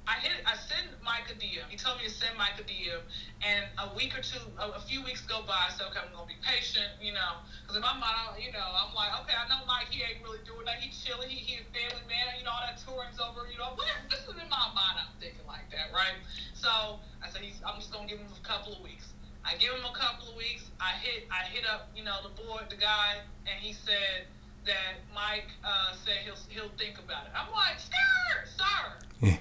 I 0.10 0.18
hit, 0.18 0.42
I 0.50 0.58
sent 0.58 0.90
Mike 1.06 1.30
a 1.30 1.38
DM. 1.38 1.70
He 1.70 1.78
told 1.78 2.02
me 2.02 2.10
to 2.10 2.14
send 2.14 2.34
Mike 2.42 2.58
a 2.58 2.66
DM, 2.66 3.06
and 3.46 3.70
a 3.86 3.94
week 3.94 4.18
or 4.18 4.26
two, 4.26 4.42
a, 4.58 4.74
a 4.74 4.82
few 4.82 5.06
weeks 5.06 5.22
go 5.30 5.46
by. 5.46 5.70
I 5.70 5.70
said, 5.70 5.94
okay, 5.94 6.02
I'm 6.02 6.10
gonna 6.10 6.26
be 6.26 6.42
patient, 6.42 6.90
you 6.98 7.14
know, 7.14 7.46
because 7.72 7.80
in 7.80 7.88
my 7.88 7.96
mind, 8.04 8.20
I, 8.20 8.36
you 8.36 8.52
know, 8.52 8.68
I'm 8.68 8.92
like, 8.92 9.16
okay, 9.24 9.32
I 9.32 9.48
know 9.48 9.64
Mike, 9.64 9.88
he 9.88 10.04
ain't 10.04 10.20
really 10.20 10.44
doing 10.44 10.68
that. 10.68 10.84
He 10.84 10.92
chilling, 10.92 11.32
he, 11.32 11.40
he 11.40 11.64
a 11.64 11.66
family 11.72 12.04
man, 12.12 12.36
you 12.36 12.44
know, 12.44 12.52
all 12.52 12.68
that 12.68 12.76
touring's 12.84 13.16
over, 13.16 13.48
you 13.48 13.56
know. 13.56 13.72
Whatever. 13.80 14.12
This 14.12 14.28
is 14.28 14.36
in 14.36 14.50
my 14.52 14.68
mind. 14.76 15.00
I'm 15.00 15.16
thinking 15.24 15.48
like 15.48 15.72
that, 15.72 15.96
right? 15.96 16.20
So 16.52 17.00
I 17.24 17.32
said, 17.32 17.48
he's, 17.48 17.64
I'm 17.64 17.80
just 17.80 17.96
gonna 17.96 18.12
give 18.12 18.20
him 18.20 18.28
a 18.28 18.44
couple 18.44 18.76
of 18.76 18.84
weeks. 18.84 19.16
I 19.48 19.56
give 19.56 19.72
him 19.72 19.88
a 19.88 19.96
couple 19.96 20.28
of 20.28 20.36
weeks. 20.36 20.68
I 20.84 21.00
hit, 21.00 21.32
I 21.32 21.48
hit 21.48 21.64
up, 21.64 21.88
you 21.96 22.04
know, 22.04 22.20
the 22.28 22.36
boy, 22.36 22.60
the 22.68 22.76
guy, 22.76 23.24
and 23.48 23.56
he 23.64 23.72
said 23.72 24.28
that 24.68 25.00
Mike 25.16 25.48
uh, 25.64 25.96
said 25.96 26.28
he'll 26.28 26.38
he'll 26.52 26.76
think 26.76 27.00
about 27.00 27.26
it. 27.26 27.32
I'm 27.32 27.50
like, 27.56 27.80
sir, 27.80 28.52
sir, 28.52 28.84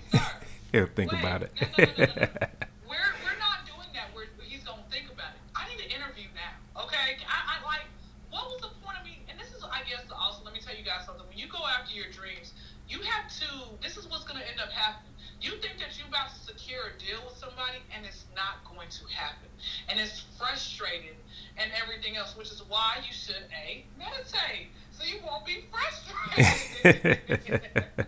sir. 0.14 0.30
He'll 0.70 0.94
think 0.94 1.10
Wait, 1.10 1.18
about 1.18 1.42
it. 1.42 1.50
No, 1.58 1.66
no, 1.66 1.84
no, 1.84 2.06
no, 2.06 2.30
no. 2.30 2.46
we're 2.86 3.12
we're 3.26 3.40
not 3.42 3.66
doing 3.66 3.90
that. 3.98 4.14
We're, 4.14 4.30
he's 4.38 4.62
gonna 4.62 4.86
think 4.86 5.10
about 5.10 5.34
it. 5.34 5.42
I 5.58 5.66
need 5.66 5.82
an 5.82 5.90
interview 5.90 6.30
now. 6.38 6.54
Okay, 6.86 7.18
I, 7.26 7.58
I 7.58 7.66
like. 7.66 7.90
What 8.30 8.46
was 8.46 8.62
the 8.62 8.70
point 8.78 8.94
of 8.96 9.04
me? 9.04 9.18
And 9.26 9.34
this 9.36 9.50
is, 9.50 9.60
I 9.66 9.82
guess, 9.90 10.06
also. 10.14 10.46
Let 10.46 10.54
me 10.54 10.62
tell 10.62 10.74
you 10.74 10.86
guys 10.86 11.02
something. 11.04 11.26
When 11.26 11.36
you 11.36 11.50
go 11.50 11.58
after 11.90 11.98
your 11.98 12.10
dreams, 12.12 12.52
you 12.88 13.00
have 13.00 13.30
to. 13.40 13.46
This 13.82 13.96
is 13.96 14.08
what's 14.08 14.24
gonna 14.24 14.40
end 14.40 14.60
up 14.60 14.70
happening. 14.70 15.12
You 15.40 15.52
think 15.62 15.78
that 15.78 15.96
you're 15.98 16.08
about 16.08 16.28
to 16.30 16.38
secure 16.40 16.92
a 16.94 16.98
deal 17.00 17.24
with 17.24 17.36
somebody, 17.36 17.78
and 17.94 18.04
it's 18.04 18.24
not 18.36 18.62
going 18.64 18.88
to 18.90 19.04
happen. 19.14 19.48
And 19.88 19.98
it's 19.98 20.24
frustrating 20.38 21.16
and 21.56 21.70
everything 21.82 22.16
else, 22.16 22.36
which 22.36 22.50
is 22.52 22.62
why 22.68 22.98
you 23.06 23.12
should 23.12 23.48
a 23.56 23.84
meditate 23.98 24.68
so 24.92 25.04
you 25.04 25.16
won't 25.24 25.46
be 25.46 25.64
frustrated. 25.72 27.18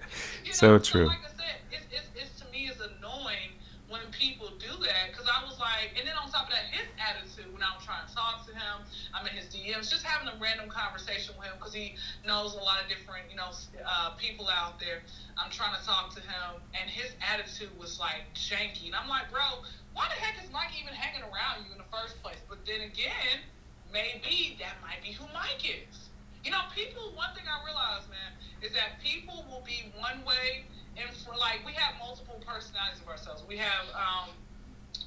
You 0.45 0.53
So 0.53 0.73
know, 0.73 0.79
true. 0.79 1.07
like 1.07 1.25
I 1.25 1.33
said, 1.41 1.57
it's, 1.73 1.87
it's, 1.91 2.09
it's 2.15 2.41
to 2.45 2.47
me 2.53 2.69
is 2.69 2.77
annoying 2.77 3.57
when 3.89 4.03
people 4.13 4.49
do 4.61 4.73
that 4.85 5.13
because 5.13 5.25
I 5.25 5.45
was 5.45 5.57
like, 5.61 5.97
and 5.97 6.05
then 6.05 6.17
on 6.21 6.29
top 6.29 6.49
of 6.49 6.53
that, 6.53 6.69
his 6.69 6.85
attitude 7.01 7.49
when 7.53 7.63
I 7.63 7.73
was 7.77 7.85
trying 7.85 8.05
to 8.05 8.13
talk 8.13 8.45
to 8.45 8.53
him, 8.53 8.85
I'm 9.17 9.25
just 9.91 10.05
having 10.05 10.29
a 10.29 10.37
random 10.41 10.69
conversation 10.69 11.35
with 11.39 11.49
him 11.49 11.55
because 11.59 11.75
he 11.75 11.95
knows 12.27 12.55
a 12.55 12.63
lot 12.63 12.83
of 12.83 12.89
different, 12.89 13.31
you 13.31 13.37
know, 13.37 13.51
uh, 13.87 14.11
people 14.19 14.49
out 14.49 14.79
there. 14.79 15.03
I'm 15.39 15.51
trying 15.51 15.79
to 15.79 15.83
talk 15.85 16.15
to 16.15 16.21
him, 16.21 16.61
and 16.75 16.91
his 16.91 17.15
attitude 17.23 17.73
was 17.79 17.99
like 17.99 18.29
janky, 18.35 18.87
and 18.87 18.95
I'm 18.95 19.09
like, 19.09 19.31
bro, 19.31 19.65
why 19.95 20.09
the 20.09 20.19
heck 20.21 20.43
is 20.43 20.51
Mike 20.53 20.73
even 20.81 20.95
hanging 20.95 21.23
around 21.23 21.67
you 21.67 21.73
in 21.73 21.79
the 21.79 21.91
first 21.93 22.21
place? 22.23 22.41
But 22.49 22.65
then 22.67 22.81
again, 22.83 23.45
maybe 23.93 24.57
that 24.59 24.81
might 24.81 25.03
be 25.03 25.13
who 25.13 25.27
Mike 25.33 25.65
is. 25.65 26.09
You 26.45 26.51
know, 26.51 26.65
people. 26.75 27.15
One 27.15 27.31
thing 27.39 27.45
I 27.47 27.63
realize, 27.63 28.03
man, 28.11 28.35
is 28.63 28.73
that 28.75 28.99
people 28.99 29.47
will 29.47 29.63
be 29.63 29.93
one 29.95 30.25
way, 30.27 30.67
and 30.99 31.07
for 31.23 31.37
like 31.39 31.63
we 31.65 31.73
have 31.75 31.95
multiple 32.03 32.43
personalities 32.43 32.99
of 33.01 33.07
ourselves. 33.07 33.45
We 33.47 33.57
have 33.59 33.87
um, 33.95 34.35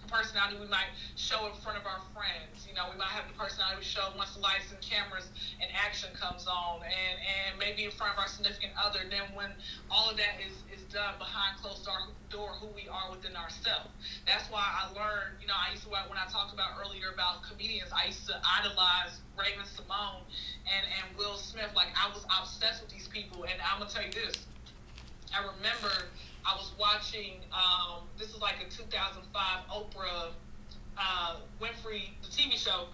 personality 0.08 0.58
we 0.60 0.68
might 0.68 0.89
show 1.15 1.48
in 1.48 1.56
front 1.62 1.78
of 1.78 1.86
our 1.86 2.02
friends. 2.13 2.65
You 2.68 2.74
know, 2.74 2.88
we 2.91 2.98
might 2.98 3.13
have 3.13 3.28
the 3.28 3.38
personality 3.38 3.82
we 3.82 3.88
show 3.88 4.10
once 4.18 4.34
the 4.36 4.41
lights 4.41 4.72
and 4.72 4.80
cameras 4.82 5.30
and 5.62 5.70
action 5.74 6.10
comes 6.15 6.48
on, 6.48 6.82
and 6.84 7.18
and 7.22 7.60
maybe 7.60 7.86
in 7.86 7.91
front 7.91 8.13
of 8.13 8.20
our 8.20 8.28
significant 8.28 8.74
other. 8.78 9.04
Then 9.10 9.30
when 9.34 9.52
all 9.89 10.10
of 10.10 10.18
that 10.18 10.41
is 10.41 10.54
is 10.74 10.84
done 10.94 11.18
behind 11.18 11.58
closed 11.60 11.86
door, 11.86 12.13
door 12.30 12.52
who 12.62 12.68
we 12.74 12.88
are 12.88 13.12
within 13.12 13.36
ourselves. 13.36 13.91
That's 14.26 14.50
why 14.50 14.63
I 14.63 14.91
learned. 14.94 15.41
You 15.41 15.48
know, 15.48 15.58
I 15.58 15.72
used 15.72 15.84
to 15.84 15.89
when 15.89 16.20
I 16.20 16.28
talked 16.32 16.54
about 16.54 16.78
earlier 16.80 17.12
about 17.13 17.44
comedians. 17.44 17.91
I 17.91 18.08
used 18.12 18.28
to 18.28 18.36
idolize 18.41 19.22
Raven 19.38 19.65
Simone 19.65 20.24
and 20.68 20.84
and 20.86 21.06
Will 21.18 21.38
Smith. 21.38 21.72
Like 21.76 21.91
I 21.96 22.10
was 22.10 22.26
obsessed 22.28 22.82
with 22.82 22.91
these 22.91 23.08
people, 23.08 23.44
and 23.44 23.56
I'm 23.62 23.80
gonna 23.80 23.91
tell 23.91 24.04
you 24.04 24.12
this. 24.12 24.46
I 25.34 25.44
remember 25.44 26.12
I 26.46 26.56
was 26.56 26.72
watching. 26.80 27.42
Um, 27.52 28.04
this 28.18 28.30
is 28.30 28.40
like 28.42 28.56
a 28.66 28.70
2005 28.70 29.26
Oprah 29.70 30.32
uh, 30.98 31.36
Winfrey, 31.60 32.10
the 32.22 32.28
TV 32.30 32.58
show, 32.58 32.86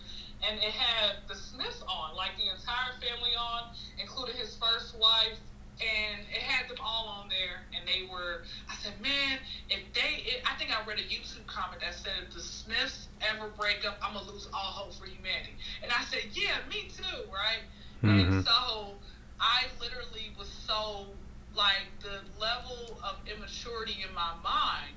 and 0.47 0.57
it 0.59 0.71
had 0.71 1.17
the 1.27 1.35
Smiths 1.35 1.81
on, 1.87 2.15
like 2.15 2.31
the 2.37 2.49
entire 2.49 2.93
family 2.99 3.31
on, 3.37 3.69
including 4.01 4.35
his 4.35 4.55
first 4.55 4.97
wife, 4.97 5.37
and 5.79 6.21
it 6.31 6.41
had 6.41 6.69
them 6.69 6.77
all 6.83 7.07
on 7.07 7.29
there, 7.29 7.61
and 7.75 7.87
they 7.87 8.07
were. 8.09 8.43
I 8.69 8.75
said, 8.81 8.93
man, 9.01 9.39
if 9.69 9.81
they, 9.93 10.23
it, 10.23 10.43
I 10.45 10.57
think 10.57 10.71
I 10.71 10.83
read 10.85 10.99
a 10.99 11.03
YouTube 11.03 11.45
comment 11.47 11.81
that 11.81 11.93
said, 11.93 12.13
if 12.27 12.33
the 12.33 12.39
Smiths 12.41 13.07
ever 13.21 13.49
break 13.59 13.85
up, 13.85 13.97
I'm 14.01 14.13
gonna 14.13 14.31
lose 14.31 14.47
all 14.53 14.71
hope 14.81 14.93
for 14.93 15.05
humanity. 15.05 15.53
And 15.83 15.91
I 15.91 16.03
said, 16.05 16.31
yeah, 16.33 16.57
me 16.69 16.89
too, 16.89 17.27
right? 17.29 17.61
Mhm. 18.03 18.37
And 18.37 18.45
so 18.45 18.95
I 19.39 19.65
literally 19.79 20.31
was 20.37 20.47
so 20.47 21.05
like 21.55 21.59
the 21.59 21.59
level 21.59 21.85
of 21.85 21.90
immaturity 23.35 24.03
in 24.07 24.13
my 24.13 24.33
mind 24.43 24.95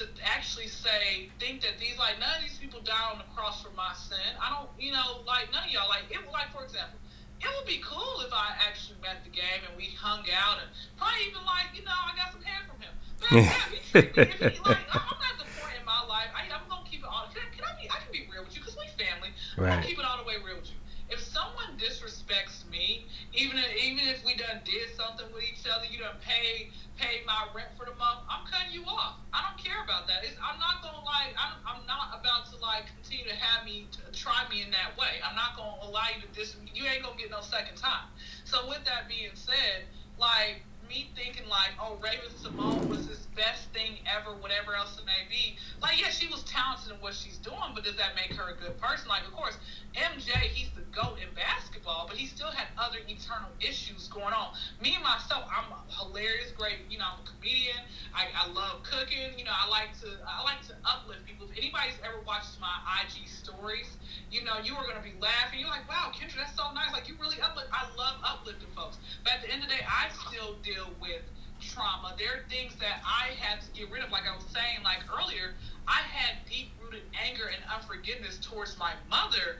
to 0.00 0.04
actually 0.24 0.68
say, 0.68 1.30
think 1.40 1.62
that 1.62 1.78
these 1.80 1.96
like 1.98 2.18
none 2.20 2.28
of 2.36 2.42
these 2.44 2.58
people 2.58 2.80
died 2.84 3.12
on 3.12 3.18
the 3.18 3.28
cross 3.32 3.62
for 3.62 3.72
my 3.72 3.92
sin. 3.96 4.20
I 4.40 4.52
don't, 4.52 4.68
you 4.76 4.92
know, 4.92 5.24
like 5.24 5.48
none 5.52 5.64
of 5.64 5.70
y'all 5.72 5.88
like 5.88 6.08
it. 6.10 6.20
Like 6.32 6.52
for 6.52 6.64
example, 6.64 6.98
it 7.40 7.48
would 7.48 7.68
be 7.68 7.80
cool 7.84 8.20
if 8.24 8.32
I 8.32 8.56
actually 8.68 9.00
met 9.00 9.20
the 9.24 9.32
game 9.32 9.60
and 9.68 9.72
we 9.76 9.92
hung 9.96 10.24
out 10.32 10.60
and 10.60 10.68
probably 10.96 11.28
even 11.28 11.44
like, 11.44 11.72
you 11.76 11.84
know, 11.84 11.92
I 11.96 12.12
got 12.16 12.32
some 12.32 12.44
hair 12.44 12.60
from 12.68 12.80
him. 12.80 12.92
But 13.20 13.28
yeah, 13.32 13.56
he 13.72 13.80
treat 13.92 14.12
me, 14.16 14.22
if 14.36 14.56
he, 14.56 14.60
like, 14.68 14.84
I'm 14.92 15.20
at 15.20 15.36
the 15.40 15.48
point 15.56 15.76
in 15.80 15.84
my 15.88 16.00
life. 16.04 16.28
I, 16.36 16.44
I'm 16.52 16.64
gonna 16.68 16.84
keep 16.84 17.00
it 17.00 17.08
all. 17.08 17.28
Can, 17.32 17.40
I- 17.44 17.52
can 17.56 17.64
I 17.64 17.72
be? 17.80 17.88
I 17.88 17.96
can 18.04 18.12
be 18.12 18.28
real 18.28 18.44
with 18.44 18.52
you 18.52 18.60
because 18.60 18.76
we 18.76 18.88
family. 19.00 19.32
I'm 19.56 19.80
gonna 19.80 19.88
keep 19.88 19.96
it 20.00 20.04
all 20.04 20.20
the 20.20 20.28
way 20.28 20.36
real 20.44 20.60
with 20.60 20.68
you. 20.68 20.76
If 21.08 21.22
someone 21.22 21.78
disrespects 21.80 22.66
me, 22.68 23.06
even 23.32 23.56
if, 23.56 23.70
even 23.80 24.04
if 24.10 24.24
we 24.26 24.34
done 24.34 24.58
did 24.66 24.90
something 24.98 25.24
with 25.32 25.44
each 25.46 25.62
other, 25.70 25.86
you 25.88 26.02
done 26.02 26.18
paid 26.20 26.72
paid 26.96 27.24
my 27.28 27.46
rent 27.52 27.68
for 27.76 27.84
the 27.84 27.94
month, 28.00 28.24
I'm 28.28 28.44
cutting 28.48 28.72
you 28.72 28.84
off. 28.88 29.20
I 29.32 29.44
don't 29.44 29.60
care 29.60 29.84
about 29.84 30.08
that. 30.08 30.24
It's, 30.24 30.36
I'm 30.40 30.58
not 30.58 30.80
gonna 30.80 31.04
like. 31.04 31.36
I'm, 31.36 31.60
I'm 31.64 31.82
not 31.84 32.16
about 32.16 32.48
to 32.52 32.56
like 32.58 32.88
continue 32.88 33.28
to 33.28 33.36
have 33.36 33.64
me 33.64 33.88
to 33.92 34.02
try 34.16 34.48
me 34.48 34.64
in 34.64 34.70
that 34.72 34.96
way. 34.96 35.20
I'm 35.20 35.36
not 35.36 35.56
gonna 35.56 35.84
allow 35.84 36.08
you 36.12 36.24
to 36.24 36.30
dis. 36.32 36.56
You 36.72 36.88
ain't 36.88 37.04
gonna 37.04 37.20
get 37.20 37.30
no 37.30 37.44
second 37.44 37.76
time. 37.76 38.08
So 38.44 38.68
with 38.68 38.84
that 38.88 39.08
being 39.08 39.36
said, 39.36 39.86
like 40.18 40.64
me 40.88 41.10
thinking 41.16 41.48
like, 41.48 41.72
oh, 41.80 41.98
Raven-Symoné 42.02 42.88
was 42.88 43.06
his 43.06 43.26
best 43.34 43.68
thing 43.72 43.98
ever, 44.06 44.34
whatever 44.40 44.74
else 44.74 44.98
it 44.98 45.06
may 45.06 45.28
be. 45.28 45.56
Like, 45.82 46.00
yeah, 46.00 46.10
she 46.10 46.28
was 46.28 46.42
talented 46.44 46.92
in 46.92 47.00
what 47.00 47.14
she's 47.14 47.38
doing, 47.38 47.74
but 47.74 47.84
does 47.84 47.96
that 47.96 48.14
make 48.16 48.32
her 48.36 48.50
a 48.50 48.56
good 48.56 48.78
person? 48.80 49.08
Like, 49.08 49.26
of 49.26 49.32
course, 49.32 49.58
MJ, 49.94 50.32
he's 50.52 50.68
the 50.76 50.84
GOAT 50.92 51.18
in 51.20 51.28
basketball, 51.34 52.06
but 52.08 52.16
he 52.16 52.26
still 52.26 52.50
had 52.50 52.68
other 52.76 52.98
eternal 53.08 53.48
issues 53.60 54.08
going 54.08 54.32
on. 54.32 54.52
Me 54.80 54.94
and 54.94 55.04
myself, 55.04 55.44
I'm 55.48 55.68
a 55.72 55.80
hilarious, 55.88 56.52
great, 56.56 56.84
you 56.90 56.98
know, 56.98 57.04
I'm 57.16 57.24
a 57.24 57.26
comedian. 57.28 57.80
I, 58.16 58.28
I 58.32 58.48
love 58.52 58.82
cooking, 58.82 59.36
you 59.36 59.44
know, 59.44 59.52
I 59.52 59.68
like 59.68 59.92
to 60.00 60.08
I 60.24 60.42
like 60.44 60.64
to 60.68 60.74
uplift 60.84 61.24
people. 61.28 61.48
If 61.52 61.56
anybody's 61.56 62.00
ever 62.00 62.20
watched 62.26 62.56
my 62.60 62.72
IG 63.04 63.28
stories, 63.28 63.92
you 64.30 64.44
know, 64.44 64.56
you 64.64 64.72
are 64.76 64.84
gonna 64.88 65.04
be 65.04 65.16
laughing. 65.20 65.60
You're 65.60 65.72
like, 65.72 65.88
wow, 65.88 66.12
Kyndra, 66.16 66.44
that's 66.44 66.56
so 66.56 66.72
nice. 66.72 66.92
Like 66.92 67.08
you 67.08 67.14
really 67.20 67.40
uplift 67.40 67.68
I 67.72 67.84
love 67.96 68.16
uplifting 68.24 68.72
folks. 68.76 68.96
But 69.24 69.40
at 69.40 69.40
the 69.44 69.52
end 69.52 69.62
of 69.62 69.68
the 69.68 69.76
day, 69.76 69.84
I 69.84 70.08
still 70.28 70.56
deal 70.76 70.92
with 71.00 71.22
trauma. 71.60 72.12
There 72.18 72.36
are 72.36 72.44
things 72.52 72.76
that 72.76 73.00
I 73.04 73.32
had 73.40 73.60
to 73.64 73.70
get 73.72 73.90
rid 73.90 74.04
of. 74.04 74.12
Like 74.12 74.28
I 74.28 74.34
was 74.36 74.44
saying, 74.52 74.84
like 74.84 75.00
earlier, 75.08 75.54
I 75.88 76.02
had 76.04 76.36
deep 76.48 76.68
rooted 76.82 77.02
anger 77.16 77.48
and 77.48 77.64
unforgiveness 77.72 78.38
towards 78.42 78.76
my 78.78 78.92
mother 79.08 79.56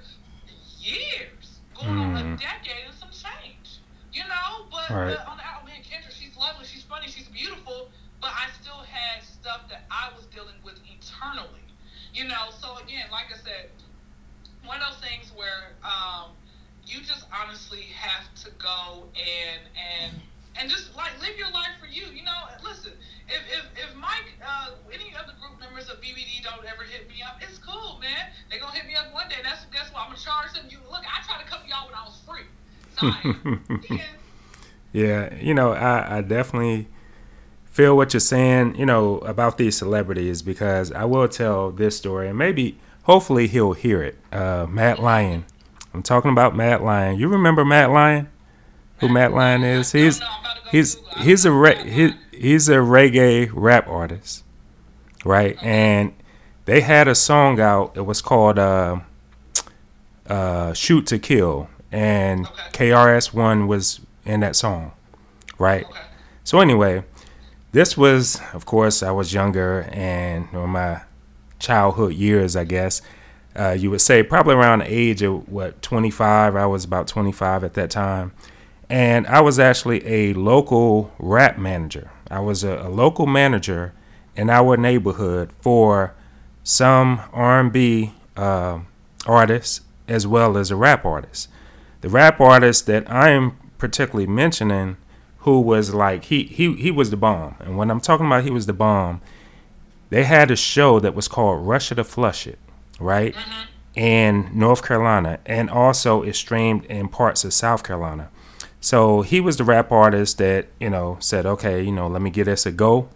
years, 0.78 1.60
going 1.74 1.96
on 1.98 2.16
a 2.16 2.24
Mm. 2.24 2.40
decade 2.40 2.84
and 2.86 2.94
some 2.94 3.10
change. 3.10 3.80
You 4.12 4.24
know, 4.28 4.66
but, 4.70 4.90
Right. 4.90 5.16
but 5.16 5.26
on 5.26 5.36
the 5.36 5.44
out, 5.44 5.64
man, 5.64 5.82
Kyndra, 5.82 6.10
she's 6.12 6.36
lovely, 6.36 6.64
she's 6.64 6.82
funny, 6.84 7.08
she's 7.08 7.28
beautiful, 7.28 7.90
but 8.20 8.30
I 8.32 8.48
still 8.60 8.82
had 8.84 9.22
stuff 9.22 9.68
that 9.68 9.84
I 9.90 10.10
was 10.16 10.26
dealing 10.26 10.56
with 10.62 10.80
eternally. 10.84 11.64
You 12.14 12.24
know, 12.24 12.50
so 12.50 12.76
again, 12.78 13.10
like 13.10 13.32
I 13.32 13.36
said, 13.36 13.70
one 14.64 14.80
of 14.80 14.88
those 14.88 15.00
things 15.00 15.32
where 15.34 15.76
um, 15.84 16.32
you 16.86 17.00
just 17.02 17.26
honestly 17.32 17.82
have 18.00 18.32
to 18.44 18.50
go 18.58 19.08
and 19.16 19.62
and 19.76 20.12
and 20.58 20.70
just 20.70 20.94
like 20.96 21.12
live 21.20 21.36
your 21.36 21.50
life 21.50 21.74
for 21.80 21.86
you. 21.86 22.06
You 22.14 22.24
know, 22.24 22.38
listen, 22.64 22.92
if 23.28 23.42
if, 23.52 23.64
if 23.76 23.96
Mike, 23.96 24.32
uh, 24.44 24.70
any 24.92 25.14
other 25.14 25.32
group 25.40 25.60
members 25.60 25.88
of 25.88 26.00
BBD 26.00 26.42
don't 26.42 26.64
ever 26.64 26.82
hit 26.82 27.08
me 27.08 27.22
up, 27.22 27.38
it's 27.40 27.58
cool, 27.58 27.98
man. 28.00 28.30
They're 28.50 28.60
gonna 28.60 28.74
hit 28.76 28.86
me 28.86 28.94
up 28.94 29.12
one 29.12 29.28
day. 29.28 29.42
That's 29.42 29.66
that's 29.72 29.92
why 29.92 30.00
I'm 30.00 30.12
gonna 30.12 30.18
charge 30.18 30.52
them. 30.52 30.66
You 30.68 30.78
look, 30.90 31.04
I 31.04 31.24
tried 31.24 31.44
to 31.44 31.48
come 31.50 31.60
y'all 31.68 31.86
when 31.86 31.94
I 31.94 32.04
was 32.04 32.20
free. 32.26 32.46
Sorry. 32.98 33.58
yeah. 33.98 34.04
Yeah, 34.92 35.34
you 35.42 35.52
know, 35.52 35.72
I, 35.72 36.18
I 36.18 36.20
definitely 36.22 36.88
feel 37.66 37.94
what 37.94 38.14
you're 38.14 38.20
saying, 38.20 38.76
you 38.76 38.86
know, 38.86 39.18
about 39.18 39.58
these 39.58 39.76
celebrities 39.76 40.40
because 40.40 40.90
I 40.90 41.04
will 41.04 41.28
tell 41.28 41.70
this 41.70 41.94
story 41.98 42.28
and 42.28 42.38
maybe, 42.38 42.78
hopefully, 43.02 43.46
he'll 43.46 43.74
hear 43.74 44.02
it. 44.02 44.16
Uh, 44.32 44.66
Mad 44.66 44.98
Lion. 44.98 45.44
I'm 45.92 46.02
talking 46.02 46.30
about 46.30 46.56
Mad 46.56 46.80
Lion. 46.80 47.18
You 47.18 47.28
remember 47.28 47.62
Mad 47.62 47.90
Lion? 47.90 48.28
Who 49.00 49.10
Mad 49.10 49.32
Lion 49.32 49.62
is? 49.62 49.92
He's 49.92 50.18
he's 50.70 50.96
he's 51.18 51.44
a 51.44 51.52
re- 51.52 51.88
he, 51.88 52.14
he's 52.32 52.68
a 52.68 52.76
reggae 52.76 53.50
rap 53.52 53.86
artist, 53.88 54.44
right? 55.24 55.56
And 55.62 56.14
they 56.64 56.80
had 56.80 57.08
a 57.08 57.14
song 57.14 57.60
out. 57.60 57.96
It 57.96 58.02
was 58.06 58.20
called 58.22 58.58
uh, 58.58 59.00
uh, 60.28 60.72
"Shoot 60.72 61.06
to 61.08 61.18
Kill," 61.18 61.68
and 61.92 62.46
Okay. 62.46 62.90
KRS 62.90 63.32
One 63.32 63.66
was 63.66 64.00
in 64.24 64.40
that 64.40 64.56
song, 64.56 64.92
right? 65.58 65.84
Okay. 65.84 66.00
So 66.44 66.60
anyway, 66.60 67.04
this 67.72 67.96
was, 67.96 68.40
of 68.52 68.66
course, 68.66 69.02
I 69.02 69.10
was 69.10 69.32
younger 69.34 69.88
and 69.92 70.48
in 70.52 70.70
my 70.70 71.02
childhood 71.58 72.14
years, 72.14 72.56
I 72.56 72.64
guess. 72.64 73.02
Uh, 73.58 73.70
you 73.70 73.90
would 73.90 74.00
say 74.02 74.22
probably 74.22 74.54
around 74.54 74.80
the 74.80 74.86
age 74.92 75.22
of 75.22 75.48
what 75.48 75.80
25. 75.82 76.54
I 76.54 76.66
was 76.66 76.84
about 76.84 77.08
25 77.08 77.64
at 77.64 77.74
that 77.74 77.90
time, 77.90 78.32
and 78.88 79.26
I 79.26 79.40
was 79.40 79.58
actually 79.58 80.06
a 80.06 80.34
local 80.34 81.12
rap 81.18 81.58
manager. 81.58 82.10
I 82.30 82.40
was 82.40 82.64
a, 82.64 82.78
a 82.78 82.88
local 82.88 83.26
manager 83.26 83.92
in 84.36 84.50
our 84.50 84.76
neighborhood 84.76 85.50
for 85.60 86.14
some 86.62 87.20
R&B 87.32 88.12
uh, 88.36 88.80
artists 89.26 89.80
as 90.08 90.26
well 90.26 90.56
as 90.56 90.70
a 90.70 90.76
rap 90.76 91.04
artist. 91.04 91.48
The 92.00 92.08
rap 92.08 92.40
artist 92.40 92.86
that 92.86 93.10
I'm 93.10 93.56
particularly 93.78 94.26
mentioning, 94.26 94.96
who 95.38 95.60
was 95.60 95.94
like 95.94 96.24
he 96.24 96.44
he 96.44 96.74
he 96.74 96.90
was 96.90 97.10
the 97.10 97.16
bomb, 97.16 97.56
and 97.60 97.76
when 97.76 97.90
I'm 97.90 98.00
talking 98.00 98.26
about 98.26 98.44
he 98.44 98.50
was 98.50 98.66
the 98.66 98.72
bomb, 98.72 99.20
they 100.10 100.24
had 100.24 100.50
a 100.50 100.56
show 100.56 101.00
that 101.00 101.14
was 101.14 101.28
called 101.28 101.66
Russia 101.66 101.94
to 101.96 102.04
Flush 102.04 102.46
It, 102.46 102.58
right? 103.00 103.34
In 103.94 104.50
North 104.52 104.86
Carolina, 104.86 105.38
and 105.46 105.70
also 105.70 106.22
it 106.22 106.36
streamed 106.36 106.84
in 106.86 107.08
parts 107.08 107.44
of 107.44 107.52
South 107.54 107.82
Carolina. 107.82 108.28
So 108.86 109.22
he 109.22 109.40
was 109.40 109.56
the 109.56 109.64
rap 109.64 109.90
artist 109.90 110.38
that 110.38 110.68
you 110.78 110.90
know 110.90 111.16
said, 111.18 111.44
okay, 111.44 111.82
you 111.82 111.90
know, 111.90 112.06
let 112.06 112.22
me 112.22 112.30
give 112.30 112.46
this 112.46 112.66
a 112.66 112.70
go. 112.70 113.08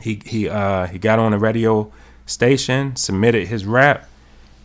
He 0.00 0.22
he 0.24 0.48
uh 0.48 0.86
he 0.86 0.96
got 0.96 1.18
on 1.18 1.32
the 1.32 1.40
radio 1.40 1.92
station, 2.24 2.94
submitted 2.94 3.48
his 3.48 3.66
rap, 3.66 4.08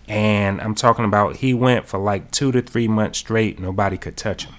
and 0.07 0.61
I'm 0.61 0.75
talking 0.75 1.05
about 1.05 1.37
he 1.37 1.55
went 1.55 1.87
for 1.87 1.97
like 1.97 2.29
two 2.29 2.51
to 2.51 2.61
three 2.61 2.87
months 2.87 3.17
straight. 3.17 3.59
Nobody 3.59 3.97
could 3.97 4.15
touch 4.15 4.45
him. 4.45 4.53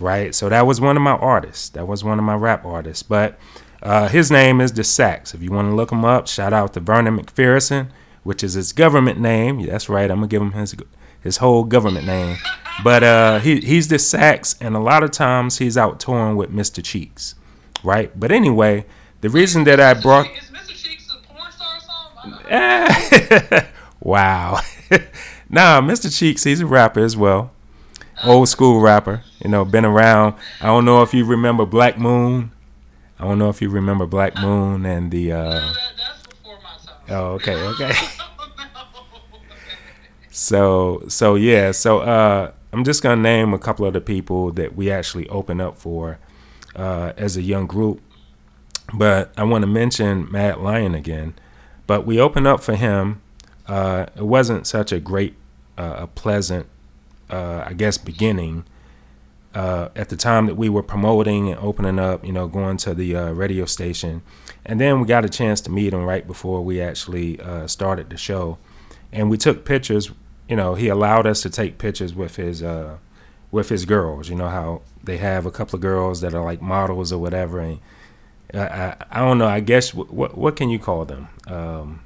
Right. 0.00 0.34
So 0.34 0.48
that 0.48 0.66
was 0.66 0.80
one 0.80 0.96
of 0.96 1.02
my 1.04 1.12
artists. 1.14 1.68
That 1.68 1.86
was 1.86 2.02
one 2.02 2.18
of 2.18 2.24
my 2.24 2.34
rap 2.34 2.64
artists. 2.64 3.04
But 3.04 3.38
uh, 3.84 4.08
his 4.08 4.32
name 4.32 4.60
is 4.60 4.72
the 4.72 4.82
Sax. 4.82 5.32
If 5.32 5.44
you 5.44 5.52
want 5.52 5.68
to 5.68 5.76
look 5.76 5.92
him 5.92 6.04
up, 6.04 6.26
shout 6.26 6.52
out 6.52 6.74
to 6.74 6.80
Vernon 6.80 7.16
McPherson, 7.16 7.90
which 8.24 8.42
is 8.42 8.54
his 8.54 8.72
government 8.72 9.20
name. 9.20 9.64
That's 9.64 9.88
right. 9.88 10.10
I'm 10.10 10.16
gonna 10.16 10.26
give 10.26 10.42
him 10.42 10.54
his 10.54 10.74
his 11.22 11.36
whole 11.36 11.62
government 11.62 12.04
name. 12.08 12.38
But 12.84 13.02
uh, 13.02 13.38
he 13.40 13.60
he's 13.60 13.88
the 13.88 13.98
Sax, 13.98 14.54
and 14.60 14.76
a 14.76 14.78
lot 14.80 15.02
of 15.02 15.10
times 15.10 15.58
he's 15.58 15.76
out 15.76 15.98
touring 15.98 16.36
with 16.36 16.50
Mr. 16.52 16.82
Cheeks. 16.84 17.34
Right. 17.82 18.10
But 18.18 18.30
anyway, 18.32 18.84
the 19.22 19.28
reason 19.30 19.64
that 19.64 19.80
I 19.80 19.94
brought 19.94 20.26
Is 20.26 20.44
Mr. 20.50 20.68
Cheeks 20.82 21.08
a 21.10 21.26
porn 21.32 21.50
star 21.52 21.76
or 21.76 21.80
something? 21.80 22.46
I 22.50 23.48
don't- 23.50 23.66
wow. 24.00 24.60
nah, 25.48 25.80
Mr. 25.80 26.16
Cheeks, 26.16 26.44
he's 26.44 26.60
a 26.60 26.66
rapper 26.66 27.00
as 27.00 27.16
well. 27.16 27.50
Old 28.24 28.48
school 28.48 28.80
rapper. 28.80 29.22
You 29.42 29.50
know, 29.50 29.64
been 29.64 29.84
around. 29.84 30.34
I 30.60 30.66
don't 30.66 30.84
know 30.84 31.02
if 31.02 31.12
you 31.14 31.24
remember 31.24 31.66
Black 31.66 31.98
Moon. 31.98 32.50
I 33.18 33.24
don't 33.24 33.38
know 33.38 33.48
if 33.48 33.62
you 33.62 33.68
remember 33.70 34.06
Black 34.06 34.36
Moon 34.40 34.84
and 34.84 35.10
the 35.10 35.32
uh 35.32 35.38
No, 35.38 35.50
that, 35.50 35.74
that's 35.96 36.26
before 36.26 36.58
my 36.62 36.76
time. 36.84 36.96
oh 37.10 37.24
okay, 37.34 37.54
okay. 37.54 37.92
So 40.30 41.02
so 41.08 41.34
yeah, 41.34 41.70
so 41.72 42.00
uh 42.00 42.52
I'm 42.76 42.84
just 42.84 43.02
gonna 43.02 43.22
name 43.22 43.54
a 43.54 43.58
couple 43.58 43.86
of 43.86 43.94
the 43.94 44.02
people 44.02 44.52
that 44.52 44.76
we 44.76 44.90
actually 44.90 45.26
open 45.30 45.62
up 45.62 45.78
for 45.78 46.18
uh 46.74 47.14
as 47.16 47.34
a 47.38 47.42
young 47.42 47.66
group. 47.66 48.02
But 48.92 49.32
I 49.38 49.44
want 49.44 49.62
to 49.62 49.66
mention 49.66 50.30
Mad 50.30 50.58
Lion 50.58 50.94
again. 50.94 51.32
But 51.86 52.04
we 52.04 52.20
opened 52.20 52.46
up 52.46 52.62
for 52.62 52.74
him. 52.74 53.22
Uh 53.66 54.04
it 54.14 54.26
wasn't 54.26 54.66
such 54.66 54.92
a 54.92 55.00
great 55.00 55.36
uh, 55.78 56.00
a 56.00 56.06
pleasant 56.06 56.66
uh 57.30 57.64
I 57.66 57.72
guess 57.72 57.96
beginning. 57.96 58.64
Uh, 59.54 59.88
at 59.96 60.10
the 60.10 60.16
time 60.16 60.44
that 60.44 60.56
we 60.56 60.68
were 60.68 60.82
promoting 60.82 61.48
and 61.48 61.58
opening 61.60 61.98
up, 61.98 62.22
you 62.22 62.30
know, 62.30 62.46
going 62.46 62.76
to 62.76 62.92
the 62.92 63.16
uh, 63.16 63.30
radio 63.30 63.64
station, 63.64 64.20
and 64.66 64.78
then 64.78 65.00
we 65.00 65.06
got 65.06 65.24
a 65.24 65.30
chance 65.30 65.62
to 65.62 65.70
meet 65.70 65.94
him 65.94 66.04
right 66.04 66.26
before 66.26 66.60
we 66.60 66.78
actually 66.78 67.40
started 67.66 68.10
the 68.10 68.18
show, 68.18 68.58
and 69.10 69.30
we 69.30 69.38
took 69.38 69.64
pictures. 69.64 70.10
You 70.48 70.56
know, 70.56 70.74
he 70.74 70.88
allowed 70.88 71.26
us 71.26 71.42
to 71.42 71.50
take 71.50 71.78
pictures 71.78 72.14
with 72.14 72.36
his 72.36 72.62
uh, 72.62 72.98
with 73.50 73.68
his 73.68 73.84
girls. 73.84 74.28
You 74.28 74.36
know 74.36 74.48
how 74.48 74.82
they 75.02 75.18
have 75.18 75.46
a 75.46 75.50
couple 75.50 75.76
of 75.76 75.80
girls 75.82 76.20
that 76.20 76.34
are 76.34 76.44
like 76.44 76.62
models 76.62 77.12
or 77.12 77.18
whatever, 77.18 77.60
and 77.60 77.80
I, 78.54 78.58
I, 78.58 78.96
I 79.10 79.18
don't 79.20 79.38
know. 79.38 79.46
I 79.46 79.60
guess 79.60 79.92
what 79.92 80.12
what, 80.12 80.36
what 80.36 80.56
can 80.56 80.70
you 80.70 80.78
call 80.78 81.04
them? 81.04 81.28
Um, 81.46 82.00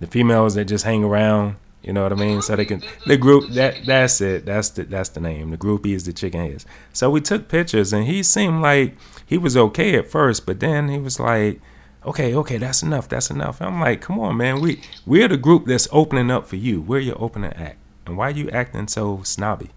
the 0.00 0.06
females 0.06 0.54
that 0.54 0.66
just 0.66 0.84
hang 0.84 1.04
around. 1.04 1.56
You 1.82 1.92
know 1.92 2.02
what 2.02 2.12
I 2.12 2.16
mean? 2.16 2.42
So 2.42 2.56
they 2.56 2.64
can 2.64 2.82
the 3.06 3.16
group 3.16 3.50
that 3.50 3.86
that's 3.86 4.20
it. 4.20 4.44
That's 4.46 4.70
the 4.70 4.84
that's 4.84 5.10
the 5.10 5.20
name. 5.20 5.50
The 5.50 5.56
groupie 5.56 5.94
is 5.94 6.04
the 6.04 6.12
chicken 6.12 6.40
heads. 6.50 6.66
So 6.92 7.08
we 7.10 7.20
took 7.20 7.48
pictures, 7.48 7.92
and 7.92 8.06
he 8.06 8.22
seemed 8.22 8.62
like 8.62 8.96
he 9.24 9.38
was 9.38 9.56
okay 9.56 9.96
at 9.96 10.08
first, 10.08 10.44
but 10.44 10.60
then 10.60 10.88
he 10.88 10.98
was 10.98 11.20
like, 11.20 11.60
okay, 12.08 12.34
okay, 12.34 12.58
that's 12.58 12.82
enough, 12.82 13.08
that's 13.08 13.30
enough. 13.30 13.60
I'm 13.60 13.80
like, 13.80 14.00
come 14.00 14.18
on, 14.18 14.36
man, 14.36 14.60
we 14.60 14.80
we're 15.06 15.28
the 15.28 15.36
group 15.36 15.66
that's 15.66 15.88
opening 15.92 16.30
up 16.30 16.46
for 16.46 16.56
you. 16.56 16.80
We're 16.80 17.00
your 17.00 17.20
opening 17.22 17.52
act, 17.52 17.78
and 18.06 18.16
why 18.16 18.28
are 18.28 18.32
you 18.32 18.50
acting 18.50 18.88
so 18.88 19.22
snobby? 19.22 19.70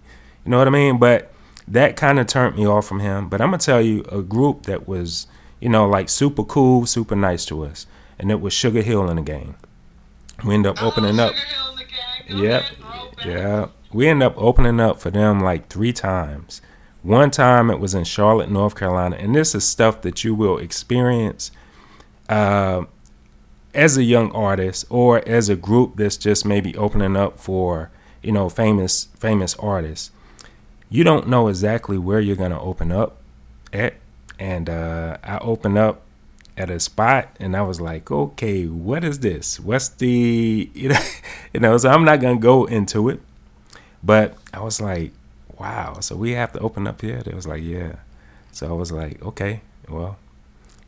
You 0.44 0.50
know 0.50 0.58
what 0.58 0.66
I 0.66 0.70
mean? 0.70 0.98
But 0.98 1.32
that 1.68 1.96
kind 1.96 2.18
of 2.18 2.26
turned 2.26 2.56
me 2.56 2.66
off 2.66 2.86
from 2.86 3.00
him. 3.00 3.28
But 3.28 3.40
I'm 3.40 3.48
gonna 3.48 3.58
tell 3.58 3.80
you, 3.80 4.04
a 4.10 4.22
group 4.22 4.64
that 4.64 4.88
was, 4.88 5.26
you 5.60 5.68
know, 5.68 5.86
like 5.88 6.08
super 6.08 6.42
cool, 6.44 6.86
super 6.86 7.14
nice 7.16 7.44
to 7.46 7.64
us, 7.64 7.86
and 8.18 8.30
it 8.30 8.40
was 8.40 8.52
Sugar 8.52 8.82
Hill 8.82 9.08
in 9.10 9.16
the 9.16 9.22
game. 9.22 9.54
We 10.44 10.54
end 10.54 10.66
up 10.66 10.82
Oh, 10.82 10.88
opening 10.88 11.20
up. 11.20 11.34
Sugar 11.34 11.46
Hill 11.46 11.70
in 11.70 11.76
the 11.76 11.84
gang. 11.84 12.44
Yep. 12.44 12.64
Yeah. 13.24 13.66
We 13.92 14.08
end 14.08 14.22
up 14.22 14.34
opening 14.36 14.80
up 14.80 15.00
for 15.00 15.10
them 15.10 15.40
like 15.40 15.68
three 15.68 15.92
times. 15.92 16.62
One 17.02 17.30
time 17.30 17.70
it 17.70 17.78
was 17.78 17.94
in 17.94 18.04
Charlotte, 18.04 18.50
North 18.50 18.74
Carolina, 18.76 19.16
and 19.16 19.34
this 19.34 19.54
is 19.54 19.64
stuff 19.64 20.02
that 20.02 20.24
you 20.24 20.34
will 20.34 20.58
experience 20.58 21.50
uh, 22.28 22.84
as 23.74 23.96
a 23.96 24.02
young 24.02 24.30
artist 24.32 24.84
or 24.90 25.26
as 25.28 25.48
a 25.48 25.56
group 25.56 25.96
that's 25.96 26.16
just 26.16 26.44
maybe 26.44 26.76
opening 26.76 27.16
up 27.16 27.38
for 27.38 27.90
you 28.22 28.32
know 28.32 28.48
famous 28.48 29.08
famous 29.18 29.54
artists. 29.56 30.10
You 30.88 31.04
don't 31.04 31.28
know 31.28 31.48
exactly 31.48 31.96
where 31.98 32.20
you're 32.20 32.36
gonna 32.36 32.60
open 32.60 32.92
up 32.92 33.16
at, 33.72 33.94
and 34.38 34.68
uh, 34.68 35.16
I 35.22 35.38
opened 35.38 35.78
up 35.78 36.02
at 36.56 36.68
a 36.68 36.78
spot 36.78 37.34
and 37.40 37.56
I 37.56 37.62
was 37.62 37.80
like, 37.80 38.10
okay, 38.10 38.66
what 38.66 39.04
is 39.04 39.20
this? 39.20 39.58
What's 39.58 39.88
the 39.88 40.70
you 40.74 40.88
know, 40.90 41.00
you 41.52 41.60
know? 41.60 41.76
So 41.78 41.88
I'm 41.88 42.04
not 42.04 42.20
gonna 42.20 42.38
go 42.38 42.66
into 42.66 43.08
it, 43.08 43.20
but 44.02 44.36
I 44.52 44.60
was 44.60 44.80
like, 44.80 45.12
wow. 45.58 46.00
So 46.00 46.16
we 46.16 46.32
have 46.32 46.52
to 46.52 46.58
open 46.60 46.86
up 46.86 47.00
here. 47.00 47.22
It 47.24 47.34
was 47.34 47.46
like, 47.46 47.62
yeah. 47.62 47.96
So 48.52 48.68
I 48.68 48.72
was 48.72 48.92
like, 48.92 49.22
okay, 49.22 49.62
well, 49.88 50.18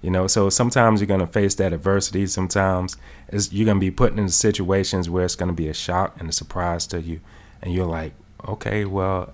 you 0.05 0.11
know. 0.11 0.27
So 0.27 0.51
sometimes 0.51 1.01
you're 1.01 1.09
gonna 1.09 1.27
face 1.27 1.55
that 1.55 1.73
adversity. 1.73 2.27
Sometimes 2.27 2.99
you're 3.33 3.65
gonna 3.65 3.81
be 3.81 3.91
put 3.91 4.17
in 4.17 4.29
situations 4.29 5.09
where 5.09 5.25
it's 5.25 5.35
gonna 5.35 5.55
be 5.55 5.69
a 5.69 5.75
shock 5.75 6.15
and 6.21 6.29
a 6.29 6.33
surprise 6.33 6.87
to 6.89 7.01
you, 7.01 7.21
and 7.63 7.73
you're 7.73 7.87
like, 7.87 8.13
okay, 8.47 8.85
well, 8.85 9.33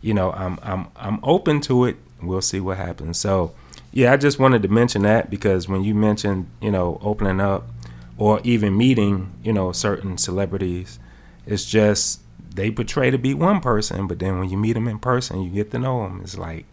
you 0.00 0.14
know, 0.14 0.32
I'm 0.32 0.58
I'm 0.62 0.86
I'm 0.96 1.20
open 1.22 1.60
to 1.62 1.84
it. 1.84 1.96
We'll 2.22 2.40
see 2.40 2.60
what 2.60 2.78
happens. 2.78 3.18
So, 3.18 3.52
yeah, 3.92 4.12
I 4.12 4.16
just 4.16 4.38
wanted 4.38 4.62
to 4.62 4.68
mention 4.68 5.02
that 5.02 5.28
because 5.28 5.68
when 5.68 5.84
you 5.84 5.94
mentioned, 5.94 6.48
you 6.62 6.70
know, 6.70 6.98
opening 7.02 7.40
up 7.40 7.68
or 8.16 8.40
even 8.42 8.76
meeting, 8.76 9.32
you 9.44 9.52
know, 9.52 9.70
certain 9.72 10.16
celebrities, 10.16 10.98
it's 11.46 11.66
just 11.66 12.20
they 12.54 12.70
portray 12.70 13.10
to 13.10 13.18
be 13.18 13.34
one 13.34 13.60
person, 13.60 14.06
but 14.06 14.18
then 14.18 14.38
when 14.38 14.48
you 14.48 14.56
meet 14.56 14.72
them 14.72 14.88
in 14.88 14.98
person, 14.98 15.42
you 15.42 15.50
get 15.50 15.70
to 15.72 15.78
know 15.78 16.02
them. 16.02 16.20
It's 16.22 16.38
like, 16.38 16.64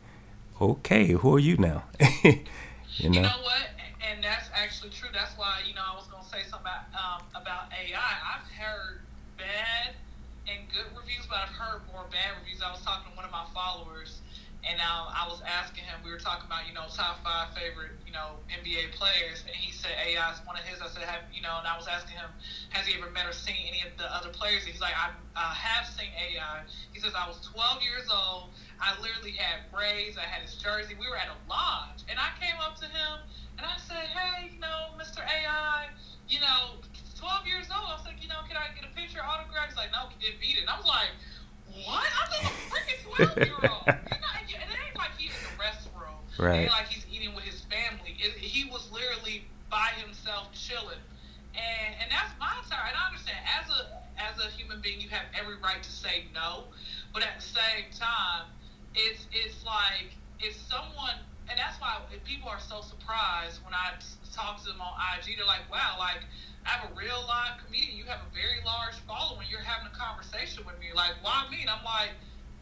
okay, 0.62 1.08
who 1.08 1.36
are 1.36 1.40
you 1.40 1.58
now? 1.58 1.84
you 3.00 3.10
You 3.12 3.22
know? 3.22 3.30
know 3.30 3.42
what? 3.44 3.68
And 4.10 4.24
that's 4.24 4.50
actually 4.54 4.90
true. 4.92 5.10
That's 5.14 5.34
why 5.38 5.62
you 5.68 5.74
know 5.74 5.82
I 5.86 5.96
was 5.96 6.08
gonna 6.08 6.24
say 6.26 6.46
something 6.48 6.66
about 6.66 6.88
um, 6.96 7.22
about 7.36 7.70
AI. 7.74 7.98
I've 7.98 8.46
heard 8.56 9.02
bad 9.38 9.94
and 10.48 10.64
good 10.72 10.88
reviews, 10.96 11.26
but 11.28 11.38
I've 11.44 11.54
heard 11.54 11.82
more 11.92 12.06
bad 12.10 12.38
reviews. 12.40 12.62
I 12.64 12.72
was 12.72 12.82
talking 12.82 13.12
to 13.12 13.16
one 13.18 13.26
of 13.26 13.32
my 13.36 13.46
followers, 13.54 14.22
and 14.68 14.80
uh, 14.84 15.08
I 15.08 15.24
was 15.32 15.40
asking 15.48 15.88
him. 15.88 16.04
We 16.04 16.12
were 16.12 16.20
talking 16.20 16.44
about 16.46 16.68
you 16.68 16.76
know 16.76 16.92
top 16.92 17.24
five 17.24 17.56
favorite 17.56 17.96
you 18.04 18.12
know 18.12 18.44
NBA 18.52 18.92
players, 19.00 19.48
and 19.48 19.56
he 19.56 19.72
said 19.72 19.96
AI 19.96 20.20
is 20.36 20.44
one 20.44 20.60
of 20.60 20.68
his. 20.68 20.84
I 20.84 20.92
said, 20.92 21.08
have 21.08 21.24
you 21.32 21.42
know? 21.42 21.56
And 21.58 21.68
I 21.68 21.80
was 21.80 21.88
asking 21.88 22.20
him, 22.20 22.28
has 22.76 22.84
he 22.84 23.00
ever 23.00 23.10
met 23.16 23.26
or 23.26 23.32
seen 23.32 23.58
any 23.64 23.82
of 23.88 23.96
the 23.96 24.08
other 24.12 24.30
players? 24.30 24.68
And 24.68 24.76
He's 24.76 24.84
like, 24.84 24.96
I 24.96 25.16
uh, 25.40 25.56
have 25.56 25.88
seen 25.88 26.12
AI. 26.12 26.68
He 26.92 27.00
says 27.00 27.16
I 27.16 27.28
was 27.28 27.40
12 27.48 27.80
years 27.82 28.12
old. 28.12 28.52
I 28.84 28.94
literally 29.00 29.34
had 29.40 29.72
braids. 29.72 30.20
I 30.20 30.28
had 30.28 30.44
his 30.44 30.60
jersey. 30.60 31.00
We 31.00 31.08
were 31.08 31.18
at 31.18 31.32
a 31.32 31.40
lodge, 31.48 32.04
and 32.12 32.20
I 32.20 32.36
came 32.36 32.60
up 32.60 32.76
to 32.84 32.88
him 32.92 33.24
and 33.58 33.66
I 33.66 33.78
said, 33.82 34.06
Hey, 34.14 34.54
you 34.54 34.60
know, 34.60 34.94
Mr. 35.00 35.24
AI, 35.24 35.90
you 36.28 36.40
know, 36.44 36.84
12 37.18 37.48
years 37.50 37.68
old. 37.74 37.90
I 37.90 37.98
was 37.98 38.06
like, 38.06 38.22
you 38.22 38.30
know, 38.30 38.46
can 38.46 38.54
I 38.54 38.70
get 38.78 38.86
a 38.86 38.94
picture, 38.94 39.18
autograph? 39.24 39.74
He's 39.74 39.80
like, 39.80 39.90
No, 39.90 40.12
he 40.14 40.18
didn't 40.22 40.38
beat 40.38 40.62
it. 40.62 40.70
And 40.70 40.72
I 40.72 40.78
was 40.78 40.86
like, 40.86 41.10
What? 41.86 42.08
I'm 42.08 42.30
just 42.32 42.46
a 42.48 42.56
freaking 42.72 43.34
12 43.36 43.38
year 43.38 43.70
old. 43.70 43.88
And 44.48 44.72
it 44.72 44.80
ain't 44.80 44.98
like 44.98 45.12
he's 45.18 45.36
in 45.36 45.44
the 45.44 45.56
restroom. 45.60 46.18
It 46.38 46.42
Right. 46.42 46.60
ain't 46.66 46.72
like 46.72 46.88
he's 46.88 47.06
eating 47.12 47.36
with 47.36 47.44
his 47.44 47.62
family. 47.68 48.16
It, 48.20 48.34
he 48.40 48.66
was 48.70 48.90
literally 48.92 49.46
by 49.70 49.92
himself 50.00 50.52
chilling. 50.54 51.00
And 51.56 51.92
and 52.02 52.08
that's 52.12 52.32
my 52.40 52.52
time. 52.70 52.88
And 52.88 52.96
I 52.96 53.04
understand 53.12 53.38
as 53.60 53.68
a 53.70 53.82
as 54.18 54.36
a 54.44 54.48
human 54.56 54.80
being 54.82 55.00
you 55.02 55.10
have 55.10 55.26
every 55.38 55.56
right 55.60 55.82
to 55.84 55.92
say 55.92 56.26
no. 56.34 56.66
But 57.14 57.24
at 57.24 57.40
the 57.40 57.46
same 57.46 57.92
time, 57.96 58.48
it's 58.96 59.28
it's 59.32 59.64
like 59.66 60.16
if 60.40 60.56
someone 60.56 61.20
and 61.50 61.56
that's 61.60 61.80
why 61.80 62.00
if 62.12 62.24
people 62.24 62.50
are 62.50 62.60
so 62.64 62.82
surprised 62.82 63.64
when 63.64 63.74
I 63.74 63.96
talk 64.36 64.60
to 64.64 64.68
them 64.72 64.82
on 64.82 64.94
IG, 65.20 65.36
they're 65.38 65.46
like, 65.48 65.66
Wow, 65.72 65.96
like 66.00 66.24
I 66.68 66.76
have 66.76 66.92
a 66.92 66.94
real 67.00 67.24
live 67.32 67.56
comedian, 67.64 67.96
you 67.96 68.04
have 68.12 68.20
a 68.28 68.32
very 68.36 68.60
large 68.68 69.00
following, 69.08 69.48
you're 69.48 69.64
having 69.64 69.88
a 69.88 69.96
conversation 69.96 70.68
with 70.68 70.76
me. 70.84 70.92
Like, 70.92 71.16
why 71.24 71.48
me? 71.48 71.64
And 71.64 71.72
I'm 71.72 71.80
like, 71.88 72.12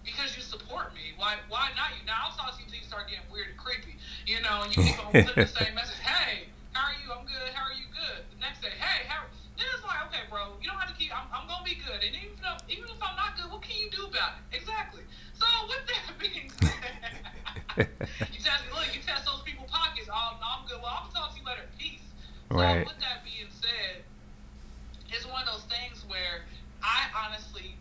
because 0.06 0.38
you 0.38 0.46
support 0.46 0.94
me. 0.94 1.18
Why 1.18 1.42
why 1.50 1.74
not 1.74 1.98
you? 1.98 2.06
Now 2.06 2.30
I'll 2.30 2.38
talk 2.38 2.54
to 2.54 2.62
you 2.62 2.70
until 2.70 2.78
you 2.78 2.86
start 2.86 3.10
getting 3.10 3.26
weird 3.34 3.50
and 3.50 3.58
creepy. 3.58 3.98
You 4.30 4.38
know, 4.46 4.62
and 4.62 4.70
you 4.70 4.86
keep 4.86 5.02
on 5.02 5.10
putting 5.10 5.50
the 5.50 5.50
same 5.50 5.74
message. 5.80 5.98
Hey, 6.06 6.46
how 6.78 6.94
are 6.94 6.98
you? 7.02 7.10
I'm 7.10 7.26
good. 7.26 7.50
How 7.58 7.66
are 7.66 7.74
you? 7.74 7.90
Good. 7.90 8.22
The 8.30 8.38
next 8.46 8.62
day, 8.62 8.70
hey, 8.78 9.10
how? 9.10 9.26
Then 9.58 9.66
it's 9.74 9.82
like, 9.82 10.06
okay, 10.14 10.30
bro, 10.30 10.54
you 10.62 10.70
don't 10.70 10.78
have 10.78 10.94
to 10.94 10.98
keep. 11.00 11.10
I'm, 11.10 11.26
I'm 11.34 11.50
gonna 11.50 11.66
be 11.66 11.74
good, 11.82 11.98
and 12.06 12.14
even 12.14 12.38
if 12.38 12.58
even 12.70 12.86
if 12.86 13.02
I'm 13.02 13.18
not 13.18 13.34
good, 13.34 13.50
what 13.50 13.66
can 13.66 13.74
you 13.82 13.90
do 13.90 14.06
about 14.06 14.38
it? 14.38 14.62
Exactly. 14.62 15.02
So 15.34 15.50
with 15.66 15.82
that 15.90 16.06
being 16.22 16.54
said, 16.62 17.90
you 18.30 18.40
test 18.46 18.62
look, 18.70 18.86
you 18.94 19.02
test 19.02 19.26
those 19.26 19.42
people 19.42 19.66
pockets. 19.66 20.06
Oh 20.14 20.38
no, 20.38 20.46
I'm 20.46 20.64
good. 20.70 20.78
Well, 20.86 20.94
I'm 20.94 21.10
gonna 21.10 21.18
talk 21.18 21.34
to 21.34 21.42
you 21.42 21.46
later. 21.50 21.66
Peace. 21.82 22.06
So 22.54 22.62
Right. 22.62 22.86
with 22.86 23.02
that 23.02 23.26
being 23.26 23.50
said, 23.50 24.06
it's 25.10 25.26
one 25.26 25.42
of 25.42 25.50
those 25.50 25.66
things 25.66 26.06
where 26.06 26.46
I 26.86 27.10
honestly 27.18 27.74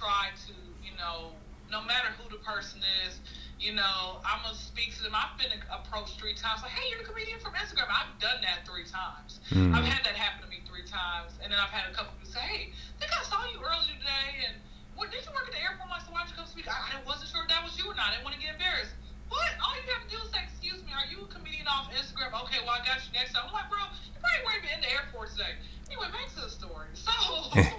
try 0.00 0.32
to, 0.48 0.56
you 0.80 0.96
know, 0.96 1.36
no 1.68 1.84
matter 1.84 2.08
who 2.16 2.24
the 2.32 2.40
person 2.40 2.80
is, 3.04 3.20
you 3.60 3.76
know, 3.76 4.24
I'm 4.24 4.40
gonna 4.40 4.56
speak 4.56 4.96
to 4.96 5.04
them. 5.04 5.12
I've 5.12 5.36
been 5.36 5.52
approached 5.68 6.16
three 6.16 6.32
times, 6.32 6.64
like, 6.64 6.72
"Hey, 6.72 6.88
you're 6.88 7.04
the 7.04 7.04
comedian 7.04 7.36
from 7.44 7.52
Instagram." 7.52 7.92
I've 7.92 8.16
done 8.16 8.40
that 8.40 8.64
three 8.64 8.88
times. 8.88 9.44
Mm. 9.52 9.76
I've 9.76 9.84
had 9.84 10.00
that 10.08 10.16
happen 10.16 10.40
to 10.40 10.48
me 10.48 10.64
three 10.64 10.88
times, 10.88 11.36
and 11.44 11.52
then 11.52 11.60
I've 11.60 11.68
had 11.68 11.84
a 11.84 11.92
couple 11.92 12.16
people 12.16 12.32
say, 12.32 12.40
"Hey, 12.40 12.62
I 12.72 12.96
think 12.96 13.12
I 13.12 13.20
saw 13.28 13.44
you 13.52 13.60
earlier 13.60 13.92
today, 14.00 14.48
and 14.48 14.56
what 14.96 15.12
did 15.12 15.20
you 15.20 15.32
work 15.36 15.44
at 15.44 15.52
the 15.52 15.60
airport?" 15.60 15.92
Like, 15.92 16.00
"So 16.08 16.10
why'd 16.16 16.32
you 16.32 16.34
come 16.34 16.48
speak?" 16.48 16.64
I, 16.64 16.96
I 16.96 17.04
wasn't 17.04 17.28
sure 17.28 17.44
if 17.44 17.52
that 17.52 17.60
was 17.62 17.76
you 17.76 17.84
or 17.84 17.94
not. 17.94 18.08
I 18.08 18.10
didn't 18.16 18.24
want 18.24 18.40
to 18.40 18.40
get 18.40 18.56
embarrassed. 18.56 18.96
What? 19.28 19.52
All 19.60 19.76
you 19.76 19.84
have 19.92 20.08
to 20.08 20.10
do 20.10 20.18
is 20.24 20.32
say, 20.32 20.40
"Excuse 20.48 20.80
me, 20.82 20.96
are 20.96 21.04
you 21.12 21.20
a 21.20 21.28
comedian 21.28 21.68
off 21.68 21.92
Instagram?" 21.92 22.32
Okay, 22.48 22.64
well, 22.64 22.80
I 22.80 22.82
got 22.88 23.04
you 23.04 23.12
next 23.12 23.36
time. 23.36 23.44
I'm 23.44 23.52
like, 23.52 23.68
"Bro, 23.68 23.84
you 24.08 24.16
probably 24.24 24.40
weren't 24.48 24.64
even 24.64 24.80
in 24.80 24.80
the 24.80 24.90
airport 24.96 25.36
today." 25.36 25.60
Anyway, 25.92 26.08
back 26.08 26.32
to 26.32 26.40
the 26.40 26.48
story. 26.48 26.88
So. 26.96 27.12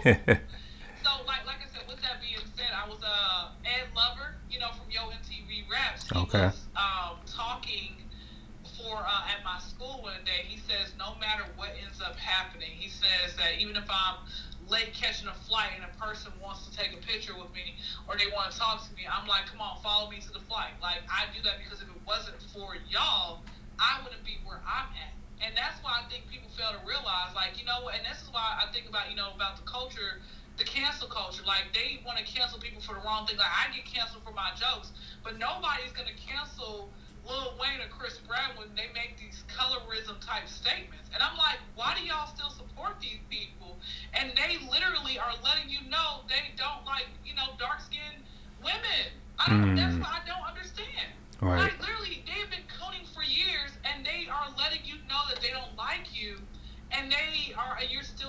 So, 1.04 1.10
like, 1.26 1.46
like 1.50 1.62
I 1.66 1.68
said, 1.74 1.90
with 1.90 2.02
that 2.06 2.22
being 2.22 2.46
said, 2.54 2.70
I 2.78 2.86
was 2.86 3.02
uh, 3.02 3.58
Ed 3.66 3.90
Lover, 3.98 4.38
you 4.50 4.62
know, 4.62 4.70
from 4.78 4.86
Yo 4.94 5.10
MTV 5.10 5.66
Raps. 5.66 6.06
He 6.10 6.18
Okay. 6.18 6.54
was 6.54 6.62
um, 6.78 7.18
talking 7.26 7.98
for 8.78 9.02
uh, 9.02 9.34
at 9.34 9.42
my 9.42 9.58
school 9.58 10.06
one 10.06 10.22
day. 10.26 10.46
He 10.46 10.62
says, 10.62 10.94
no 11.02 11.18
matter 11.18 11.50
what 11.58 11.74
ends 11.82 11.98
up 12.06 12.14
happening, 12.22 12.70
he 12.78 12.86
says 12.90 13.34
that 13.42 13.58
even 13.58 13.74
if 13.76 13.90
I'm 13.90 14.22
late 14.70 14.94
catching 14.94 15.26
a 15.28 15.34
flight 15.50 15.74
and 15.74 15.82
a 15.90 15.94
person 15.98 16.30
wants 16.38 16.70
to 16.70 16.72
take 16.78 16.94
a 16.94 17.02
picture 17.02 17.34
with 17.34 17.50
me 17.58 17.74
or 18.06 18.14
they 18.14 18.30
want 18.30 18.54
to 18.54 18.56
talk 18.58 18.86
to 18.86 18.94
me, 18.94 19.10
I'm 19.10 19.26
like, 19.26 19.50
come 19.50 19.60
on, 19.62 19.82
follow 19.82 20.06
me 20.06 20.22
to 20.22 20.32
the 20.32 20.44
flight. 20.46 20.78
Like, 20.86 21.02
I 21.10 21.26
do 21.34 21.42
that 21.50 21.58
because 21.58 21.82
if 21.82 21.90
it 21.90 22.02
wasn't 22.06 22.38
for 22.54 22.78
y'all, 22.94 23.42
I 23.82 23.98
wouldn't 24.06 24.22
be 24.22 24.38
where 24.46 24.62
I'm 24.70 24.94
at. 25.02 25.18
And 25.42 25.58
that's 25.58 25.82
why 25.82 25.98
I 25.98 26.06
think 26.06 26.30
people 26.30 26.54
fail 26.54 26.70
to 26.78 26.82
realize, 26.86 27.34
like, 27.34 27.58
you 27.58 27.66
know 27.66 27.90
and 27.90 28.06
this 28.06 28.22
is 28.22 28.30
why 28.30 28.62
I 28.62 28.70
think 28.70 28.86
about, 28.86 29.10
you 29.10 29.18
know, 29.18 29.34
about 29.34 29.58
the 29.58 29.66
culture, 29.66 30.22
the 30.62 30.70
cancel 30.70 31.10
culture. 31.10 31.42
Like, 31.42 31.74
they 31.74 31.98
want 32.06 32.22
to 32.22 32.26
cancel 32.26 32.62
people 32.62 32.82
for 32.86 32.94
the 32.94 33.02
wrong 33.02 33.26
thing. 33.26 33.38
Like, 33.42 33.50
I 33.50 33.74
get 33.74 33.82
canceled 33.90 34.22
for 34.22 34.30
my 34.38 34.54
jokes, 34.54 34.94
but 35.26 35.42
nobody's 35.42 35.90
to 36.06 36.14
cancel 36.22 36.94
Lil 37.26 37.58
Wayne 37.58 37.82
or 37.82 37.90
Chris 37.90 38.22
Brown 38.30 38.54
when 38.62 38.70
they 38.78 38.94
make 38.94 39.18
these 39.18 39.42
colorism 39.50 40.22
type 40.22 40.46
statements. 40.46 41.10
And 41.14 41.22
I'm 41.26 41.34
like, 41.38 41.58
why 41.74 41.98
do 41.98 42.06
y'all 42.06 42.30
still 42.30 42.54
support 42.54 43.02
these 43.02 43.22
people? 43.34 43.82
And 44.14 44.38
they 44.38 44.62
literally 44.70 45.18
are 45.18 45.34
letting 45.42 45.70
you 45.70 45.82
know 45.90 46.22
they 46.30 46.54
don't 46.58 46.86
like, 46.86 47.10
you 47.26 47.34
know, 47.34 47.58
dark 47.58 47.82
skinned 47.82 48.22
women. 48.62 49.10
I 49.42 49.50
don't, 49.50 49.74
That's 49.74 49.98
Mm. 49.98 50.06
what 50.06 50.14
I 50.14 50.22
don't 50.30 50.46
understand. 50.46 51.10
Right. 51.42 51.58
Like 51.74 51.82
literally, 51.82 52.22
they've 52.30 52.50
been 52.54 52.66
coding 52.70 53.02
for 53.18 53.26
years, 53.26 53.74
and 53.82 54.06
they 54.06 54.30
are 54.30 54.54
letting 54.62 54.86
you 54.86 55.02
know 55.10 55.26
that 55.34 55.42
they 55.42 55.50
don't 55.50 55.74
like 55.74 56.14
you, 56.14 56.38
and 56.94 57.10
they 57.10 57.50
are, 57.58 57.82
and 57.82 57.90
you're 57.90 58.06
still 58.06 58.21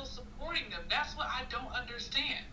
supporting 0.53 0.71
them. 0.71 0.83
That's 0.89 1.17
what 1.17 1.27
I 1.27 1.43
don't 1.51 1.73
understand. 1.73 2.45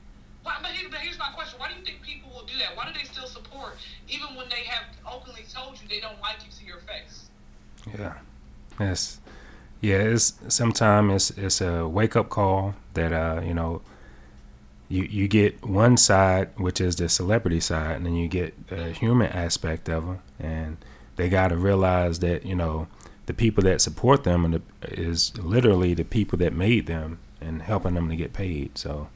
Why, 0.44 0.56
but, 0.62 0.72
here, 0.72 0.88
but 0.90 1.00
here's 1.00 1.20
my 1.20 1.30
question: 1.36 1.60
Why 1.60 1.70
do 1.70 1.76
you 1.80 1.86
think 1.86 2.02
people 2.02 2.32
will 2.34 2.46
do 2.46 2.58
that? 2.60 2.76
Why 2.76 2.86
do 2.86 2.98
they 2.98 3.06
still 3.06 3.28
support, 3.28 3.76
even 4.08 4.36
when 4.36 4.48
they 4.50 4.64
have 4.64 4.84
openly 5.10 5.46
told 5.54 5.80
you 5.82 5.88
they 5.88 6.00
don't 6.00 6.20
like 6.22 6.38
you 6.46 6.52
to 6.60 6.66
your 6.66 6.80
face? 6.80 7.30
Yeah, 7.98 8.14
yes, 8.80 9.20
yeah. 9.82 9.98
It's 9.98 10.34
sometimes 10.48 11.32
it's 11.32 11.38
it's 11.38 11.62
a 11.62 11.88
wake 11.88 12.16
up 12.16 12.30
call 12.30 12.76
that 12.94 13.12
uh 13.12 13.42
you 13.44 13.54
know 13.54 13.82
you 14.88 15.04
you 15.04 15.28
get 15.28 15.66
one 15.66 15.98
side 15.98 16.50
which 16.58 16.80
is 16.80 16.96
the 16.96 17.10
celebrity 17.10 17.60
side, 17.60 17.98
and 17.98 18.06
then 18.06 18.16
you 18.16 18.28
get 18.28 18.68
the 18.68 18.92
human 18.92 19.28
aspect 19.32 19.90
of 19.90 20.06
them, 20.06 20.20
and 20.40 20.78
they 21.18 21.28
got 21.28 21.50
to 21.50 21.58
realize 21.58 22.20
that 22.20 22.46
you 22.46 22.56
know 22.56 22.88
the 23.26 23.34
people 23.34 23.64
that 23.66 23.82
support 23.82 24.24
them 24.24 24.46
and 24.46 24.54
the, 24.54 24.62
is 24.84 25.38
literally 25.38 25.94
the 25.94 26.06
people 26.06 26.38
that 26.38 26.54
made 26.54 26.88
them 26.88 27.20
and 27.42 27.62
helping 27.62 27.94
them 27.94 28.10
to 28.10 28.16
get 28.16 28.34
paid. 28.34 28.78
So, 28.78 29.10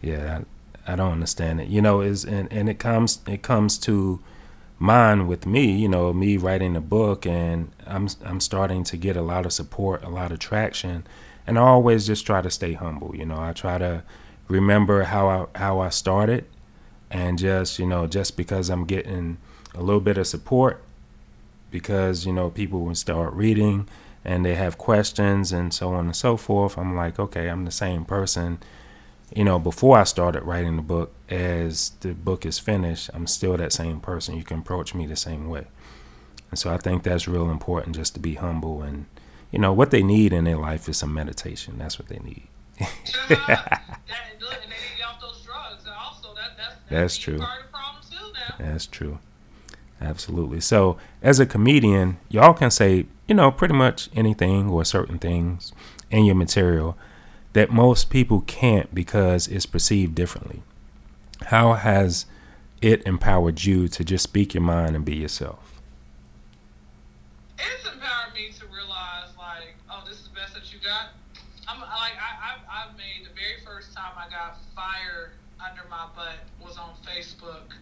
yeah, 0.00 0.40
I, 0.86 0.92
I 0.92 0.96
don't 0.96 1.12
understand 1.12 1.60
it. 1.60 1.68
You 1.68 1.82
know, 1.82 2.00
is 2.00 2.24
and, 2.24 2.52
and 2.52 2.68
it 2.68 2.78
comes 2.78 3.20
it 3.26 3.42
comes 3.42 3.78
to 3.78 4.20
mine 4.78 5.26
with 5.26 5.46
me. 5.46 5.72
You 5.72 5.88
know, 5.88 6.12
me 6.12 6.36
writing 6.36 6.76
a 6.76 6.80
book, 6.80 7.26
and 7.26 7.70
I'm 7.86 8.08
I'm 8.24 8.40
starting 8.40 8.84
to 8.84 8.96
get 8.96 9.16
a 9.16 9.22
lot 9.22 9.46
of 9.46 9.52
support, 9.52 10.04
a 10.04 10.08
lot 10.08 10.32
of 10.32 10.38
traction, 10.38 11.06
and 11.46 11.58
I 11.58 11.62
always 11.62 12.06
just 12.06 12.26
try 12.26 12.40
to 12.40 12.50
stay 12.50 12.74
humble. 12.74 13.14
You 13.14 13.26
know, 13.26 13.40
I 13.40 13.52
try 13.52 13.78
to 13.78 14.02
remember 14.48 15.04
how 15.04 15.28
I 15.28 15.58
how 15.58 15.80
I 15.80 15.88
started, 15.88 16.46
and 17.10 17.38
just 17.38 17.78
you 17.78 17.86
know, 17.86 18.06
just 18.06 18.36
because 18.36 18.70
I'm 18.70 18.84
getting 18.84 19.38
a 19.74 19.82
little 19.82 20.00
bit 20.00 20.18
of 20.18 20.26
support, 20.26 20.82
because 21.70 22.26
you 22.26 22.32
know 22.32 22.50
people 22.50 22.82
will 22.82 22.94
start 22.94 23.32
reading 23.32 23.88
and 24.26 24.44
they 24.44 24.56
have 24.56 24.76
questions 24.76 25.52
and 25.52 25.72
so 25.72 25.94
on 25.94 26.06
and 26.06 26.16
so 26.16 26.36
forth. 26.36 26.76
I'm 26.76 26.96
like, 26.96 27.18
okay, 27.18 27.48
I'm 27.48 27.64
the 27.64 27.70
same 27.70 28.04
person, 28.04 28.58
you 29.34 29.44
know, 29.44 29.58
before 29.60 29.98
I 29.98 30.04
started 30.04 30.42
writing 30.42 30.76
the 30.76 30.82
book 30.82 31.14
as 31.28 31.90
the 32.00 32.12
book 32.12 32.44
is 32.44 32.58
finished, 32.58 33.08
I'm 33.14 33.28
still 33.28 33.56
that 33.56 33.72
same 33.72 34.00
person. 34.00 34.36
You 34.36 34.42
can 34.42 34.58
approach 34.58 34.94
me 34.94 35.06
the 35.06 35.16
same 35.16 35.48
way. 35.48 35.66
And 36.50 36.58
so 36.58 36.72
I 36.72 36.76
think 36.76 37.04
that's 37.04 37.28
real 37.28 37.50
important 37.50 37.94
just 37.94 38.14
to 38.14 38.20
be 38.20 38.34
humble 38.34 38.82
and 38.82 39.06
you 39.52 39.60
know 39.60 39.72
what 39.72 39.92
they 39.92 40.02
need 40.02 40.32
in 40.32 40.42
their 40.44 40.58
life 40.58 40.88
is 40.88 40.98
some 40.98 41.14
meditation. 41.14 41.78
That's 41.78 42.00
what 42.00 42.08
they 42.08 42.18
need. 42.18 42.48
that's 46.90 47.16
true. 47.16 47.40
That's 48.58 48.86
true. 48.86 49.18
Absolutely. 50.00 50.60
So, 50.60 50.98
as 51.22 51.40
a 51.40 51.46
comedian, 51.46 52.18
y'all 52.28 52.52
can 52.52 52.70
say, 52.70 53.06
you 53.26 53.34
know, 53.34 53.50
pretty 53.50 53.74
much 53.74 54.10
anything 54.14 54.68
or 54.68 54.84
certain 54.84 55.18
things 55.18 55.72
in 56.10 56.24
your 56.24 56.34
material 56.34 56.96
that 57.54 57.70
most 57.70 58.10
people 58.10 58.42
can't 58.42 58.94
because 58.94 59.48
it's 59.48 59.64
perceived 59.64 60.14
differently. 60.14 60.62
How 61.46 61.72
has 61.72 62.26
it 62.82 63.06
empowered 63.06 63.64
you 63.64 63.88
to 63.88 64.04
just 64.04 64.24
speak 64.24 64.52
your 64.52 64.62
mind 64.62 64.94
and 64.94 65.04
be 65.04 65.16
yourself? 65.16 65.80
It's 67.58 67.86
empowered 67.86 68.34
me 68.34 68.50
to 68.58 68.66
realize, 68.66 69.32
like, 69.38 69.74
oh, 69.90 70.02
this 70.06 70.18
is 70.18 70.28
the 70.28 70.34
best 70.34 70.52
that 70.54 70.70
you 70.72 70.78
got. 70.84 71.12
I'm 71.66 71.80
like, 71.80 71.90
I, 72.20 72.52
I, 72.52 72.84
I 72.84 72.96
made 72.96 73.24
the 73.24 73.34
very 73.34 73.64
first 73.64 73.94
time 73.94 74.12
I 74.16 74.28
got 74.28 74.58
fired 74.74 75.32
under 75.58 75.88
my 75.88 76.06
butt 76.14 76.44
was 76.62 76.76
on 76.76 76.90
Facebook 77.06 77.72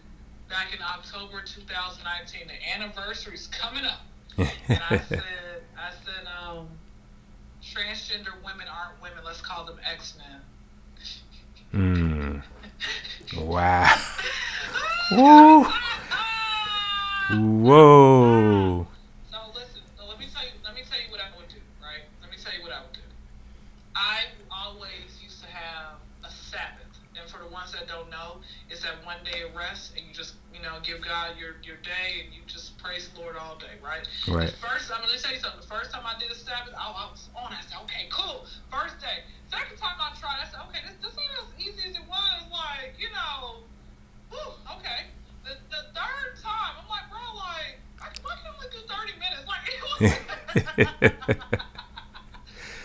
back 0.49 0.73
in 0.73 0.81
October 0.81 1.41
2019. 1.41 2.47
The 2.47 2.53
anniversary's 2.75 3.47
coming 3.47 3.85
up. 3.85 4.01
and 4.37 4.79
I 4.89 4.97
said, 4.97 5.23
I 5.77 5.91
said, 6.03 6.27
um, 6.27 6.67
transgender 7.63 8.35
women 8.43 8.67
aren't 8.67 9.01
women. 9.01 9.23
Let's 9.25 9.41
call 9.41 9.65
them 9.65 9.77
X 9.85 10.15
Men. 10.17 10.41
Mm. 11.73 12.41
wow. 13.45 13.85
Whoa. 15.11 15.63
Whoa. 17.31 18.87
So 19.31 19.37
listen, 19.53 19.81
let 20.07 20.19
me 20.19 20.27
tell 20.33 20.43
you. 20.43 20.51
Let 20.63 20.75
me 20.75 20.81
tell 20.89 20.99
you 21.01 21.09
what 21.11 21.19
I 21.19 21.35
would 21.37 21.49
do. 21.49 21.57
Right? 21.81 22.03
Let 22.21 22.31
me 22.31 22.37
tell 22.43 22.53
you 22.53 22.61
what 22.61 22.71
I 22.71 22.81
would 22.81 22.93
do. 22.93 23.01
I 23.95 24.19
always 24.51 25.17
used 25.23 25.41
to 25.41 25.47
have 25.47 25.97
a 26.23 26.29
Sabbath, 26.29 26.91
and 27.19 27.29
for 27.29 27.39
the 27.39 27.49
ones 27.51 27.71
that 27.73 27.87
don't 27.87 28.09
know, 28.09 28.37
it's 28.69 28.83
that 28.83 29.03
one 29.05 29.17
day 29.23 29.41
of 29.41 29.55
rest, 29.55 29.93
and 29.97 30.05
you 30.05 30.13
just 30.13 30.35
you 30.53 30.54
know 30.65 30.81
give 30.81 30.99
God 31.01 31.37
your 31.37 31.61
your 31.61 31.77
day, 31.85 32.25
and 32.25 32.33
you 32.33 32.41
just 32.49 32.77
praise 32.81 33.07
the 33.13 33.21
Lord 33.21 33.37
all 33.37 33.55
day, 33.55 33.77
right? 33.79 34.03
Right. 34.27 34.49
The 34.49 34.57
first, 34.57 34.89
I'm 34.89 35.05
gonna 35.05 35.17
tell 35.17 35.31
you 35.31 35.39
something. 35.39 35.61
The 35.61 35.69
first 35.69 35.93
time 35.93 36.03
I 36.03 36.17
did 36.17 36.33
a 36.33 36.35
Sabbath, 36.35 36.73
I, 36.73 36.89
I 36.89 37.05
was 37.13 37.29
on. 37.37 37.53
I 37.53 37.61
said, 37.61 37.77
okay, 37.85 38.09
cool. 38.09 38.45
First 38.73 38.99
day. 38.99 39.21
Second 39.53 39.77
time 39.77 39.95
I 40.01 40.09
tried, 40.17 40.41
I 40.41 40.49
said, 40.49 40.65
okay, 40.69 40.81
this 40.81 40.97
this 40.99 41.13
ain't 41.13 41.33
as 41.37 41.49
easy 41.61 41.93
as 41.93 41.95
it 41.95 42.05
was. 42.09 42.41
Like 42.49 42.97
you 42.97 43.13
know, 43.13 43.61
whew, 44.33 44.57
okay. 44.81 45.13
The, 45.45 45.53
the 45.69 45.93
third 45.93 46.41
time, 46.41 46.81
I'm 46.81 46.89
like, 46.89 47.05
bro, 47.13 47.21
like 47.37 47.77
I, 48.01 48.09
I 48.09 48.33
can 48.41 48.49
only 48.49 48.69
do 48.73 48.81
30 48.89 49.21
minutes. 49.21 49.45
Like 49.45 49.63
it 49.69 49.81
was. 49.85 50.01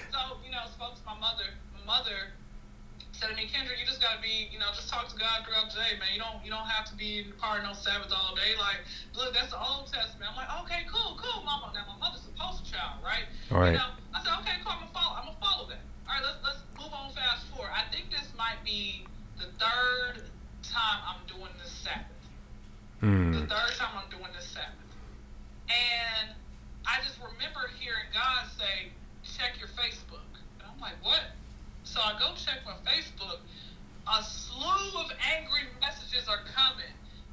so 0.12 0.20
you 0.44 0.52
know, 0.52 0.68
spoke 0.68 1.00
to 1.00 1.04
my 1.08 1.16
mother. 1.16 1.48
My 1.80 1.98
mother 1.98 2.36
said 3.16 3.32
to 3.32 3.36
me, 3.36 3.48
Kyndra, 3.48 3.76
you 3.76 3.84
just 3.84 4.00
gotta 4.00 4.20
be, 4.20 4.48
you 4.52 4.58
know, 4.58 4.72
just 4.72 4.88
talk 4.88 5.08
to 5.08 5.16
God 5.90 5.98
throughout 5.98 5.98
the 5.98 5.98
day, 5.98 5.98
man. 5.98 6.08
You 6.14 6.20
don't, 6.20 6.38
you 6.44 6.50
don't 6.50 6.68
have 6.68 6.86
to 6.90 6.94
be 6.96 7.26
part 7.38 7.60
of 7.60 7.64
no 7.66 7.72
Sabbath 7.72 8.12
all 8.12 8.34
day. 8.34 8.54
Like, 8.58 8.86
look, 9.16 9.34
that's 9.34 9.50
the 9.50 9.60
Old 9.60 9.86
Testament. 9.90 10.30
I'm 10.30 10.36
like, 10.36 10.50
okay, 10.64 10.86
cool, 10.90 11.18
cool, 11.18 11.42
mama. 11.42 11.72
Now 11.74 11.86
my 11.88 11.98
mother's 11.98 12.26
a 12.26 12.34
poster 12.38 12.76
child, 12.76 13.02
right? 13.02 13.26
Right. 13.50 13.72
You 13.72 13.78
know, 13.78 13.90
I 14.14 14.22
said, 14.22 14.34
okay, 14.40 14.56
cool. 14.62 14.72
I'm 14.72 14.86
gonna 14.86 14.94
follow. 14.94 15.14
I'm 15.16 15.26
gonna 15.26 15.42
follow 15.42 15.66
that. 15.70 15.82
All 16.06 16.14
right, 16.14 16.24
let's 16.24 16.38
let's 16.42 16.62
move 16.78 16.92
on 16.92 17.12
fast 17.14 17.46
forward. 17.50 17.72
I 17.74 17.86
think 17.90 18.10
this 18.10 18.26
might 18.36 18.60
be 18.64 19.06
the 19.38 19.50
third 19.58 20.26
time 20.62 21.00
I'm 21.06 21.22
doing 21.26 21.52
this 21.58 21.72
Sabbath. 21.72 22.22
Mm. 23.02 23.32
The 23.32 23.46
third 23.48 23.72
time 23.80 23.94
I'm 23.96 24.10
doing 24.12 24.30
this 24.36 24.46
Sabbath, 24.46 24.90
and 25.72 26.36
I 26.84 27.00
just 27.02 27.16
remember 27.16 27.70
hearing 27.80 28.10
God 28.12 28.44
say, 28.58 28.92
check 29.24 29.56
your 29.56 29.72
Facebook, 29.72 30.28
and 30.60 30.68
I'm 30.68 30.80
like, 30.80 30.98
what? 31.00 31.32
So 31.84 31.98
I 31.98 32.12
go 32.20 32.36
check 32.36 32.60
my 32.68 32.76
Facebook. 32.84 33.40
A 34.10 34.24
slew 34.24 34.98
of 34.98 35.12
angry 35.22 35.70
messages 35.80 36.26
are 36.26 36.42
coming. 36.50 36.90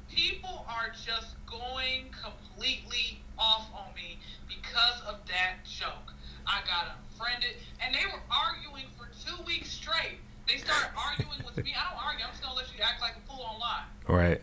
People 0.08 0.64
are 0.68 0.90
just 0.94 1.34
going 1.44 2.14
completely 2.14 3.18
off 3.36 3.66
on 3.74 3.92
me 3.96 4.18
because 4.46 5.02
of 5.08 5.18
that 5.26 5.66
joke. 5.66 6.14
I 6.46 6.60
got 6.70 6.94
unfriended, 6.94 7.58
and 7.82 7.94
they 7.94 8.06
were 8.06 8.22
arguing 8.30 8.86
for 8.96 9.10
two 9.26 9.42
weeks 9.42 9.70
straight. 9.70 10.22
They 10.46 10.58
started 10.58 10.94
arguing 10.96 11.42
with 11.44 11.56
me. 11.64 11.74
I 11.74 11.90
don't 11.90 11.98
argue. 11.98 12.24
I'm 12.24 12.30
just 12.30 12.42
gonna 12.42 12.54
let 12.54 12.70
you 12.70 12.80
act 12.80 13.02
like 13.02 13.16
a 13.18 13.22
fool 13.26 13.42
online. 13.42 13.90
Right. 14.06 14.40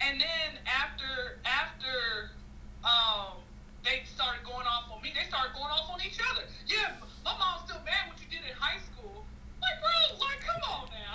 And 0.00 0.18
then 0.18 0.48
after 0.64 1.38
after 1.44 2.32
um, 2.84 3.36
they 3.84 4.02
started 4.08 4.44
going 4.44 4.66
off 4.66 4.88
on 4.90 5.02
me, 5.02 5.12
they 5.12 5.28
started 5.28 5.52
going 5.52 5.68
off 5.68 5.92
on 5.92 6.00
each 6.00 6.18
other. 6.32 6.48
Yeah, 6.66 6.96
my 7.24 7.36
mom's 7.36 7.68
still 7.68 7.84
mad 7.84 8.08
what 8.08 8.16
you 8.16 8.26
did 8.32 8.48
in 8.48 8.56
high 8.56 8.80
school. 8.80 9.24
Like, 9.60 9.80
bro, 9.80 10.18
like, 10.20 10.40
come 10.40 10.62
on 10.72 10.88
now. 10.90 11.12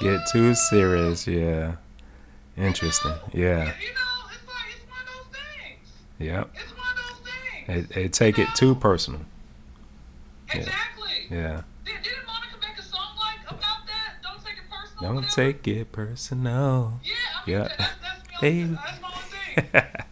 Get 0.00 0.23
too 0.34 0.52
serious, 0.54 1.28
yeah. 1.28 1.76
Interesting, 2.56 3.12
yeah. 3.32 3.72
You 3.80 3.92
know, 3.94 4.26
it's 4.32 4.46
like 4.48 4.74
it's 4.74 4.90
one 4.90 4.98
of 5.00 5.06
those 5.06 5.38
things. 5.38 5.92
Yep. 6.18 6.50
It's 6.54 6.72
one 6.72 6.86
of 6.90 6.96
those 6.96 7.76
things. 7.78 7.88
They, 7.88 8.02
they 8.02 8.08
take 8.08 8.38
it 8.40 8.48
too 8.56 8.74
personal. 8.74 9.20
Exactly. 10.52 11.28
Yeah. 11.30 11.62
Did, 11.84 11.94
didn't 12.02 12.26
Monica 12.26 12.56
make 12.60 12.78
a 12.78 12.82
song 12.82 13.14
like 13.16 13.46
about 13.48 13.86
that? 13.86 14.22
Don't 14.24 14.44
take 14.44 14.56
it 14.58 14.66
personal. 14.70 15.02
Don't 15.04 15.14
whatever? 15.22 15.34
take 15.34 15.68
it 15.68 15.92
personal. 15.92 17.00
Yeah, 17.04 17.12
I 17.14 17.46
mean, 17.46 17.56
Yeah. 17.56 17.68
that's, 17.68 17.92
that's, 18.02 18.42
me 18.42 18.76
that's 18.84 19.02
my 19.02 19.10
thing. 19.10 19.82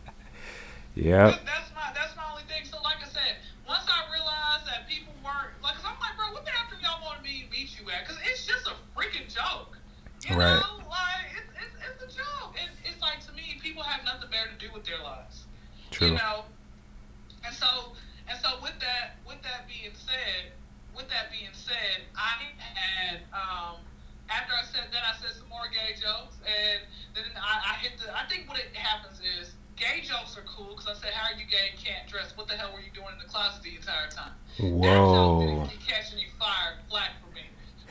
Yep. 0.94 1.30
That- 1.32 1.46
That's 1.46 1.70
my 1.74 1.88
that's 1.96 2.14
my 2.16 2.22
only 2.30 2.44
thing. 2.44 2.62
So 2.70 2.76
like 2.82 3.00
I 3.02 3.08
said, 3.08 3.40
once 3.66 3.82
I 3.88 4.04
realized 4.12 4.66
that 4.68 4.86
people 4.86 5.14
weren't 5.24 5.50
like, 5.64 5.74
cause 5.80 5.88
I'm 5.88 5.96
like, 5.98 6.14
bro, 6.20 6.36
what 6.36 6.44
bathroom 6.44 6.84
y'all 6.84 7.00
wanted 7.00 7.24
me 7.24 7.46
to 7.46 7.50
meet 7.50 7.72
you 7.80 7.88
at? 7.90 8.04
Cause 8.06 8.18
it's 8.28 8.44
just 8.46 8.68
a 8.68 8.76
freaking 8.94 9.24
joke. 9.32 9.78
You 10.28 10.36
Right. 10.36 10.60
know, 10.60 10.84
like 10.86 11.32
it's, 11.34 11.48
it's 11.64 11.74
it's 11.80 12.00
a 12.04 12.10
joke. 12.20 12.52
It's 12.60 12.76
it's 12.84 13.00
like 13.00 13.24
to 13.26 13.32
me, 13.32 13.56
people 13.64 13.82
have 13.82 14.04
nothing 14.04 14.28
better 14.30 14.52
to 14.52 14.58
do 14.60 14.68
with 14.70 14.84
their 14.84 15.00
lives. 15.00 15.48
True. 15.90 16.12
You 16.12 16.20
know, 16.20 16.44
and 17.42 17.50
so 17.56 17.96
and 18.28 18.36
so 18.44 18.60
with 18.60 18.76
that 18.84 19.16
with 19.24 19.40
that 19.48 19.64
being 19.66 19.96
said, 19.96 20.52
with 20.94 21.08
that 21.08 21.32
being 21.32 21.56
said, 21.56 22.04
I 22.14 22.52
had 22.76 23.24
um 23.32 23.80
after 24.28 24.52
I 24.52 24.62
said 24.68 24.92
that 24.92 25.02
I 25.08 25.16
said 25.24 25.32
some 25.40 25.48
more 25.48 25.66
gay 25.72 25.96
jokes 25.96 26.36
and 26.44 26.84
then 27.16 27.24
I, 27.40 27.72
I 27.72 27.74
hit 27.80 27.96
the 27.96 28.12
I 28.12 28.28
think 28.28 28.46
what 28.46 28.60
it 28.60 28.70
happens 28.78 29.18
is 29.18 29.56
gay 29.74 30.06
jokes 30.06 30.38
are 30.38 30.46
cool 30.46 30.78
because 30.78 30.86
I 30.86 30.94
said 31.02 31.10
how 31.18 31.34
are 31.34 31.36
you 31.36 31.50
gay 31.50 31.74
and 31.74 31.78
can't 31.82 32.06
dress? 32.06 32.30
What 32.38 32.46
the 32.46 32.54
hell 32.54 32.70
were 32.70 32.78
you 32.80 32.94
doing 32.94 33.10
in 33.10 33.18
the 33.18 33.26
closet 33.26 33.58
the 33.66 33.74
entire 33.74 34.06
time? 34.06 34.38
Whoa. 34.62 35.66
That's 35.66 35.74
how 35.74 35.82
catching 35.82 36.22
you 36.22 36.30
fired 36.38 36.78
flat 36.86 37.18
for 37.18 37.26
me. 37.34 37.42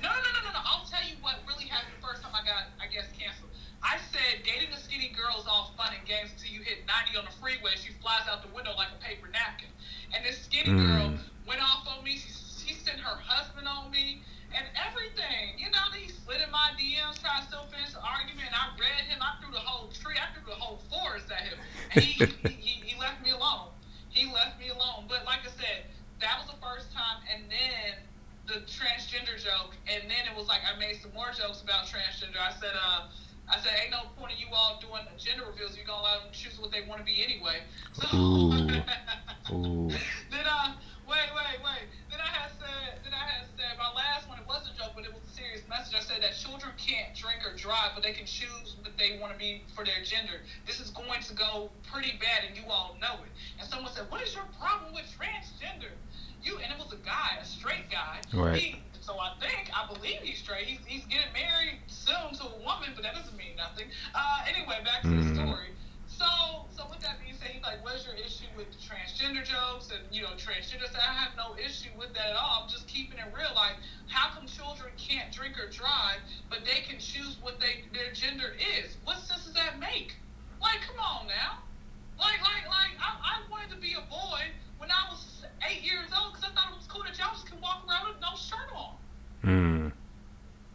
No, 0.02 0.10
no, 0.10 0.18
no, 0.18 0.30
no, 0.34 0.50
no, 0.50 0.52
no. 0.58 0.62
I'll 0.66 0.88
tell 0.90 1.04
you 1.06 1.14
what 1.22 1.38
really 1.46 1.70
happened 1.70 1.94
the 1.94 2.02
first 2.02 2.26
time 2.26 2.34
I 2.34 2.42
got, 2.42 2.74
I 2.82 2.90
guess, 2.90 3.06
canceled. 3.14 3.54
I 3.86 4.02
said 4.10 4.42
dating 4.42 4.74
a 4.74 4.80
skinny 4.82 5.14
girl 5.14 5.38
is 5.38 5.46
all 5.46 5.78
fun 5.78 5.94
and 5.94 6.02
games 6.10 6.34
until 6.34 6.50
you 6.50 6.66
hit 6.66 6.90
90 6.90 7.22
on 7.22 7.26
the 7.30 7.36
freeway. 7.38 7.78
She 7.78 7.94
flies 8.02 8.26
out 8.26 8.42
the 8.42 8.50
window 8.50 8.74
like 8.74 8.90
a 8.90 8.98
paper 8.98 9.30
napkin. 9.30 9.70
And 10.10 10.26
this 10.26 10.42
skinny 10.42 10.74
Mm. 10.74 10.82
girl 10.90 11.08
went 11.46 11.62
off 11.62 11.86
on 11.86 12.02
me. 12.02 12.18
She, 12.18 12.34
she 12.34 12.74
sent 12.74 12.98
her 12.98 13.14
husband 13.22 13.70
on 13.70 13.94
me 13.94 14.26
and 14.58 14.66
everything. 14.74 15.54
You 15.62 15.70
know, 15.70 15.86
he 15.94 16.10
slid 16.10 16.42
in 16.42 16.50
my 16.50 16.74
DMs 16.82 17.22
trying 17.22 17.46
to 17.46 17.48
still 17.54 17.70
finish 17.70 17.94
the 17.94 18.02
argument. 18.02 18.50
And 18.50 18.58
I 18.58 18.74
read 18.82 19.06
him. 19.06 19.22
I 19.22 19.38
threw 19.38 19.54
the 19.54 19.62
whole 19.62 19.94
tree. 19.94 20.18
I 20.18 20.34
threw 20.34 20.50
the 20.50 20.58
whole 20.58 20.82
forest 20.90 21.30
at 21.30 21.46
him. 21.46 21.62
And 21.94 22.02
he, 22.02 22.26
he, 22.26 22.58
he, 22.58 22.74
he 22.90 22.94
left 22.98 23.22
me 23.22 23.38
alone. 23.38 23.70
He 24.10 24.26
left 24.34 24.58
me 24.58 24.74
alone. 24.74 25.06
But 25.06 25.30
like 25.30 25.46
I 25.46 25.54
said, 25.54 25.86
that 26.26 26.42
was 26.42 26.50
the 26.50 26.58
first 26.58 26.90
time. 26.90 27.22
And 27.30 27.46
then 27.54 28.02
the 28.50 28.66
transgender 28.92 29.40
joke, 29.40 29.72
and 29.88 30.04
then 30.12 30.28
it 30.28 30.36
was 30.36 30.48
like 30.48 30.60
I 30.68 30.78
made 30.80 31.00
some 31.02 31.14
more 31.14 31.32
jokes 31.32 31.62
about 31.62 31.88
transgender. 31.88 32.40
I 32.40 32.52
said, 32.60 32.76
uh, 32.76 33.08
I 33.48 33.60
said, 33.64 33.72
ain't 33.80 33.92
no 33.92 34.12
point 34.20 34.36
in 34.36 34.40
you 34.40 34.52
all 34.52 34.80
doing 34.84 35.08
gender 35.16 35.48
reveals. 35.48 35.76
You're 35.76 35.88
gonna 35.88 36.04
let 36.04 36.24
them 36.24 36.32
choose 36.36 36.60
what 36.60 36.72
they 36.72 36.84
want 36.88 37.00
to 37.00 37.08
be 37.08 37.24
anyway. 37.24 37.64
So, 37.96 38.08
Ooh. 38.16 38.52
Ooh. 39.56 39.88
then 40.32 40.46
uh, 40.48 40.76
wait, 41.08 41.30
wait, 41.32 41.58
wait. 41.64 41.86
Then 42.12 42.20
I 42.20 42.32
had 42.32 42.52
said, 42.60 43.00
then 43.04 43.16
I 43.16 43.24
had 43.24 43.48
said 43.56 43.80
my 43.80 43.92
last 43.96 44.28
one. 44.28 44.40
It 44.40 44.48
was 44.48 44.68
a 44.68 44.76
joke, 44.76 44.92
but 44.96 45.08
it 45.08 45.12
was 45.16 45.24
a 45.24 45.34
serious 45.36 45.64
message. 45.72 45.96
I 45.96 46.04
said 46.04 46.20
that 46.24 46.36
children 46.36 46.72
can't 46.76 47.16
drink 47.16 47.48
or 47.48 47.56
drive, 47.56 47.96
but 47.96 48.04
they 48.04 48.12
can 48.12 48.28
choose 48.28 48.76
what 48.84 48.96
they 49.00 49.20
want 49.20 49.32
to 49.32 49.40
be 49.40 49.64
for 49.72 49.88
their 49.88 50.04
gender. 50.04 50.44
This 50.68 50.80
is 50.84 50.92
going 50.92 51.24
to 51.24 51.34
go 51.36 51.72
pretty 51.88 52.20
bad, 52.20 52.44
and 52.48 52.56
you 52.60 52.68
all 52.68 53.00
know 53.00 53.24
it. 53.24 53.32
And 53.60 53.68
someone 53.72 53.92
said, 53.96 54.12
"What 54.12 54.20
is 54.20 54.36
your 54.36 54.48
problem 54.60 54.92
with 54.92 55.08
transgender?" 55.16 55.96
You 56.44 56.58
and 56.58 56.72
it 56.74 56.78
was 56.80 56.92
a 56.94 57.02
guy, 57.06 57.38
a 57.42 57.46
straight 57.46 57.90
guy. 57.92 58.22
Right. 58.34 58.58
He, 58.60 58.82
so 59.00 59.18
I 59.20 59.34
think, 59.40 59.70
I 59.74 59.86
believe 59.92 60.22
he's 60.22 60.40
straight. 60.40 60.66
He's, 60.66 60.80
he's 60.86 61.06
getting 61.06 61.34
married 61.34 61.80
soon 61.88 62.34
to 62.38 62.44
a 62.46 62.58
woman, 62.66 62.94
but 62.94 63.04
that 63.04 63.14
doesn't 63.14 63.38
mean 63.38 63.56
nothing. 63.58 63.86
Uh, 64.14 64.46
anyway, 64.50 64.82
back 64.86 65.02
to 65.04 65.08
Mhm. 65.10 65.36
the 65.36 65.36
story. 65.42 65.70
So, 66.08 66.26
so 66.76 66.86
with 66.90 67.00
that 67.02 67.18
being 67.24 67.34
said, 67.40 67.50
he's 67.50 67.64
like, 67.64 67.82
"What's 67.84 68.06
your 68.06 68.14
issue 68.14 68.46
with 68.56 68.70
the 68.70 68.78
transgender 68.78 69.42
jokes 69.48 69.90
and 69.90 70.04
you 70.14 70.22
know 70.22 70.36
transgender?" 70.38 70.86
I 70.94 71.00
I 71.00 71.14
have 71.18 71.34
no 71.38 71.56
issue 71.58 71.90
with 71.98 72.14
that 72.14 72.28
at 72.30 72.36
all. 72.36 72.62
I'm 72.64 72.70
just 72.70 72.86
keeping 72.88 73.18
it 73.18 73.26
real. 73.34 73.50
Like, 73.56 73.78
how 74.08 74.30
come 74.36 74.46
children 74.46 74.92
can't 74.98 75.32
drink 75.34 75.58
or 75.58 75.68
drive, 75.70 76.20
but 76.50 76.66
they 76.66 76.82
can 76.86 77.00
choose 77.00 77.38
what 77.42 77.60
they 77.60 77.86
their 77.94 78.12
gender 78.14 78.54
is? 78.78 78.98
What 79.04 79.18
sense 79.18 79.46
does 79.46 79.54
that 79.56 79.80
make? 79.80 80.14
Like, 80.62 80.82
come 80.86 81.00
on 81.00 81.26
now. 81.28 81.64
Like, 82.20 82.38
like, 82.44 82.68
like, 82.70 82.94
I, 83.02 83.42
I 83.42 83.50
wanted 83.50 83.74
to 83.74 83.82
be 83.82 83.94
a 83.94 84.02
boy 84.12 84.42
when 84.82 84.90
I 84.90 85.06
was 85.14 85.46
eight 85.70 85.86
years 85.86 86.10
old 86.10 86.34
because 86.34 86.50
I 86.50 86.52
thought 86.58 86.74
it 86.74 86.78
was 86.82 86.90
cool 86.90 87.06
that 87.06 87.14
y'all 87.14 87.38
just 87.38 87.46
can 87.46 87.62
walk 87.62 87.86
around 87.86 88.10
with 88.10 88.18
no 88.18 88.34
shirt 88.34 88.66
on. 88.74 88.98
Mm. 89.46 89.94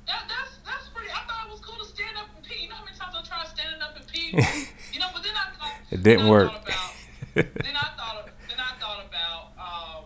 That, 0.06 0.30
that's 0.30 0.62
that's 0.62 0.86
pretty. 0.94 1.10
I 1.10 1.26
thought 1.26 1.50
it 1.50 1.50
was 1.50 1.58
cool 1.58 1.74
to 1.82 1.90
stand 1.90 2.14
up 2.14 2.30
and 2.30 2.46
pee. 2.46 2.62
You 2.62 2.70
know 2.70 2.78
how 2.78 2.86
many 2.86 2.94
times 2.94 3.18
I 3.18 3.26
tried 3.26 3.50
standing 3.50 3.82
up 3.82 3.98
and 3.98 4.06
pee? 4.06 4.30
you 4.94 5.02
know, 5.02 5.10
but 5.10 5.26
then 5.26 5.34
I 5.34 5.50
thought 5.58 5.74
It 5.90 6.06
didn't 6.06 6.30
work. 6.30 6.54
About, 6.54 6.94
then 7.34 7.74
I 7.74 7.90
thought 7.98 8.30
then 8.46 8.62
I 8.62 8.72
thought 8.78 9.02
about 9.02 9.42
um, 9.58 10.00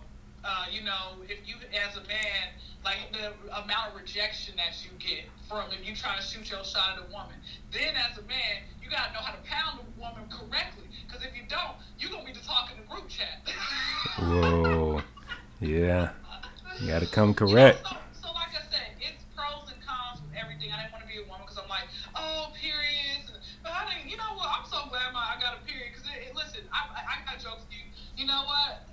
uh, 0.48 0.64
you 0.72 0.80
know 0.80 1.20
if 1.28 1.44
you 1.44 1.60
as 1.76 2.00
a 2.00 2.04
man 2.08 2.56
like 2.80 3.12
the 3.12 3.36
amount 3.60 3.92
of 3.92 4.00
rejection 4.00 4.56
that 4.56 4.80
you 4.80 4.88
get 4.96 5.28
from 5.44 5.68
if 5.76 5.84
you 5.84 5.94
try 5.94 6.16
to 6.16 6.24
shoot 6.24 6.48
your 6.48 6.64
shot 6.64 6.96
at 6.96 7.04
a 7.04 7.08
woman. 7.12 7.36
Then 7.68 7.92
as 8.00 8.16
a 8.16 8.24
man, 8.24 8.64
you 8.80 8.88
gotta 8.88 9.12
know 9.12 9.20
how 9.20 9.36
to 9.36 9.42
pound 9.44 9.84
a 9.84 10.00
woman 10.00 10.24
correctly. 10.32 10.88
Because 11.10 11.26
if 11.26 11.34
you 11.34 11.42
don't, 11.48 11.74
you're 11.98 12.10
gonna 12.10 12.24
be 12.24 12.32
the 12.32 12.46
talk 12.46 12.70
in 12.70 12.78
the 12.78 12.86
group 12.86 13.08
chat. 13.08 13.42
Whoa. 14.22 15.02
Yeah. 15.60 16.10
You 16.80 16.86
gotta 16.86 17.06
come 17.06 17.34
You 17.36 17.46
know, 17.46 17.52
correct. 17.52 17.82
so, 17.82 17.96
so 18.22 18.28
like 18.32 18.54
I 18.54 18.62
said, 18.70 18.94
it's 19.02 19.20
pros 19.34 19.66
and 19.68 19.82
cons 19.82 20.22
with 20.22 20.32
everything. 20.38 20.70
I 20.72 20.80
didn't 20.80 20.94
want 20.94 21.04
to 21.04 21.10
be 21.10 21.18
a 21.18 21.26
woman 21.26 21.42
because 21.44 21.58
I'm 21.58 21.68
like, 21.68 21.90
oh, 22.14 22.54
periods. 22.54 23.26
And, 23.28 23.42
but 23.62 23.74
I 23.74 23.90
didn't. 23.90 24.08
You 24.08 24.16
know 24.16 24.38
what? 24.38 24.48
I'm 24.54 24.64
so 24.70 24.86
glad 24.88 25.12
my 25.12 25.20
I 25.20 25.36
got 25.42 25.58
a 25.58 25.62
period 25.66 25.92
because 25.92 26.06
listen, 26.32 26.62
I, 26.70 26.88
I, 26.94 27.00
I 27.04 27.14
got 27.26 27.42
jokes. 27.42 27.66
You, 27.68 27.82
you 28.16 28.24
know 28.30 28.46
what? 28.46 28.86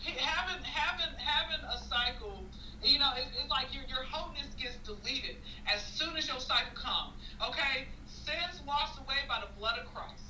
Having 0.00 0.62
having 0.64 1.12
having 1.18 1.62
a 1.66 1.76
cycle. 1.90 2.46
You 2.80 2.96
know, 3.02 3.10
it, 3.18 3.28
it's 3.36 3.50
like 3.50 3.74
your 3.74 3.84
your 3.90 4.06
wholeness 4.08 4.48
gets 4.56 4.78
deleted 4.86 5.36
as 5.68 5.82
soon 5.82 6.16
as 6.16 6.24
your 6.24 6.40
cycle 6.40 6.72
comes. 6.72 7.12
Okay, 7.42 7.90
sins 8.06 8.62
washed 8.64 8.96
away 9.02 9.26
by 9.28 9.44
the 9.44 9.50
blood 9.58 9.76
of 9.76 9.84
Christ. 9.92 10.24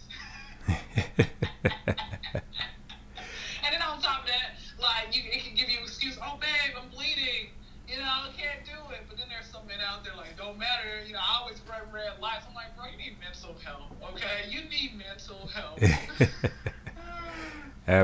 And 3.63 3.75
then 3.75 3.83
on 3.83 4.01
top 4.01 4.23
of 4.23 4.27
that, 4.27 4.59
like 4.81 5.15
you, 5.15 5.23
it 5.31 5.45
can 5.45 5.55
give 5.55 5.69
you 5.69 5.79
an 5.79 5.85
excuse. 5.85 6.19
Oh, 6.23 6.39
babe, 6.41 6.75
I'm 6.81 6.89
bleeding. 6.91 7.51
You 7.87 7.99
know, 7.99 8.27
I 8.27 8.31
can't 8.37 8.65
do 8.65 8.73
it. 8.95 9.03
But 9.09 9.19
then 9.19 9.27
there's 9.29 9.47
some 9.47 9.67
men 9.67 9.79
out 9.85 10.05
there 10.05 10.15
like, 10.17 10.37
don't 10.37 10.59
matter. 10.59 11.05
You 11.07 11.13
know, 11.15 11.21
I 11.21 11.41
always 11.41 11.61
run 11.69 11.83
red 11.93 12.19
lights. 12.21 12.47
I'm 12.49 12.55
like, 12.55 12.75
bro, 12.77 12.87
you 12.91 12.97
need 12.99 13.17
mental 13.21 13.55
help. 13.63 13.95
Okay, 14.15 14.49
you 14.49 14.63
need 14.71 14.99
mental 14.99 15.47
help. 15.55 15.79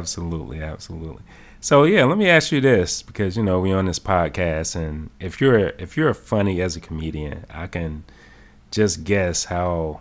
Absolutely, 0.07 0.61
absolutely. 0.63 1.25
So 1.59 1.83
yeah, 1.83 2.05
let 2.05 2.17
me 2.17 2.29
ask 2.29 2.53
you 2.53 2.61
this 2.61 3.03
because 3.03 3.37
you 3.37 3.43
know 3.43 3.59
we're 3.59 3.77
on 3.77 3.87
this 3.87 3.99
podcast, 3.99 4.77
and 4.77 5.11
if 5.19 5.41
you're 5.41 5.71
if 5.81 5.97
you're 5.97 6.15
funny 6.15 6.61
as 6.61 6.77
a 6.77 6.81
comedian, 6.81 7.45
I 7.51 7.67
can 7.67 8.05
just 8.71 9.03
guess 9.03 9.47
how 9.47 10.01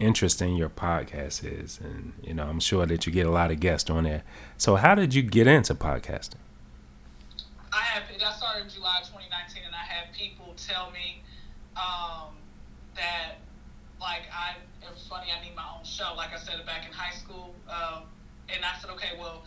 interesting 0.00 0.56
your 0.56 0.68
podcast 0.68 1.44
is, 1.44 1.78
and 1.80 2.14
you 2.20 2.34
know 2.34 2.46
I'm 2.46 2.58
sure 2.58 2.84
that 2.84 3.06
you 3.06 3.12
get 3.12 3.26
a 3.26 3.30
lot 3.30 3.52
of 3.52 3.60
guests 3.60 3.88
on 3.88 4.02
there. 4.02 4.24
So 4.58 4.74
how 4.74 4.96
did 4.96 5.14
you 5.14 5.22
get 5.22 5.46
into 5.46 5.72
podcasting? 5.76 6.42
I 7.72 7.82
have. 7.94 8.02
I 8.10 8.32
started 8.32 8.64
in 8.64 8.70
July 8.70 8.98
2019, 9.04 9.62
and 9.66 9.74
I 9.74 9.86
had 9.86 10.12
people 10.12 10.52
tell 10.56 10.90
me 10.90 11.22
um, 11.76 12.34
that 12.96 13.36
like 14.00 14.22
I 14.34 14.56
am 14.84 14.94
funny. 15.08 15.28
I 15.30 15.44
need 15.44 15.54
my 15.54 15.68
own 15.78 15.84
show. 15.84 16.12
Like 16.16 16.32
I 16.32 16.38
said 16.38 16.66
back 16.66 16.86
in 16.86 16.92
high 16.92 17.14
school, 17.14 17.54
um, 17.68 18.02
and 18.48 18.64
I 18.64 18.78
said, 18.80 18.90
okay, 18.90 19.16
well. 19.18 19.44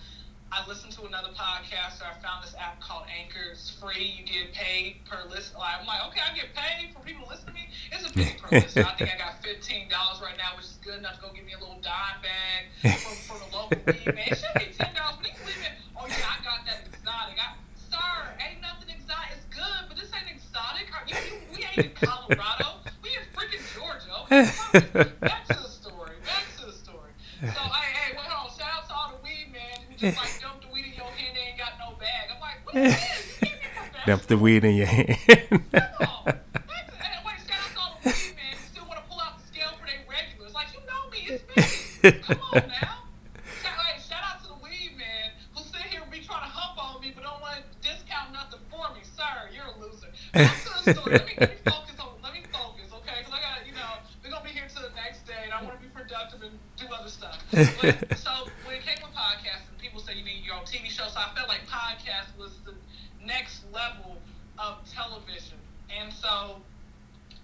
I 0.48 0.64
listened 0.64 0.94
to 0.94 1.04
another 1.04 1.36
podcaster. 1.36 2.08
I 2.08 2.16
found 2.24 2.40
this 2.40 2.56
app 2.56 2.80
called 2.80 3.04
Anchor. 3.12 3.52
It's 3.52 3.68
free. 3.68 4.16
You 4.16 4.24
get 4.24 4.56
paid 4.56 5.04
per 5.04 5.28
listen. 5.28 5.60
Like, 5.60 5.84
I'm 5.84 5.86
like, 5.86 6.00
okay, 6.08 6.24
I 6.24 6.32
get 6.32 6.56
paid 6.56 6.96
for 6.96 7.04
people 7.04 7.28
to 7.28 7.36
listen 7.36 7.52
to 7.52 7.54
me. 7.54 7.68
It's 7.92 8.08
a 8.08 8.14
penny 8.16 8.40
per 8.40 8.48
listen. 8.56 8.88
I 8.88 8.96
think 8.96 9.12
I 9.12 9.20
got 9.20 9.44
fifteen 9.44 9.92
dollars 9.92 10.24
right 10.24 10.40
now, 10.40 10.56
which 10.56 10.72
is 10.72 10.80
good 10.80 11.04
enough 11.04 11.20
to 11.20 11.28
go 11.28 11.36
give 11.36 11.44
me 11.44 11.52
a 11.52 11.60
little 11.60 11.84
dime 11.84 12.24
bag 12.24 12.72
for, 12.80 13.12
from 13.28 13.44
the 13.44 13.50
local 13.52 13.76
weed 13.76 14.08
man. 14.08 14.32
It 14.32 14.40
should 14.40 14.56
be 14.56 14.72
ten 14.72 14.96
dollars, 14.96 15.20
but 15.20 15.28
you 15.28 15.36
believe 15.44 15.68
it? 15.68 15.76
Oh 16.00 16.08
yeah, 16.08 16.32
I 16.32 16.40
got 16.40 16.64
that 16.64 16.80
exotic. 16.88 17.36
I, 17.44 17.60
sir, 17.76 18.16
ain't 18.40 18.64
nothing 18.64 18.88
exotic. 18.88 19.36
It's 19.36 19.52
good, 19.52 19.84
but 19.92 20.00
this 20.00 20.08
ain't 20.16 20.32
exotic. 20.32 20.88
You, 21.12 21.16
you, 21.28 21.44
we 21.52 21.60
ain't 21.68 21.92
in 21.92 21.94
Colorado. 22.00 22.88
We 23.04 23.20
in 23.20 23.28
freaking 23.36 23.68
Georgia. 23.76 24.16
Okay, 24.32 24.48
back 25.20 25.44
to 25.52 25.60
the 25.60 25.68
story. 25.68 26.16
Back 26.24 26.48
to 26.64 26.72
the 26.72 26.76
story. 26.76 27.12
So 27.44 27.52
hey, 27.52 27.92
hey, 27.92 28.10
wait 28.16 28.32
on. 28.32 28.48
Shout 28.56 28.72
out 28.72 28.88
to 28.88 28.96
all 28.96 29.12
the 29.12 29.20
weed 29.28 29.52
man 29.52 29.84
who 29.87 29.87
just 29.98 30.18
like 30.18 30.42
dumped 30.42 30.62
the 30.68 30.74
weed 30.74 30.86
in 30.86 30.94
your 30.94 31.06
hand. 31.06 31.36
They 31.36 31.42
ain't 31.42 31.58
got 31.58 31.74
no 31.80 31.96
bag. 31.98 32.30
I'm 32.34 32.40
like, 32.40 32.66
what 32.66 32.76
is 32.76 32.94
this? 32.94 33.42
You 33.42 33.48
can't 33.48 33.62
be 33.62 33.68
professional. 33.74 34.06
Dump 34.06 34.24
the 34.28 34.38
weed 34.38 34.64
in 34.64 34.76
your 34.76 34.86
hand. 34.88 35.18
Come 35.28 35.62
on. 36.08 36.26
Back 36.26 36.86
to, 36.88 36.96
and 37.02 37.26
wait, 37.26 37.40
shout 37.48 37.58
out 37.58 37.74
to 37.74 37.82
the 37.82 38.06
weed 38.06 38.36
man 38.38 38.54
who 38.54 38.70
still 38.70 38.86
want 38.86 39.00
to 39.02 39.06
pull 39.10 39.20
out 39.20 39.38
the 39.40 39.46
scale 39.48 39.74
for 39.80 39.86
their 39.86 40.02
regulars. 40.08 40.54
Like, 40.54 40.68
you 40.74 40.82
know 40.86 41.10
me, 41.10 41.20
it's 41.34 41.44
me. 42.04 42.12
Come 42.22 42.40
on 42.54 42.64
now. 42.70 43.10
Shout 44.08 44.24
out 44.24 44.38
to 44.44 44.48
the 44.54 44.60
weed 44.64 44.94
man 44.98 45.34
who 45.56 45.64
sit 45.66 45.82
here 45.90 46.02
and 46.02 46.12
be 46.12 46.22
trying 46.22 46.46
to 46.46 46.52
hump 46.54 46.78
on 46.78 47.02
me 47.02 47.12
but 47.14 47.24
don't 47.26 47.42
want 47.42 47.58
to 47.58 47.64
discount 47.82 48.32
nothing 48.32 48.62
for 48.70 48.86
me. 48.94 49.02
Sir, 49.04 49.50
you're 49.52 49.66
a 49.66 49.76
loser. 49.82 50.08
Back 50.34 50.54
to 50.64 50.70
the 50.86 50.94
story. 50.94 51.18
Let 51.18 51.26
me, 51.26 51.34
let 51.42 51.50
me 51.50 51.60
focus 51.66 51.98
on, 52.00 52.14
let 52.22 52.34
me 52.34 52.46
focus, 52.54 52.94
okay? 53.02 53.26
Because 53.26 53.34
I 53.34 53.42
got, 53.42 53.66
you 53.66 53.74
know, 53.74 53.98
we're 54.24 54.30
going 54.30 54.46
to 54.46 54.48
be 54.48 54.54
here 54.54 54.70
till 54.70 54.86
the 54.86 54.94
next 54.96 55.26
day 55.26 55.50
and 55.50 55.52
I 55.52 55.60
want 55.66 55.76
to 55.76 55.82
be 55.82 55.90
productive 55.90 56.46
and 56.46 56.54
do 56.78 56.86
other 56.94 57.10
stuff. 57.10 57.42
But, 57.52 58.16
so 58.16 58.48
when 58.64 58.78
it 58.78 58.86
came 58.86 59.02
to 59.02 59.10
podcasting, 59.12 59.76
people 59.82 60.00
say 60.00 60.14
you 60.16 60.24
need 60.24 60.46
your 60.46 60.56
own 60.56 60.64
TV 60.64 60.88
show. 60.88 61.10
So 61.10 61.20
I 61.20 61.34
felt 61.36 61.50
like 61.50 61.66
podcast 61.68 62.38
was 62.38 62.54
the 62.64 62.76
next 63.26 63.66
level 63.74 64.18
of 64.60 64.78
television. 64.88 65.58
And 65.90 66.07
so 66.22 66.58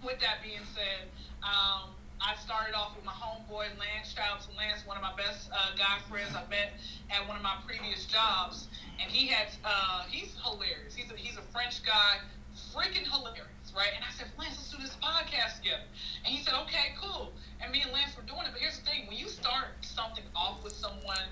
with 0.03 0.19
that 0.19 0.43
being 0.43 0.63
said, 0.75 1.07
um, 1.43 1.95
I 2.23 2.35
started 2.39 2.73
off 2.75 2.95
with 2.95 3.05
my 3.05 3.11
homeboy 3.11 3.67
Lance. 3.75 4.15
Shout 4.15 4.31
out 4.31 4.41
to 4.47 4.51
Lance, 4.55 4.87
one 4.87 4.95
of 4.95 5.03
my 5.03 5.15
best 5.15 5.49
uh, 5.51 5.75
guy 5.77 5.99
friends 6.09 6.31
I 6.31 6.47
met 6.49 6.71
at 7.11 7.27
one 7.27 7.35
of 7.35 7.43
my 7.43 7.57
previous 7.67 8.05
jobs, 8.05 8.67
and 9.01 9.11
he 9.11 9.27
had 9.27 9.47
uh, 9.65 10.03
he's 10.09 10.35
hilarious. 10.43 10.95
He's 10.95 11.11
a, 11.11 11.15
he's 11.15 11.37
a 11.37 11.45
French 11.51 11.83
guy, 11.83 12.23
freaking 12.71 13.03
hilarious, 13.03 13.75
right? 13.75 13.91
And 13.95 14.03
I 14.07 14.11
said, 14.15 14.31
Lance, 14.39 14.55
let's 14.55 14.71
do 14.71 14.79
this 14.79 14.95
podcast 15.03 15.59
together. 15.59 15.83
And 16.23 16.31
he 16.31 16.43
said, 16.43 16.53
okay, 16.63 16.95
cool. 16.95 17.33
And 17.59 17.71
me 17.71 17.81
and 17.83 17.91
Lance 17.91 18.15
were 18.15 18.23
doing 18.23 18.47
it. 18.47 18.55
But 18.55 18.61
here's 18.61 18.79
the 18.79 18.85
thing: 18.87 19.07
when 19.07 19.17
you 19.17 19.27
start 19.27 19.75
something 19.81 20.23
off 20.35 20.63
with 20.63 20.73
someone, 20.73 21.27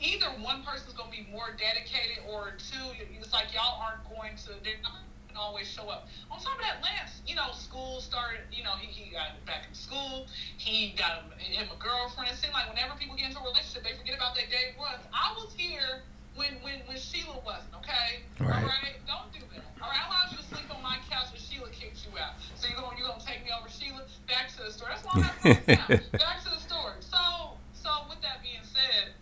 either 0.00 0.28
one 0.44 0.62
person's 0.64 0.92
gonna 0.92 1.10
be 1.10 1.24
more 1.32 1.56
dedicated, 1.56 2.20
or 2.28 2.52
two, 2.60 2.84
it's 3.16 3.32
like 3.32 3.56
y'all 3.56 3.80
aren't 3.80 4.04
going 4.12 4.36
to. 4.48 4.52
They're 4.60 4.84
not 4.84 5.00
gonna 5.36 5.46
always 5.52 5.68
show 5.68 5.86
up. 5.92 6.08
On 6.32 6.40
top 6.40 6.56
of 6.56 6.64
that, 6.64 6.80
Lance, 6.80 7.20
you 7.28 7.36
know, 7.36 7.52
school 7.52 8.00
started. 8.00 8.48
You 8.50 8.64
know, 8.64 8.72
he, 8.80 8.88
he 8.88 9.12
got 9.12 9.36
back 9.44 9.68
in 9.68 9.74
school. 9.76 10.26
He 10.56 10.96
got 10.96 11.22
him, 11.28 11.68
a 11.68 11.76
girlfriend. 11.76 12.32
It 12.32 12.40
seemed 12.40 12.56
like 12.56 12.72
whenever 12.72 12.96
people 12.96 13.14
get 13.14 13.28
into 13.28 13.40
a 13.40 13.44
relationship, 13.44 13.84
they 13.84 13.92
forget 13.94 14.16
about 14.16 14.34
their 14.34 14.48
day 14.48 14.72
ones. 14.80 15.04
I 15.12 15.36
was 15.36 15.52
here 15.52 16.00
when 16.34 16.56
when 16.64 16.80
when 16.88 16.96
Sheila 16.96 17.36
wasn't. 17.44 17.76
Okay, 17.84 18.24
Right. 18.40 18.64
all 18.64 18.68
right, 18.68 18.96
don't 19.04 19.28
do 19.30 19.44
that. 19.52 19.64
All 19.84 19.92
right, 19.92 20.00
I 20.00 20.08
allowed 20.08 20.32
you 20.32 20.40
to 20.40 20.46
sleep 20.48 20.66
on 20.72 20.80
my 20.80 20.96
couch 21.12 21.28
when 21.30 21.40
Sheila 21.40 21.68
kicked 21.70 22.00
you 22.08 22.16
out. 22.16 22.40
So 22.56 22.66
you're 22.72 22.80
gonna 22.80 22.96
you're 22.96 23.06
gonna 23.06 23.20
take 23.22 23.44
me 23.44 23.52
over 23.52 23.68
Sheila. 23.68 24.08
Back 24.26 24.48
to 24.56 24.64
the 24.64 24.72
store. 24.72 24.88
That's 24.88 25.04
why 25.04 25.20
I'm 25.20 25.52
a. 25.52 26.00
Back 26.16 26.40
to 26.48 26.50
the 26.56 26.62
story. 26.64 26.96
So 27.04 27.60
so 27.76 28.08
with 28.08 28.24
that 28.24 28.40
being 28.40 28.64
said 28.64 29.12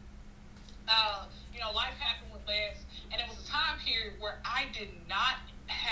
uh, 0.89 1.25
you 1.53 1.61
know, 1.61 1.73
life 1.73 1.97
happened 1.99 2.29
with 2.33 2.45
Lance, 2.47 2.85
and 3.12 3.17
it 3.21 3.25
was 3.29 3.41
a 3.41 3.49
time 3.49 3.79
period 3.81 4.21
where 4.21 4.37
I 4.45 4.67
did 4.77 4.89
not 5.09 5.41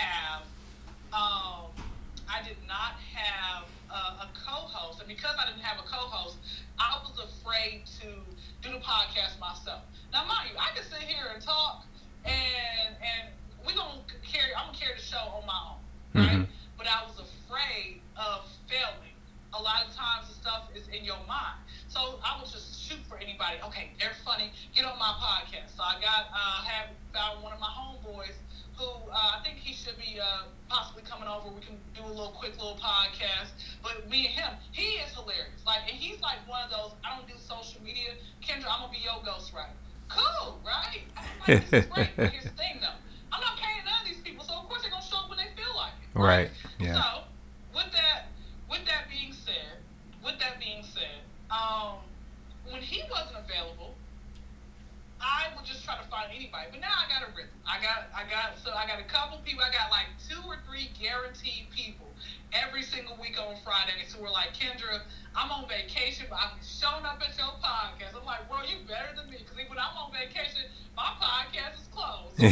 have, 0.02 0.42
um, 1.14 1.70
I 2.28 2.42
did 2.46 2.56
not 2.66 2.98
have 3.14 3.64
a, 3.90 4.26
a 4.26 4.28
co-host, 4.34 4.98
and 5.00 5.08
because 5.08 5.36
I 5.38 5.46
didn't 5.46 5.62
have 5.62 5.78
a 5.78 5.86
co-host, 5.86 6.36
I 6.78 6.98
was 7.04 7.18
afraid 7.22 7.84
to 8.00 8.08
do 8.62 8.68
the 8.72 8.82
podcast 8.82 9.38
myself. 9.38 9.82
Now, 10.12 10.24
mind 10.24 10.50
you, 10.50 10.56
I 10.58 10.74
can 10.74 10.84
sit 10.84 11.02
here 11.06 11.30
and 11.32 11.42
talk, 11.42 11.84
and 12.24 12.90
and 12.98 13.24
we 13.66 13.74
gonna 13.74 14.00
carry, 14.26 14.50
I'm 14.56 14.66
gonna 14.72 14.78
carry 14.78 14.94
the 14.96 15.02
show 15.04 15.22
on 15.38 15.46
my 15.46 15.60
own, 15.70 15.80
right? 16.14 16.38
Mhm. 16.42 16.46
But 16.78 16.86
I 16.88 17.04
was 17.06 17.18
afraid 17.20 18.00
of 18.16 18.44
failing. 18.68 19.14
A 19.54 19.60
lot 19.60 19.84
of 19.86 19.94
times, 19.94 20.28
the 20.28 20.34
stuff 20.34 20.64
is 20.74 20.88
in 20.88 21.04
your 21.04 21.20
mind. 21.28 21.60
So 21.88 22.18
I 22.24 22.40
would 22.40 22.48
just 22.50 22.80
shoot 22.88 22.98
for 23.06 23.18
anybody. 23.18 23.60
Okay, 23.68 23.92
they're 24.00 24.16
funny. 24.24 24.50
Get 24.74 24.84
on 24.86 24.98
my 24.98 25.12
podcast. 25.20 25.76
So 25.76 25.82
I 25.84 26.00
got 26.00 26.26
uh, 26.32 26.64
have 26.64 26.88
found 27.12 27.42
one 27.44 27.52
of 27.52 27.60
my 27.60 27.68
homeboys 27.68 28.32
who 28.82 29.10
uh, 29.10 29.38
I 29.38 29.40
think 29.44 29.58
he 29.58 29.74
should 29.74 29.96
be 29.96 30.18
uh, 30.18 30.50
possibly 30.68 31.02
coming 31.06 31.28
over. 31.28 31.54
We 31.54 31.62
can 31.62 31.78
do 31.94 32.02
a 32.02 32.10
little 32.10 32.34
quick 32.34 32.58
little 32.58 32.78
podcast. 32.82 33.54
But 33.82 34.08
me 34.10 34.26
and 34.26 34.34
him, 34.34 34.52
he 34.72 34.98
is 34.98 35.14
hilarious. 35.14 35.62
Like, 35.66 35.86
and 35.86 35.94
he's 35.94 36.20
like 36.20 36.42
one 36.48 36.62
of 36.66 36.70
those. 36.70 36.90
I 37.04 37.14
don't 37.14 37.26
do 37.28 37.34
social 37.38 37.82
media. 37.82 38.18
Kyndra, 38.42 38.66
I'm 38.70 38.86
gonna 38.86 38.92
be 38.92 39.02
your 39.06 39.22
ghostwriter. 39.22 39.78
Cool, 40.10 40.58
right? 40.66 41.06
I'm 41.16 41.24
like, 41.46 41.70
this 41.70 41.84
is 41.84 41.90
great. 41.90 42.10
But 42.16 42.32
here's 42.34 42.44
the 42.44 42.58
thing, 42.58 42.82
though. 42.82 42.98
I'm 43.32 43.40
not 43.40 43.56
paying 43.56 43.84
none 43.86 44.02
of 44.02 44.06
these 44.06 44.20
people, 44.20 44.44
so 44.44 44.54
of 44.54 44.68
course 44.68 44.82
they're 44.82 44.90
gonna 44.90 45.06
show 45.06 45.24
up 45.24 45.30
when 45.30 45.38
they 45.38 45.48
feel 45.56 45.72
like 45.74 45.96
it. 46.02 46.18
Right. 46.18 46.50
Yeah. 46.78 47.00
So, 47.00 47.24
with 47.74 47.88
that, 47.96 48.28
with 48.68 48.84
that 48.84 49.08
being 49.08 49.32
said, 49.32 49.80
with 50.20 50.38
that 50.40 50.60
being 50.60 50.84
said, 50.84 51.24
um, 51.48 52.04
when 52.68 52.82
he 52.82 53.02
wasn't 53.08 53.40
available, 53.40 53.94
I 55.22 55.54
would 55.54 55.64
just 55.64 55.86
try 55.86 55.96
to 55.96 56.06
find 56.10 56.34
anybody. 56.34 56.66
But 56.74 56.82
now 56.82 56.92
I 56.92 57.06
got 57.06 57.22
a 57.22 57.30
rhythm. 57.30 57.54
I 57.62 57.78
got, 57.78 58.10
I 58.10 58.26
got, 58.26 58.58
so 58.58 58.74
I 58.74 58.90
got 58.90 58.98
a 58.98 59.06
couple 59.06 59.38
people. 59.46 59.62
I 59.62 59.70
got 59.70 59.94
like 59.94 60.10
two 60.18 60.42
or 60.44 60.58
three 60.66 60.90
guaranteed 60.98 61.70
people 61.70 62.10
every 62.52 62.82
single 62.82 63.16
week 63.22 63.38
on 63.38 63.54
Friday. 63.64 64.02
So 64.10 64.18
we're 64.20 64.34
like, 64.34 64.52
Kyndra, 64.52 65.00
I'm 65.38 65.50
on 65.54 65.70
vacation, 65.70 66.26
but 66.28 66.42
I'm 66.42 66.58
showing 66.60 67.06
up 67.06 67.22
at 67.22 67.38
your 67.38 67.54
podcast. 67.62 68.18
I'm 68.18 68.26
like, 68.26 68.44
bro, 68.50 68.66
you 68.66 68.82
better 68.84 69.14
than 69.16 69.30
me 69.30 69.38
because 69.38 69.56
when 69.70 69.78
I'm 69.78 69.96
on 69.96 70.12
vacation, 70.12 70.68
my 70.96 71.14
podcast 71.16 71.80
is 71.80 71.88
closed. 71.94 72.36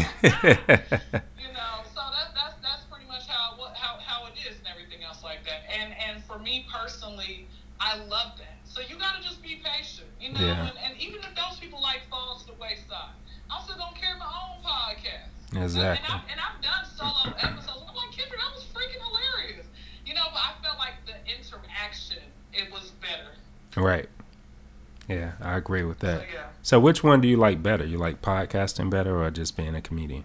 you 1.37 1.51
know, 1.53 1.75
so 1.93 2.01
that, 2.01 2.33
that's 2.33 2.57
that's 2.63 2.85
pretty 2.89 3.07
much 3.07 3.27
how 3.27 3.59
what 3.59 3.77
how, 3.77 3.99
how 4.01 4.27
it 4.27 4.39
is 4.49 4.57
and 4.59 4.67
everything 4.71 5.05
else 5.05 5.23
like 5.23 5.45
that. 5.45 5.69
And 5.69 5.93
and 6.01 6.25
for 6.25 6.39
me 6.39 6.65
personally, 6.73 7.47
I 7.81 7.97
love 7.97 8.39
that. 8.39 8.60
So 8.71 8.81
you 8.81 8.97
gotta 8.99 9.23
just 9.23 9.43
be 9.43 9.61
patient, 9.63 10.07
you 10.21 10.33
know. 10.33 10.41
Yeah. 10.41 10.69
And, 10.69 10.79
and 10.87 11.01
even 11.01 11.19
if 11.21 11.35
those 11.35 11.59
people 11.59 11.83
like 11.83 12.03
fall 12.09 12.39
to 12.39 12.47
the 12.47 12.55
wayside, 12.55 13.11
I'm 13.51 13.63
still 13.65 13.77
gonna 13.77 13.97
carry 13.99 14.19
my 14.19 14.31
own 14.31 14.63
podcast. 14.63 15.65
Exactly. 15.65 16.07
And, 16.07 16.23
I, 16.23 16.33
and 16.33 16.41
I've 16.41 16.63
done 16.63 16.85
solo 16.95 17.35
episodes. 17.37 17.83
I'm 17.89 17.97
like, 17.97 18.15
Kyndra, 18.15 18.39
that 18.39 18.55
was 18.55 18.65
freaking 18.73 19.03
hilarious. 19.03 19.67
You 20.07 20.15
know, 20.15 20.23
but 20.33 20.41
I 20.41 20.53
felt 20.63 20.79
like 20.79 20.95
the 21.05 21.19
interaction, 21.27 22.23
it 22.53 22.71
was 22.71 22.93
better. 23.03 23.35
Right. 23.77 24.09
Yeah, 25.09 25.33
I 25.41 25.57
agree 25.57 25.83
with 25.83 25.99
that. 26.01 26.21
So, 26.21 26.27
yeah. 26.33 26.47
So, 26.63 26.79
which 26.79 27.03
one 27.03 27.21
do 27.21 27.27
you 27.27 27.37
like 27.37 27.63
better? 27.63 27.85
You 27.85 27.99
like 27.99 28.23
podcasting 28.23 28.91
better 28.91 29.21
or 29.21 29.31
just 29.33 29.57
being 29.57 29.75
a 29.75 29.83
comedian? 29.83 30.25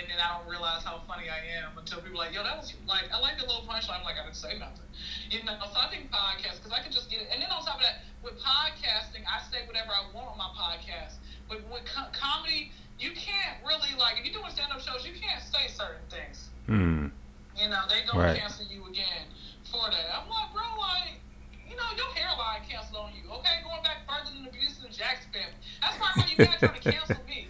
And 0.00 0.10
then 0.10 0.18
I 0.18 0.36
don't 0.38 0.48
realize 0.50 0.82
how 0.82 1.00
funny 1.06 1.30
I 1.30 1.40
am 1.62 1.76
until 1.78 2.00
people 2.00 2.20
are 2.20 2.26
like, 2.26 2.34
yo, 2.34 2.42
that 2.42 2.56
was 2.56 2.72
like, 2.88 3.06
I 3.12 3.18
like 3.20 3.38
the 3.38 3.46
little 3.46 3.62
punchline. 3.68 4.00
I'm 4.00 4.04
like, 4.04 4.16
I 4.18 4.24
didn't 4.26 4.36
say 4.40 4.58
nothing. 4.58 4.86
You 5.30 5.42
know, 5.44 5.54
so 5.60 5.78
I 5.78 5.88
think 5.90 6.10
podcast 6.10 6.58
because 6.62 6.72
I 6.74 6.80
can 6.82 6.90
just 6.92 7.08
get 7.10 7.20
it. 7.22 7.28
And 7.32 7.40
then 7.42 7.50
on 7.50 7.62
top 7.64 7.78
of 7.78 7.86
that, 7.86 8.02
with 8.22 8.34
podcasting, 8.42 9.22
I 9.28 9.42
say 9.52 9.62
whatever 9.66 9.92
I 9.92 10.08
want 10.14 10.34
on 10.34 10.38
my 10.38 10.50
podcast. 10.56 11.18
But 11.48 11.60
with 11.68 11.84
co- 11.84 12.08
comedy, 12.16 12.72
you 12.98 13.12
can't 13.12 13.58
really, 13.66 13.92
like, 13.98 14.16
if 14.18 14.24
you're 14.24 14.32
doing 14.34 14.50
stand 14.54 14.72
up 14.72 14.80
shows, 14.80 15.04
you 15.04 15.12
can't 15.18 15.42
say 15.42 15.68
certain 15.68 16.04
things. 16.08 16.48
Hmm. 16.66 17.12
You 17.58 17.68
know, 17.68 17.84
they 17.88 18.02
don't 18.06 18.16
Right. 18.18 18.38
cancel 18.38 18.66
you 18.66 18.86
again 18.86 19.28
for 19.70 19.84
that. 19.90 20.06
I'm 20.10 20.26
like, 20.30 20.50
bro, 20.54 20.64
like, 20.78 21.20
you 21.68 21.76
know, 21.76 21.86
your 21.96 22.08
hairline 22.14 22.62
canceled 22.68 22.96
on 22.98 23.10
you. 23.14 23.28
Okay, 23.30 23.62
going 23.62 23.82
back 23.82 24.02
further 24.08 24.30
than 24.32 24.44
the 24.44 24.50
abuse 24.50 24.78
of 24.78 24.84
the 24.84 24.94
Jackson 24.94 25.30
family. 25.32 25.58
That's 25.80 25.96
why 26.00 26.10
you 26.26 26.36
guys 26.38 26.58
trying 26.58 26.80
to 26.80 26.92
cancel 26.92 27.24
me. 27.26 27.48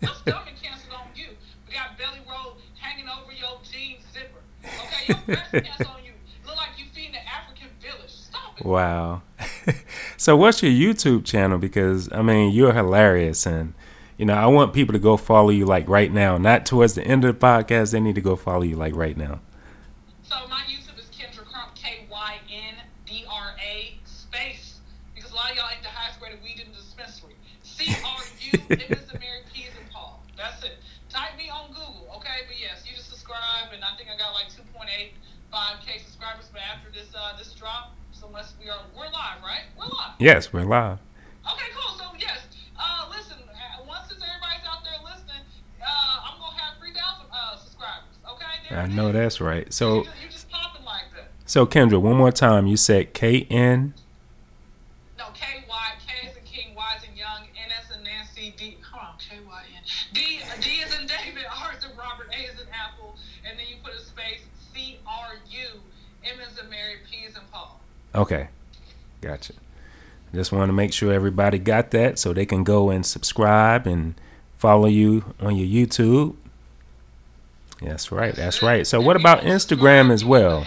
Your 0.00 0.14
stomach 0.14 0.54
canceled 0.60 0.94
on 0.94 1.08
you. 1.14 1.28
We 1.68 1.74
got 1.74 1.96
belly 1.98 2.20
roll 2.28 2.56
hanging 2.80 3.06
over 3.08 3.32
your 3.32 3.60
jeans 3.62 4.02
zipper. 4.12 4.40
Okay, 4.64 4.66
your 4.66 4.66
breast 4.66 4.66
canceled 4.66 4.66
on 4.66 4.68
you. 4.68 4.68
Look 4.68 4.68
like 4.68 4.68
you 4.68 4.68
feeding 4.68 4.68
the 4.68 4.68
African 4.68 4.68
village. 4.70 4.76
Stop 4.76 4.92
it. 4.92 4.99
Wow. 8.62 9.22
so, 10.16 10.36
what's 10.36 10.62
your 10.62 10.72
YouTube 10.72 11.24
channel? 11.24 11.58
Because 11.58 12.12
I 12.12 12.22
mean, 12.22 12.52
you're 12.52 12.72
hilarious, 12.72 13.46
and 13.46 13.74
you 14.18 14.26
know, 14.26 14.34
I 14.34 14.46
want 14.46 14.74
people 14.74 14.92
to 14.92 14.98
go 14.98 15.16
follow 15.16 15.50
you 15.50 15.64
like 15.64 15.88
right 15.88 16.12
now, 16.12 16.36
not 16.36 16.66
towards 16.66 16.94
the 16.94 17.02
end 17.02 17.24
of 17.24 17.38
the 17.38 17.46
podcast. 17.46 17.92
They 17.92 18.00
need 18.00 18.16
to 18.16 18.20
go 18.20 18.36
follow 18.36 18.62
you 18.62 18.76
like 18.76 18.94
right 18.94 19.16
now. 19.16 19.40
So 20.22 20.36
my 20.48 20.60
YouTube 20.68 20.98
is 20.98 21.06
Kyndra 21.06 21.44
Crump, 21.46 21.74
K 21.74 22.06
Y 22.10 22.38
N 22.52 22.74
D 23.06 23.24
R 23.30 23.56
A 23.58 23.98
space 24.04 24.80
because 25.14 25.32
a 25.32 25.34
lot 25.34 25.50
of 25.50 25.56
y'all 25.56 25.70
ain't 25.72 25.82
the 25.82 25.88
highest 25.88 26.20
grade 26.20 26.34
of 26.34 26.42
weed 26.42 26.60
in 26.60 26.70
the 26.70 26.76
dispensary. 26.76 27.34
C 27.62 27.96
R 28.04 28.20
U 28.52 28.60
it 28.68 28.90
is 28.90 29.06
the 29.08 29.18
Mary 29.18 29.40
Keys 29.52 29.72
and 29.80 29.90
Paul. 29.90 30.22
That's 30.36 30.62
it. 30.64 30.78
Type 31.08 31.36
me 31.38 31.48
on 31.48 31.68
Google, 31.68 32.06
okay? 32.16 32.44
But 32.46 32.60
yes, 32.60 32.84
you 32.86 32.94
just 32.94 33.08
subscribe, 33.08 33.72
and 33.72 33.82
I 33.82 33.96
think 33.96 34.10
I 34.14 34.18
got 34.18 34.34
like 34.34 34.52
2.85 34.52 35.80
k 35.84 35.98
subscribers. 35.98 36.46
But 36.52 36.60
after 36.60 36.92
this 36.92 37.08
uh 37.16 37.36
this 37.38 37.50
unless 38.40 38.54
we 38.62 38.70
are 38.70 38.80
we're 38.96 39.04
live, 39.12 39.42
right? 39.42 39.64
We're 39.76 39.84
live. 39.84 40.12
Yes, 40.18 40.50
we're 40.52 40.64
live. 40.64 40.98
Okay, 41.52 41.66
cool. 41.76 41.98
So 41.98 42.04
yes, 42.18 42.40
uh, 42.78 43.06
listen. 43.10 43.36
uh, 43.36 43.84
Once 43.86 44.08
since 44.08 44.22
everybody's 44.22 44.64
out 44.66 44.80
there 44.82 44.96
listening, 45.04 45.44
uh, 45.82 46.24
I'm 46.24 46.40
gonna 46.40 46.56
have 46.58 46.78
3,000 46.80 47.26
uh 47.30 47.56
subscribers. 47.56 48.16
Okay? 48.32 48.44
There 48.70 48.78
I 48.78 48.86
know 48.86 49.08
is. 49.08 49.12
that's 49.14 49.40
right. 49.42 49.66
You 49.66 49.72
So, 49.72 50.04
just, 50.04 50.16
you 50.22 50.28
just 50.30 50.46
like 50.86 51.02
that. 51.14 51.28
so 51.44 51.66
Kyndra, 51.66 52.00
one 52.00 52.16
more 52.16 52.32
time. 52.32 52.66
You 52.66 52.78
said 52.78 53.12
K 53.12 53.46
N. 53.50 53.92
No, 55.18 55.26
K 55.34 55.44
Y 55.68 55.86
K 56.06 56.28
is 56.30 56.36
in 56.38 56.44
King, 56.44 56.74
Y 56.74 56.94
is 56.96 57.04
in 57.04 57.16
Young, 57.16 57.42
N 57.44 57.70
is 57.76 57.94
in 57.94 58.02
Nancy, 58.04 58.54
D. 58.56 58.78
Hold 58.90 59.04
on, 59.04 59.14
K 59.20 59.36
Y 59.46 59.62
N. 59.76 59.82
D 60.14 60.40
D 60.62 60.68
is 60.80 60.98
in 60.98 61.06
David, 61.06 61.44
R 61.44 61.72
is 61.76 61.84
in 61.84 61.90
Robert, 61.94 62.32
A 62.32 62.40
is 62.48 62.58
in 62.58 62.66
Apple, 62.72 63.16
and 63.44 63.58
then 63.58 63.66
you 63.68 63.76
put 63.84 63.92
a 63.92 64.00
space 64.00 64.40
C 64.72 64.98
R 65.06 65.36
U, 65.50 65.66
M 66.24 66.40
is 66.40 66.58
in 66.58 66.70
Mary, 66.70 67.04
P 67.10 67.26
is 67.28 67.36
in 67.36 67.42
Paul. 67.52 67.76
Okay, 68.14 68.48
gotcha. 69.20 69.54
Just 70.34 70.52
want 70.52 70.68
to 70.68 70.72
make 70.72 70.92
sure 70.92 71.12
everybody 71.12 71.58
got 71.58 71.90
that 71.90 72.18
so 72.18 72.32
they 72.32 72.46
can 72.46 72.64
go 72.64 72.90
and 72.90 73.04
subscribe 73.04 73.86
and 73.86 74.14
follow 74.58 74.86
you 74.86 75.34
on 75.40 75.56
your 75.56 75.66
YouTube. 75.66 76.36
That's 77.82 78.12
right. 78.12 78.34
That's 78.34 78.62
right. 78.62 78.86
So, 78.86 79.00
what 79.00 79.16
about 79.16 79.40
Instagram 79.42 80.12
as 80.12 80.24
well? 80.24 80.66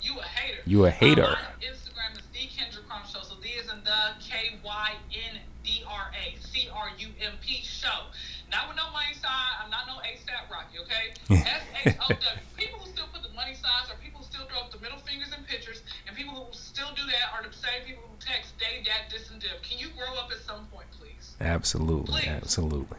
You 0.00 0.18
a 0.20 0.22
hater. 0.22 0.60
You 0.64 0.84
a 0.86 0.90
hater. 0.90 1.24
Uh, 1.24 1.36
Instagram 1.60 2.14
is 2.14 2.22
the 2.32 2.46
Kyndra 2.46 2.86
Crump 2.86 3.06
Show. 3.06 3.20
So 3.22 3.34
D 3.42 3.48
is 3.50 3.70
in 3.70 3.82
the 3.84 4.14
K 4.20 4.56
Y 4.64 4.90
N 5.34 5.40
D 5.64 5.82
R 5.88 6.10
A 6.14 6.38
C 6.40 6.68
R 6.72 6.88
U 6.98 7.08
M 7.20 7.32
P 7.42 7.60
Show. 7.62 8.08
Not 8.50 8.68
with 8.68 8.76
no 8.76 8.84
money 8.92 9.12
sign. 9.20 9.54
I'm 9.62 9.70
not 9.70 9.86
no 9.88 9.94
ASAP 10.06 10.46
Rocky. 10.48 10.78
Okay. 10.86 11.42
S 11.50 11.62
H 11.84 11.96
O 11.98 12.08
W. 12.08 12.20
People 12.56 12.78
who 12.78 12.90
still 12.90 13.06
put 13.12 13.22
the 13.22 13.34
money 13.34 13.54
signs 13.54 13.90
or 13.90 13.98
people 13.98 14.20
who 14.20 14.26
still 14.26 14.46
throw 14.46 14.60
up 14.60 14.70
the 14.70 14.78
middle 14.78 14.98
fingers 15.02 15.34
in 15.36 15.42
pictures, 15.44 15.82
and 16.06 16.16
people 16.16 16.34
who 16.34 16.46
still 16.52 16.94
do 16.94 17.02
that 17.10 17.34
are 17.34 17.42
the 17.42 17.52
same 17.54 17.82
people 17.86 18.04
who 18.06 18.14
text 18.22 18.56
day, 18.58 18.86
dad, 18.86 19.10
this, 19.10 19.30
and 19.30 19.40
div. 19.42 19.50
Can 19.66 19.78
you 19.82 19.90
grow 19.98 20.14
up 20.14 20.30
at 20.30 20.38
some 20.46 20.66
point, 20.70 20.86
please? 20.94 21.34
Absolutely, 21.46 22.22
Please. 22.22 22.28
absolutely. 22.28 22.98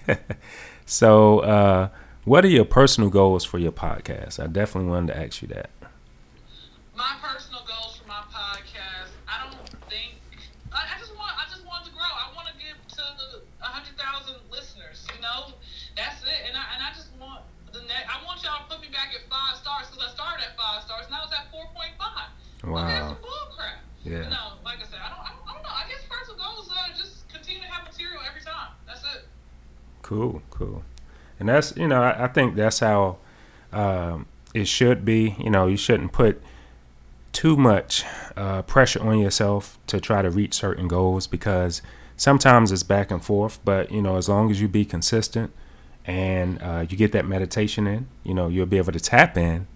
so, 0.86 1.38
uh, 1.40 1.88
what 2.24 2.44
are 2.44 2.48
your 2.48 2.64
personal 2.64 3.08
goals 3.08 3.44
for 3.44 3.58
your 3.58 3.70
podcast? 3.72 4.42
I 4.42 4.48
definitely 4.48 4.90
wanted 4.90 5.14
to 5.14 5.18
ask 5.18 5.42
you 5.42 5.48
that. 5.54 5.70
my 6.96 7.14
personal 7.22 7.62
goals 7.62 7.96
for 8.02 8.08
my 8.08 8.22
podcast, 8.34 9.14
I 9.30 9.46
don't 9.46 9.62
think 9.88 10.18
I, 10.72 10.82
I 10.82 10.98
just 10.98 11.14
want 11.14 11.32
I 11.38 11.46
just 11.50 11.62
want 11.66 11.86
to 11.86 11.92
grow. 11.92 12.02
I 12.02 12.34
want 12.34 12.48
to 12.50 12.54
get 12.58 12.74
to 12.98 13.04
a 13.62 13.70
hundred 13.70 13.94
thousand 13.94 14.42
listeners. 14.50 15.06
You 15.14 15.22
know, 15.22 15.54
that's 15.94 16.18
it. 16.26 16.50
And 16.50 16.56
I 16.58 16.64
and 16.74 16.82
I 16.82 16.90
just 16.98 17.14
want 17.22 17.46
the 17.70 17.78
net. 17.86 18.10
I 18.10 18.18
want 18.26 18.42
y'all 18.42 18.58
to 18.58 18.66
put 18.66 18.82
me 18.82 18.90
back 18.90 19.14
at 19.14 19.22
five 19.30 19.54
stars 19.62 19.86
because 19.86 20.02
I 20.02 20.10
started 20.10 20.42
at 20.50 20.58
five 20.58 20.82
stars. 20.82 21.06
Now 21.14 21.30
it's 21.30 21.32
at 21.32 21.46
four 21.54 21.70
point 21.70 21.94
five. 21.94 22.34
Wow 22.66 23.14
some 23.14 23.22
bull 23.22 23.46
crap. 23.54 23.78
Yeah. 24.04 24.28
No, 24.28 24.58
like 24.64 24.80
I 24.82 24.86
said, 24.90 25.00
I 25.00 25.08
don't, 25.14 25.22
I 25.24 25.30
don't, 25.32 25.44
I 25.46 25.52
don't 25.54 25.62
know. 25.64 25.76
I 25.76 25.84
guess 25.88 26.02
personal 26.08 26.36
goals 26.36 26.68
are 26.68 26.92
just 26.96 27.28
continue 27.28 27.60
to 27.62 27.68
have 27.68 27.84
material 27.84 28.20
every 28.28 28.42
time. 28.42 28.72
That's 28.86 29.00
it. 29.16 29.24
Cool, 30.14 30.42
cool. 30.50 30.84
And 31.40 31.48
that's 31.48 31.76
you 31.76 31.88
know 31.88 32.00
I, 32.00 32.26
I 32.26 32.28
think 32.28 32.54
that's 32.54 32.78
how 32.78 33.16
um, 33.72 34.26
it 34.54 34.68
should 34.68 35.04
be. 35.04 35.34
You 35.40 35.50
know, 35.50 35.66
you 35.66 35.76
shouldn't 35.76 36.12
put 36.12 36.40
too 37.32 37.56
much 37.56 38.04
uh, 38.36 38.62
pressure 38.62 39.02
on 39.02 39.18
yourself 39.18 39.76
to 39.88 39.98
try 39.98 40.22
to 40.22 40.30
reach 40.30 40.54
certain 40.54 40.86
goals 40.86 41.26
because 41.26 41.82
sometimes 42.16 42.70
it's 42.70 42.84
back 42.84 43.10
and 43.10 43.24
forth. 43.24 43.58
But 43.64 43.90
you 43.90 44.00
know, 44.00 44.16
as 44.16 44.28
long 44.28 44.52
as 44.52 44.60
you 44.60 44.68
be 44.68 44.84
consistent 44.84 45.52
and 46.06 46.62
uh, 46.62 46.86
you 46.88 46.96
get 46.96 47.10
that 47.10 47.26
meditation 47.26 47.88
in, 47.88 48.06
you 48.22 48.34
know, 48.34 48.46
you'll 48.46 48.66
be 48.66 48.78
able 48.78 48.92
to 48.92 49.00
tap 49.00 49.36
in, 49.36 49.66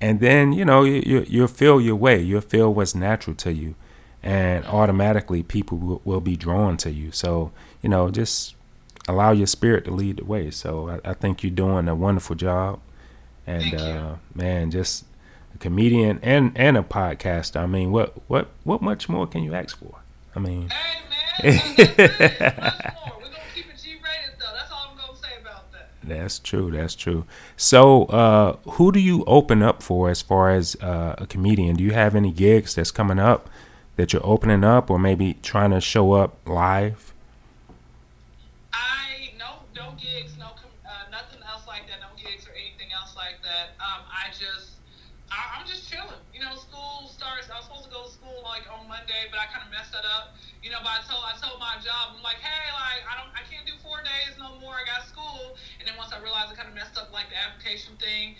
and 0.00 0.18
then 0.18 0.52
you 0.52 0.64
know 0.64 0.82
you, 0.82 1.00
you 1.06 1.24
you'll 1.28 1.46
feel 1.46 1.80
your 1.80 1.94
way. 1.94 2.20
You'll 2.20 2.40
feel 2.40 2.74
what's 2.74 2.96
natural 2.96 3.36
to 3.36 3.52
you, 3.52 3.76
and 4.20 4.64
automatically 4.64 5.44
people 5.44 5.78
will, 5.78 6.02
will 6.04 6.20
be 6.20 6.34
drawn 6.34 6.76
to 6.78 6.90
you. 6.90 7.12
So 7.12 7.52
you 7.82 7.88
know, 7.88 8.10
just 8.10 8.55
allow 9.08 9.32
your 9.32 9.46
spirit 9.46 9.84
to 9.86 9.90
lead 9.90 10.16
the 10.18 10.24
way. 10.24 10.50
So 10.50 11.00
I, 11.04 11.10
I 11.10 11.14
think 11.14 11.42
you're 11.42 11.50
doing 11.50 11.88
a 11.88 11.94
wonderful 11.94 12.36
job, 12.36 12.80
and 13.46 13.74
uh, 13.74 14.14
man, 14.34 14.70
just 14.70 15.04
a 15.54 15.58
comedian 15.58 16.18
and 16.22 16.52
and 16.56 16.76
a 16.76 16.82
podcaster. 16.82 17.60
I 17.60 17.66
mean, 17.66 17.92
what 17.92 18.14
what 18.28 18.48
what 18.64 18.82
much 18.82 19.08
more 19.08 19.26
can 19.26 19.42
you 19.42 19.54
ask 19.54 19.78
for? 19.78 20.00
I 20.34 20.38
mean, 20.38 20.68
Hey 20.68 21.00
man, 21.10 21.60
that's, 21.76 21.76
that's 21.76 21.98
it. 21.98 22.40
Much 22.60 22.94
more. 23.06 23.16
We're 23.18 23.24
gonna 23.24 23.38
keep 23.54 23.66
it 23.68 23.80
G 23.82 23.90
rated 23.94 24.38
though. 24.38 24.52
That's 24.54 24.70
all 24.70 24.88
I'm 24.90 24.96
gonna 24.96 25.16
say 25.18 25.40
about 25.40 25.72
that. 25.72 25.88
That's 26.04 26.38
true. 26.38 26.70
That's 26.70 26.94
true. 26.94 27.24
So, 27.56 28.04
uh, 28.06 28.56
who 28.72 28.92
do 28.92 29.00
you 29.00 29.24
open 29.26 29.62
up 29.62 29.82
for 29.82 30.10
as 30.10 30.20
far 30.22 30.50
as 30.50 30.76
uh, 30.82 31.14
a 31.18 31.26
comedian? 31.26 31.76
Do 31.76 31.84
you 31.84 31.92
have 31.92 32.14
any 32.14 32.32
gigs 32.32 32.74
that's 32.74 32.90
coming 32.90 33.18
up 33.18 33.48
that 33.96 34.12
you're 34.12 34.26
opening 34.26 34.62
up, 34.62 34.90
or 34.90 34.98
maybe 34.98 35.34
trying 35.42 35.70
to 35.70 35.80
show 35.80 36.12
up 36.12 36.36
live? 36.46 37.14
I 38.72 39.30
no 39.38 39.64
no 39.74 39.92
gigs, 39.96 40.36
no 40.38 40.52
com- 40.52 40.76
uh, 40.84 41.08
nothing 41.10 41.40
else 41.48 41.66
like 41.66 41.88
that, 41.88 42.00
no 42.04 42.12
gigs 42.20 42.44
or 42.46 42.52
anything 42.52 42.92
else 42.92 43.16
like 43.16 43.40
that. 43.42 43.72
Um, 43.80 44.04
I 44.12 44.28
just 44.36 44.76
I, 45.32 45.56
I'm 45.56 45.66
just 45.66 45.88
chilling. 45.90 46.20
You 46.34 46.44
know, 46.44 46.52
school 46.60 47.08
starts. 47.08 47.48
I 47.48 47.56
was 47.56 47.64
supposed 47.64 47.88
to 47.88 47.90
go 47.90 48.04
to 48.04 48.12
school 48.12 48.44
like 48.44 48.68
on 48.68 48.84
Monday, 48.86 49.32
but 49.32 49.40
I 49.40 49.46
kind 49.48 49.64
of 49.64 49.72
messed 49.72 49.92
that 49.96 50.04
up. 50.04 50.36
You 50.62 50.70
know, 50.70 50.78
but 50.84 50.92
I 50.92 51.00
told 51.08 51.24
I 51.24 51.32
told 51.40 51.56
my 51.56 51.80
job, 51.80 52.12
I'm 52.12 52.22
like, 52.22 52.42
hey, 52.44 52.66
like 52.76 53.00
I 53.08 53.16
don't 53.16 53.32
I 53.32 53.42
can't 53.48 53.64
do 53.64 53.72
four 53.80 54.02
days 54.04 54.36
no 54.36 54.60
more. 54.60 54.76
I 54.76 54.84
got 54.84 55.08
school, 55.08 55.56
and 55.80 55.88
then 55.88 55.96
once 55.96 56.12
I 56.12 56.20
realized 56.20 56.52
I 56.52 56.54
kind 56.58 56.68
of 56.68 56.76
messed 56.76 57.00
up 57.00 57.08
like 57.16 57.32
the 57.32 57.38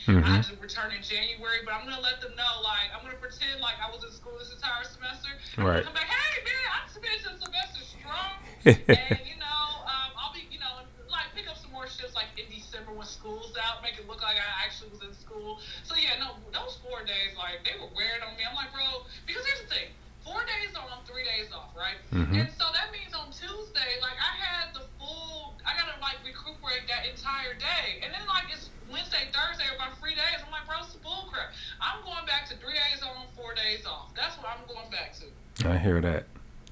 thing, 0.07 0.22
I 0.22 0.38
had 0.40 0.46
to 0.46 0.57
return 0.62 0.94
in 0.94 1.02
January. 1.02 1.61
But 1.66 1.74
I'm 1.74 1.84
gonna 1.88 2.00
let 2.00 2.22
them 2.22 2.32
know, 2.38 2.62
like 2.62 2.88
I'm 2.94 3.02
gonna 3.02 3.18
pretend 3.18 3.59
like 3.61 3.74
I 3.82 3.90
was 3.90 4.02
in 4.07 4.11
school 4.14 4.38
this 4.38 4.54
entire 4.54 4.86
semester. 4.86 5.34
Right. 5.59 5.59
I'm 5.59 5.64
Right. 5.66 5.82
gonna 5.82 5.90
come 5.90 5.98
back, 5.98 6.09
hey 6.11 6.38
man, 6.46 6.66
I'm 6.78 6.86
finishing 6.94 7.32
the 7.34 7.40
semester 7.42 7.82
strong, 7.84 8.32
and 8.66 9.18
you 9.26 9.36
know, 9.42 9.61
um, 9.86 10.11
I'll 10.14 10.32
be, 10.32 10.46
you 10.50 10.59
know, 10.62 10.86
like 11.11 11.30
pick 11.34 11.46
up 11.50 11.59
some 11.59 11.70
more 11.74 11.86
shifts 11.90 12.14
like 12.14 12.30
in 12.38 12.46
December 12.50 12.92
when 12.94 13.07
school's 13.07 13.54
out, 13.59 13.82
make 13.82 13.98
it 13.98 14.07
look 14.07 14.22
like 14.22 14.38
I 14.38 14.48
actually 14.64 14.90
was 14.94 15.02
in 15.02 15.12
school. 15.14 15.59
So 15.82 15.94
yeah, 15.98 16.18
no, 16.22 16.38
those 16.54 16.78
four 16.86 17.02
days, 17.04 17.34
like 17.36 17.62
they 17.66 17.74
were 17.78 17.90
wearing 17.94 18.22
on 18.22 18.34
me. 18.38 18.46
I'm 18.46 18.54
like, 18.54 18.70
bro, 18.72 19.04
because 19.26 19.42
here's 19.46 19.62
the 19.66 19.70
thing: 19.74 19.88
four 20.24 20.40
days 20.46 20.74
on, 20.78 21.02
three 21.07 21.24
days 21.26 21.50
off, 21.54 21.74
right? 21.76 21.98
And 22.14 22.48
so 22.59 22.64
that 22.74 22.90
means 22.94 23.14
on 23.14 23.30
Tuesday, 23.30 23.92
like 24.02 24.18
I 24.18 24.32
had 24.40 24.74
the 24.74 24.82
full, 24.98 25.54
I 25.64 25.72
gotta 25.78 25.96
like 26.02 26.18
recuperate 26.26 26.84
that 26.90 27.07
entire 27.07 27.54
day, 27.57 28.02
and 28.02 28.11
then 28.12 28.24
like 28.26 28.50
it's 28.52 28.68
Wednesday, 28.90 29.30
Thursday 29.47 29.64
my 29.78 29.88
free 30.01 30.14
days. 30.14 30.42
I'm 30.44 30.51
like, 30.51 30.66
bro, 30.66 30.76
it's 30.82 30.94
bull 30.97 31.28
crap. 31.30 31.53
I'm 31.80 32.03
going 32.05 32.26
back 32.26 32.49
to 32.49 32.57
three 32.57 32.74
days 32.74 33.03
on, 33.03 33.26
four 33.36 33.55
days 33.55 33.86
off. 33.86 34.11
That's 34.14 34.36
what 34.38 34.47
I'm 34.49 34.66
going 34.66 34.90
back 34.90 35.14
to. 35.20 35.68
I 35.68 35.78
hear 35.78 36.01
that. 36.01 36.24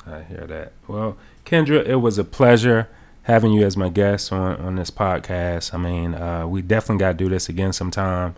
I 0.06 0.22
hear 0.22 0.46
that. 0.46 0.72
Well, 0.88 1.16
Kyndra, 1.44 1.86
it 1.86 1.96
was 1.96 2.18
a 2.18 2.24
pleasure 2.24 2.88
having 3.22 3.52
you 3.52 3.64
as 3.64 3.76
my 3.76 3.88
guest 3.88 4.32
on, 4.32 4.56
on 4.56 4.76
this 4.76 4.90
podcast. 4.90 5.72
I 5.72 5.78
mean, 5.78 6.14
uh, 6.14 6.46
we 6.46 6.62
definitely 6.62 7.00
got 7.00 7.12
to 7.12 7.18
do 7.24 7.28
this 7.28 7.48
again 7.48 7.72
sometime. 7.72 8.34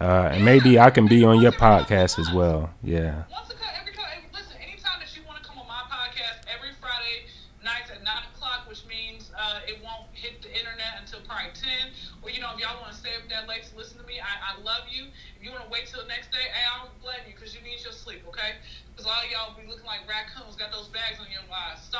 Uh, 0.00 0.32
and 0.32 0.44
maybe 0.44 0.78
I 0.78 0.88
can 0.88 1.06
be 1.06 1.24
on 1.24 1.40
your 1.40 1.52
podcast 1.52 2.18
as 2.18 2.32
well. 2.32 2.70
Yeah. 2.82 3.28
Once 3.30 3.52
a 3.52 3.54
cut, 3.60 3.68
every 3.76 3.92
cut, 3.92 4.08
every, 4.16 4.32
listen, 4.32 4.56
anytime 4.56 4.96
that 4.96 5.12
you 5.12 5.20
want 5.28 5.42
to 5.42 5.44
come 5.44 5.58
on 5.60 5.68
my 5.68 5.84
podcast, 5.92 6.40
every 6.48 6.72
Friday 6.80 7.28
nights 7.60 7.92
at 7.92 8.00
9 8.00 8.08
o'clock, 8.32 8.64
which 8.64 8.80
means 8.88 9.28
uh, 9.36 9.60
it 9.68 9.76
won't 9.84 10.08
hit 10.16 10.40
the 10.40 10.48
internet 10.48 11.04
until 11.04 11.20
probably 11.28 11.52
10. 11.52 11.92
Or, 12.24 12.32
you 12.32 12.40
know, 12.40 12.48
if 12.56 12.64
y'all 12.64 12.80
want 12.80 12.92
to 12.92 12.98
stay 12.98 13.12
up 13.12 13.28
that 13.28 13.44
late 13.44 13.68
to 13.68 13.76
listen 13.76 14.00
to 14.00 14.06
me, 14.08 14.24
I, 14.24 14.56
I 14.56 14.60
love 14.64 14.88
you. 14.88 15.04
If 15.36 15.44
you 15.44 15.52
want 15.52 15.68
to 15.68 15.72
wait 15.72 15.84
till 15.84 16.00
the 16.00 16.08
next 16.08 16.32
day, 16.32 16.48
hey, 16.48 16.64
I 16.64 16.80
don't 16.80 16.96
blame 17.04 17.20
you 17.28 17.36
because 17.36 17.52
you 17.52 17.60
need 17.60 17.84
your 17.84 17.92
sleep, 17.92 18.24
okay? 18.32 18.56
Because 18.92 19.04
all 19.04 19.20
y'all 19.28 19.52
be 19.52 19.68
looking 19.68 19.84
like 19.84 20.08
raccoons, 20.08 20.56
got 20.56 20.72
those 20.72 20.88
bags 20.88 21.20
on 21.20 21.28
your 21.28 21.44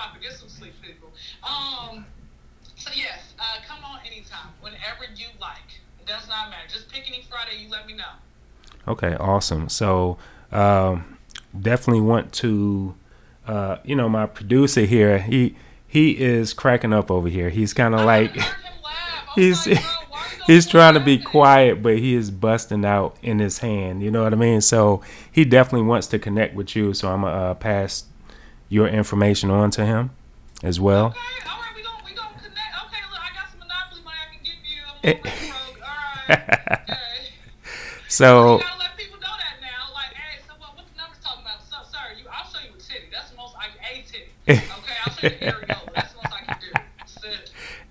eyes. 0.01 0.07
Stop 0.07 0.16
it. 0.16 0.22
Get 0.22 0.32
some 0.32 0.48
sleep, 0.48 0.72
people. 0.82 1.11
Um, 1.42 2.07
so, 2.76 2.90
yes, 2.94 3.34
uh, 3.38 3.59
come 3.66 3.84
on 3.84 4.01
anytime, 4.07 4.48
whenever 4.61 5.05
you 5.14 5.26
like. 5.40 5.80
It 6.01 6.07
does 6.07 6.28
not 6.28 6.51
matter. 6.51 6.68
Just 6.68 6.88
pick 6.90 7.05
any 7.09 7.24
Friday, 7.28 7.62
you 7.62 7.70
let 7.70 7.86
me 7.86 7.94
know. 7.94 8.05
Okay, 8.88 9.14
awesome. 9.16 9.68
So, 9.68 10.16
um, 10.53 11.18
definitely 11.59 12.01
want 12.01 12.32
to, 12.34 12.94
uh, 13.46 13.78
you 13.84 13.94
know, 13.94 14.09
my 14.09 14.26
producer 14.26 14.82
here, 14.82 15.18
he 15.18 15.57
he 15.86 16.12
is 16.22 16.53
cracking 16.53 16.92
up 16.92 17.11
over 17.11 17.28
here. 17.28 17.51
He's 17.51 17.74
kind 17.74 17.94
of 17.94 18.03
like, 18.03 18.36
I 18.38 18.42
heard 18.42 18.64
him 18.64 18.82
laugh. 18.82 19.28
I 19.36 19.48
was 19.48 19.64
he's 19.64 19.66
like, 19.66 19.82
bro, 19.82 19.94
why 20.09 20.26
you 20.36 20.42
he's 20.46 20.66
trying 20.66 20.94
to 20.94 21.01
be 21.01 21.18
quiet, 21.18 21.82
but 21.82 21.98
he 21.98 22.14
is 22.14 22.30
busting 22.30 22.84
out 22.84 23.16
in 23.22 23.40
his 23.40 23.59
hand. 23.59 24.03
You 24.03 24.11
know 24.11 24.22
what 24.22 24.32
I 24.32 24.36
mean? 24.36 24.61
So 24.61 25.03
he 25.30 25.44
definitely 25.44 25.86
wants 25.88 26.07
to 26.09 26.18
connect 26.18 26.55
with 26.55 26.74
you. 26.76 26.94
So 26.94 27.09
I'm 27.12 27.22
gonna 27.22 27.51
uh, 27.51 27.55
pass 27.55 28.05
your 28.71 28.89
information 28.89 29.51
on 29.51 29.71
to 29.73 29.85
him 29.85 30.12
as 30.62 30.81
well. 30.81 31.09
Okay, 31.09 31.18
all 31.51 31.61
right, 31.61 31.77
we 31.77 31.83
gonna 31.83 32.05
we 32.07 32.14
gonna 32.14 32.31
connect. 32.41 32.73
Okay, 32.87 33.03
look, 33.12 33.21
I 33.21 33.31
got 33.37 33.51
some 33.51 33.61
monopoly 33.61 34.01
money 34.03 34.16
I 34.25 34.35
can 34.35 34.41
give 34.43 34.64
you. 34.64 34.81
I'm 34.89 35.21
broke. 35.51 35.83
All 35.83 36.37
right. 36.37 36.81
Okay. 36.91 36.97
So 38.09 38.55
You 38.57 38.62
gotta 38.62 38.79
let 38.79 38.97
people 38.97 39.21
know 39.21 39.37
that 39.37 39.57
now. 39.61 39.95
Like, 39.95 40.14
hey, 40.14 40.41
so 40.47 40.55
what? 40.59 40.77
What's 40.77 40.91
the 40.91 40.99
numbers 41.01 41.18
talking 41.23 41.43
about? 41.43 41.62
So, 41.68 41.77
sir, 41.91 41.99
you, 42.18 42.25
I'll 42.31 42.49
show 42.51 42.59
you 42.64 42.75
a 42.75 42.81
titty. 42.81 43.07
That's 43.12 43.31
the 43.31 43.37
most 43.37 43.55
I 43.59 43.66
a 43.68 44.03
titty. 44.03 44.31
Okay, 44.49 44.97
I'll 45.05 45.12
show 45.14 45.27
you 45.27 45.31
the 45.31 45.47
areola. 45.47 45.95
That's 45.95 46.12
the 46.12 46.16
most 46.18 46.33
I 46.33 46.41
can 46.45 46.59
do. 46.61 46.71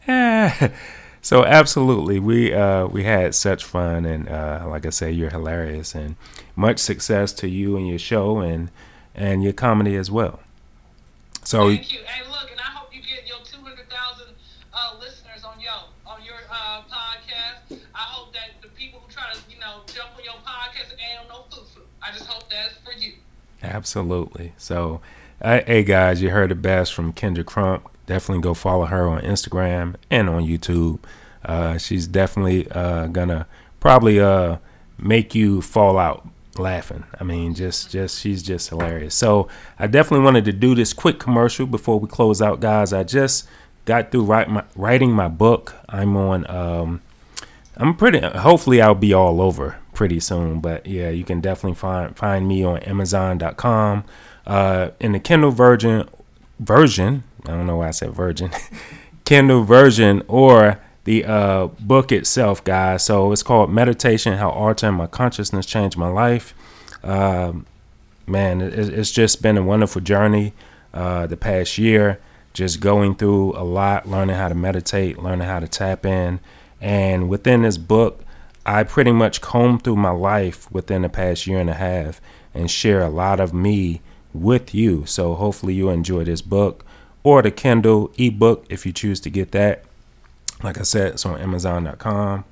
That's 0.08 0.74
so 1.22 1.46
absolutely 1.46 2.20
we 2.20 2.54
uh 2.54 2.88
we 2.88 3.04
had 3.04 3.36
such 3.36 3.64
fun 3.64 4.06
and 4.06 4.28
uh 4.30 4.66
like 4.68 4.86
i 4.86 4.90
say 4.90 5.12
you're 5.12 5.30
hilarious 5.30 5.94
and 5.94 6.16
much 6.56 6.80
success 6.80 7.32
to 7.34 7.48
you 7.48 7.78
and 7.78 7.88
your 7.88 8.00
show 8.00 8.40
and 8.40 8.70
and 9.14 9.44
your 9.44 9.54
comedy 9.54 9.96
as 9.96 10.10
well 10.10 10.40
so 11.50 11.70
Thank 11.70 11.92
you. 11.92 12.00
And 12.06 12.30
look, 12.32 12.48
and 12.52 12.60
I 12.60 12.70
hope 12.78 12.94
you 12.94 13.02
get 13.02 13.28
your 13.28 13.40
200,000 13.44 14.28
uh, 14.74 14.96
listeners 15.00 15.44
on 15.44 15.60
your 15.60 15.74
on 16.06 16.24
your 16.24 16.38
uh, 16.52 16.82
podcast. 16.86 17.74
I 17.96 18.06
hope 18.14 18.34
that 18.34 18.62
the 18.62 18.70
people 18.70 19.00
who 19.02 19.12
try 19.12 19.24
to 19.34 19.40
you 19.50 19.60
know 19.60 19.82
jump 19.88 20.12
on 20.18 20.24
your 20.24 20.38
podcast 20.46 20.94
ain't 21.02 21.22
on 21.22 21.28
no 21.28 21.40
foo 21.50 21.64
foo. 21.74 21.82
I 22.02 22.12
just 22.12 22.28
hope 22.28 22.50
that's 22.50 22.76
for 22.86 22.94
you. 22.94 23.14
absolutely 23.62 24.54
so 24.58 25.02
uh, 25.42 25.60
hey 25.68 25.84
guys 25.84 26.22
you 26.22 26.30
heard 26.30 26.50
the 26.50 26.56
best 26.56 26.94
from 26.94 27.12
kyndra 27.12 27.46
crump 27.46 27.86
definitely 28.06 28.42
go 28.42 28.54
follow 28.54 28.86
her 28.86 29.06
on 29.08 29.20
instagram 29.22 29.96
and 30.10 30.30
on 30.30 30.44
youtube 30.44 30.98
uh 31.44 31.78
she's 31.78 32.08
definitely 32.08 32.70
uh 32.72 33.08
gonna 33.08 33.46
probably 33.82 34.18
uh 34.20 34.56
make 34.98 35.36
you 35.36 35.62
fall 35.62 35.98
out 35.98 36.26
laughing. 36.60 37.06
I 37.20 37.24
mean, 37.24 37.56
just 37.56 37.90
just 37.90 38.20
she's 38.20 38.44
just 38.44 38.70
hilarious. 38.70 39.16
So 39.16 39.48
I 39.78 39.88
definitely 39.88 40.26
wanted 40.26 40.46
to 40.46 40.54
do 40.54 40.76
this 40.76 40.94
quick 40.94 41.20
commercial 41.20 41.66
before 41.66 42.00
we 42.00 42.08
close 42.08 42.42
out, 42.42 42.60
guys. 42.60 42.94
I 42.94 43.04
just 43.04 43.48
got 43.86 44.12
through 44.12 44.26
write 44.26 44.50
my, 44.50 44.64
writing 44.76 45.12
my 45.12 45.28
book. 45.28 45.76
I'm 45.88 46.16
on. 46.16 46.50
Um, 46.50 47.02
I'm 47.78 47.96
pretty. 47.96 48.20
Hopefully, 48.20 48.82
I'll 48.82 48.94
be 48.94 49.14
all 49.14 49.42
over 49.42 49.78
pretty 49.94 50.20
soon. 50.20 50.60
But 50.60 50.86
yeah, 50.86 51.10
you 51.10 51.24
can 51.24 51.42
definitely 51.42 51.76
find 51.76 52.16
find 52.16 52.48
me 52.48 52.64
on 52.64 52.80
Amazon.com. 52.80 54.04
Uh, 54.46 54.90
in 55.00 55.14
the 55.14 55.20
Kindle 55.20 55.52
version 55.52 56.08
version. 56.60 57.24
I 57.46 57.52
don't 57.52 57.68
know 57.68 57.78
why 57.78 57.88
I 57.88 57.92
said 57.92 58.12
virgin. 58.12 58.52
Kindle 59.26 59.64
version 59.64 60.24
or 60.28 60.80
the 61.10 61.26
uh, 61.26 61.66
book 61.80 62.12
itself, 62.12 62.64
guys. 62.64 63.02
So 63.04 63.32
it's 63.32 63.42
called 63.42 63.72
Meditation: 63.72 64.38
How 64.38 64.52
Art 64.52 64.84
and 64.84 64.96
My 64.96 65.08
Consciousness 65.08 65.66
Changed 65.66 65.98
My 65.98 66.08
Life. 66.08 66.54
Um, 67.04 67.66
man, 68.28 68.62
it, 68.62 68.78
it's 68.78 69.10
just 69.10 69.42
been 69.42 69.58
a 69.58 69.64
wonderful 69.64 70.02
journey 70.02 70.54
uh, 70.94 71.26
the 71.26 71.36
past 71.36 71.80
year. 71.80 72.20
Just 72.54 72.80
going 72.80 73.16
through 73.16 73.58
a 73.58 73.64
lot, 73.64 74.08
learning 74.08 74.36
how 74.36 74.50
to 74.50 74.56
meditate, 74.56 75.18
learning 75.18 75.48
how 75.48 75.60
to 75.60 75.68
tap 75.68 76.06
in, 76.06 76.42
and 76.80 77.28
within 77.28 77.64
this 77.64 77.80
book, 77.80 78.24
I 78.64 78.84
pretty 78.84 79.12
much 79.12 79.42
combed 79.42 79.84
through 79.84 79.96
my 79.96 80.12
life 80.12 80.72
within 80.72 81.02
the 81.02 81.10
past 81.10 81.48
year 81.48 81.60
and 81.60 81.72
a 81.72 81.74
half 81.74 82.22
and 82.54 82.70
share 82.70 83.02
a 83.02 83.10
lot 83.10 83.40
of 83.40 83.52
me 83.52 84.02
with 84.32 84.76
you. 84.76 85.08
So 85.08 85.34
hopefully 85.34 85.74
you 85.74 85.90
enjoy 85.90 86.26
this 86.26 86.44
book 86.44 86.86
or 87.24 87.42
the 87.42 87.50
Kindle 87.50 88.12
ebook 88.20 88.68
if 88.70 88.86
you 88.86 88.92
choose 88.92 89.20
to 89.22 89.32
get 89.32 89.54
that. 89.54 89.86
Like 90.62 90.78
I 90.78 90.84
said, 90.84 91.14
it's 91.14 91.26
on 91.26 91.40
Amazon.com. 91.40 92.46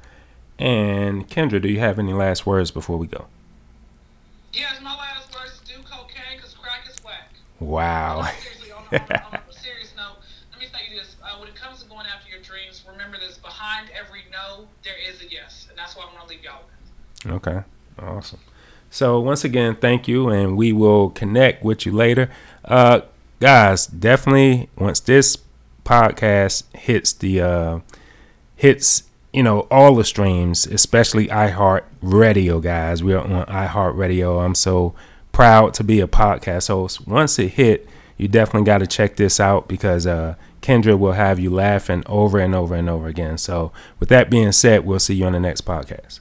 And 0.59 1.27
Kyndra, 1.29 1.61
do 1.61 1.67
you 1.67 1.79
have 1.79 1.99
any 1.99 2.13
last 2.13 2.45
words 2.45 2.71
before 2.71 2.97
we 2.97 3.07
go? 3.07 3.25
Yes, 4.53 4.81
my 4.81 4.95
last 4.95 5.33
words 5.35 5.61
do 5.67 5.73
cocaine 5.83 6.37
because 6.37 6.53
crack 6.55 6.87
is 6.89 7.03
whack. 7.03 7.29
Wow. 7.59 8.27
Seriously, 8.41 8.71
on, 8.71 8.83
on, 8.91 9.33
on 9.33 9.39
a 9.49 9.53
serious 9.53 9.93
note, 9.95 10.17
let 10.51 10.59
me 10.59 10.67
tell 10.71 10.81
you 10.89 10.99
this. 10.99 11.15
Uh, 11.23 11.37
when 11.39 11.49
it 11.49 11.55
comes 11.55 11.83
to 11.83 11.89
going 11.89 12.07
after 12.07 12.29
your 12.29 12.39
dreams, 12.39 12.83
remember 12.89 13.17
this 13.19 13.37
behind 13.37 13.89
every 13.97 14.21
no, 14.31 14.67
there 14.83 14.95
is 15.07 15.21
a 15.21 15.29
yes. 15.29 15.67
And 15.69 15.77
that's 15.77 15.95
what 15.95 16.09
I 16.09 16.13
want 16.13 16.27
to 16.27 16.33
leave 16.33 16.43
y'all 16.43 16.61
with. 17.25 17.33
Okay. 17.33 17.61
Awesome. 17.99 18.39
So 18.89 19.19
once 19.19 19.43
again, 19.43 19.75
thank 19.75 20.07
you, 20.07 20.29
and 20.29 20.57
we 20.57 20.71
will 20.71 21.09
connect 21.09 21.63
with 21.63 21.85
you 21.85 21.91
later. 21.91 22.31
Uh, 22.63 23.01
guys, 23.39 23.85
definitely 23.85 24.69
once 24.77 24.99
this 24.99 25.37
podcast 25.83 26.63
hits 26.75 27.13
the 27.13 27.41
uh, 27.41 27.79
hits, 28.57 29.03
you 29.31 29.43
know, 29.43 29.61
all 29.71 29.95
the 29.95 30.03
streams, 30.03 30.67
especially 30.67 31.27
iHeart 31.27 31.83
Radio, 32.01 32.59
guys. 32.59 33.01
We 33.01 33.13
are 33.13 33.23
on 33.23 33.45
iHeart 33.45 33.95
Radio. 33.95 34.39
I'm 34.39 34.55
so 34.55 34.93
proud 35.31 35.73
to 35.75 35.83
be 35.83 36.01
a 36.01 36.07
podcast 36.07 36.67
host. 36.67 37.07
Once 37.07 37.39
it 37.39 37.49
hit, 37.49 37.87
you 38.17 38.27
definitely 38.27 38.65
got 38.65 38.79
to 38.79 38.87
check 38.87 39.15
this 39.15 39.39
out 39.39 39.67
because 39.67 40.07
uh, 40.07 40.35
Kyndra 40.61 40.97
will 40.97 41.13
have 41.13 41.39
you 41.39 41.51
laughing 41.51 42.03
over 42.07 42.39
and 42.39 42.55
over 42.55 42.73
and 42.73 42.89
over 42.89 43.07
again. 43.07 43.37
So, 43.37 43.71
with 43.99 44.09
that 44.09 44.29
being 44.29 44.51
said, 44.51 44.85
we'll 44.85 44.99
see 44.99 45.15
you 45.15 45.25
on 45.25 45.33
the 45.33 45.39
next 45.39 45.61
podcast. 45.63 46.19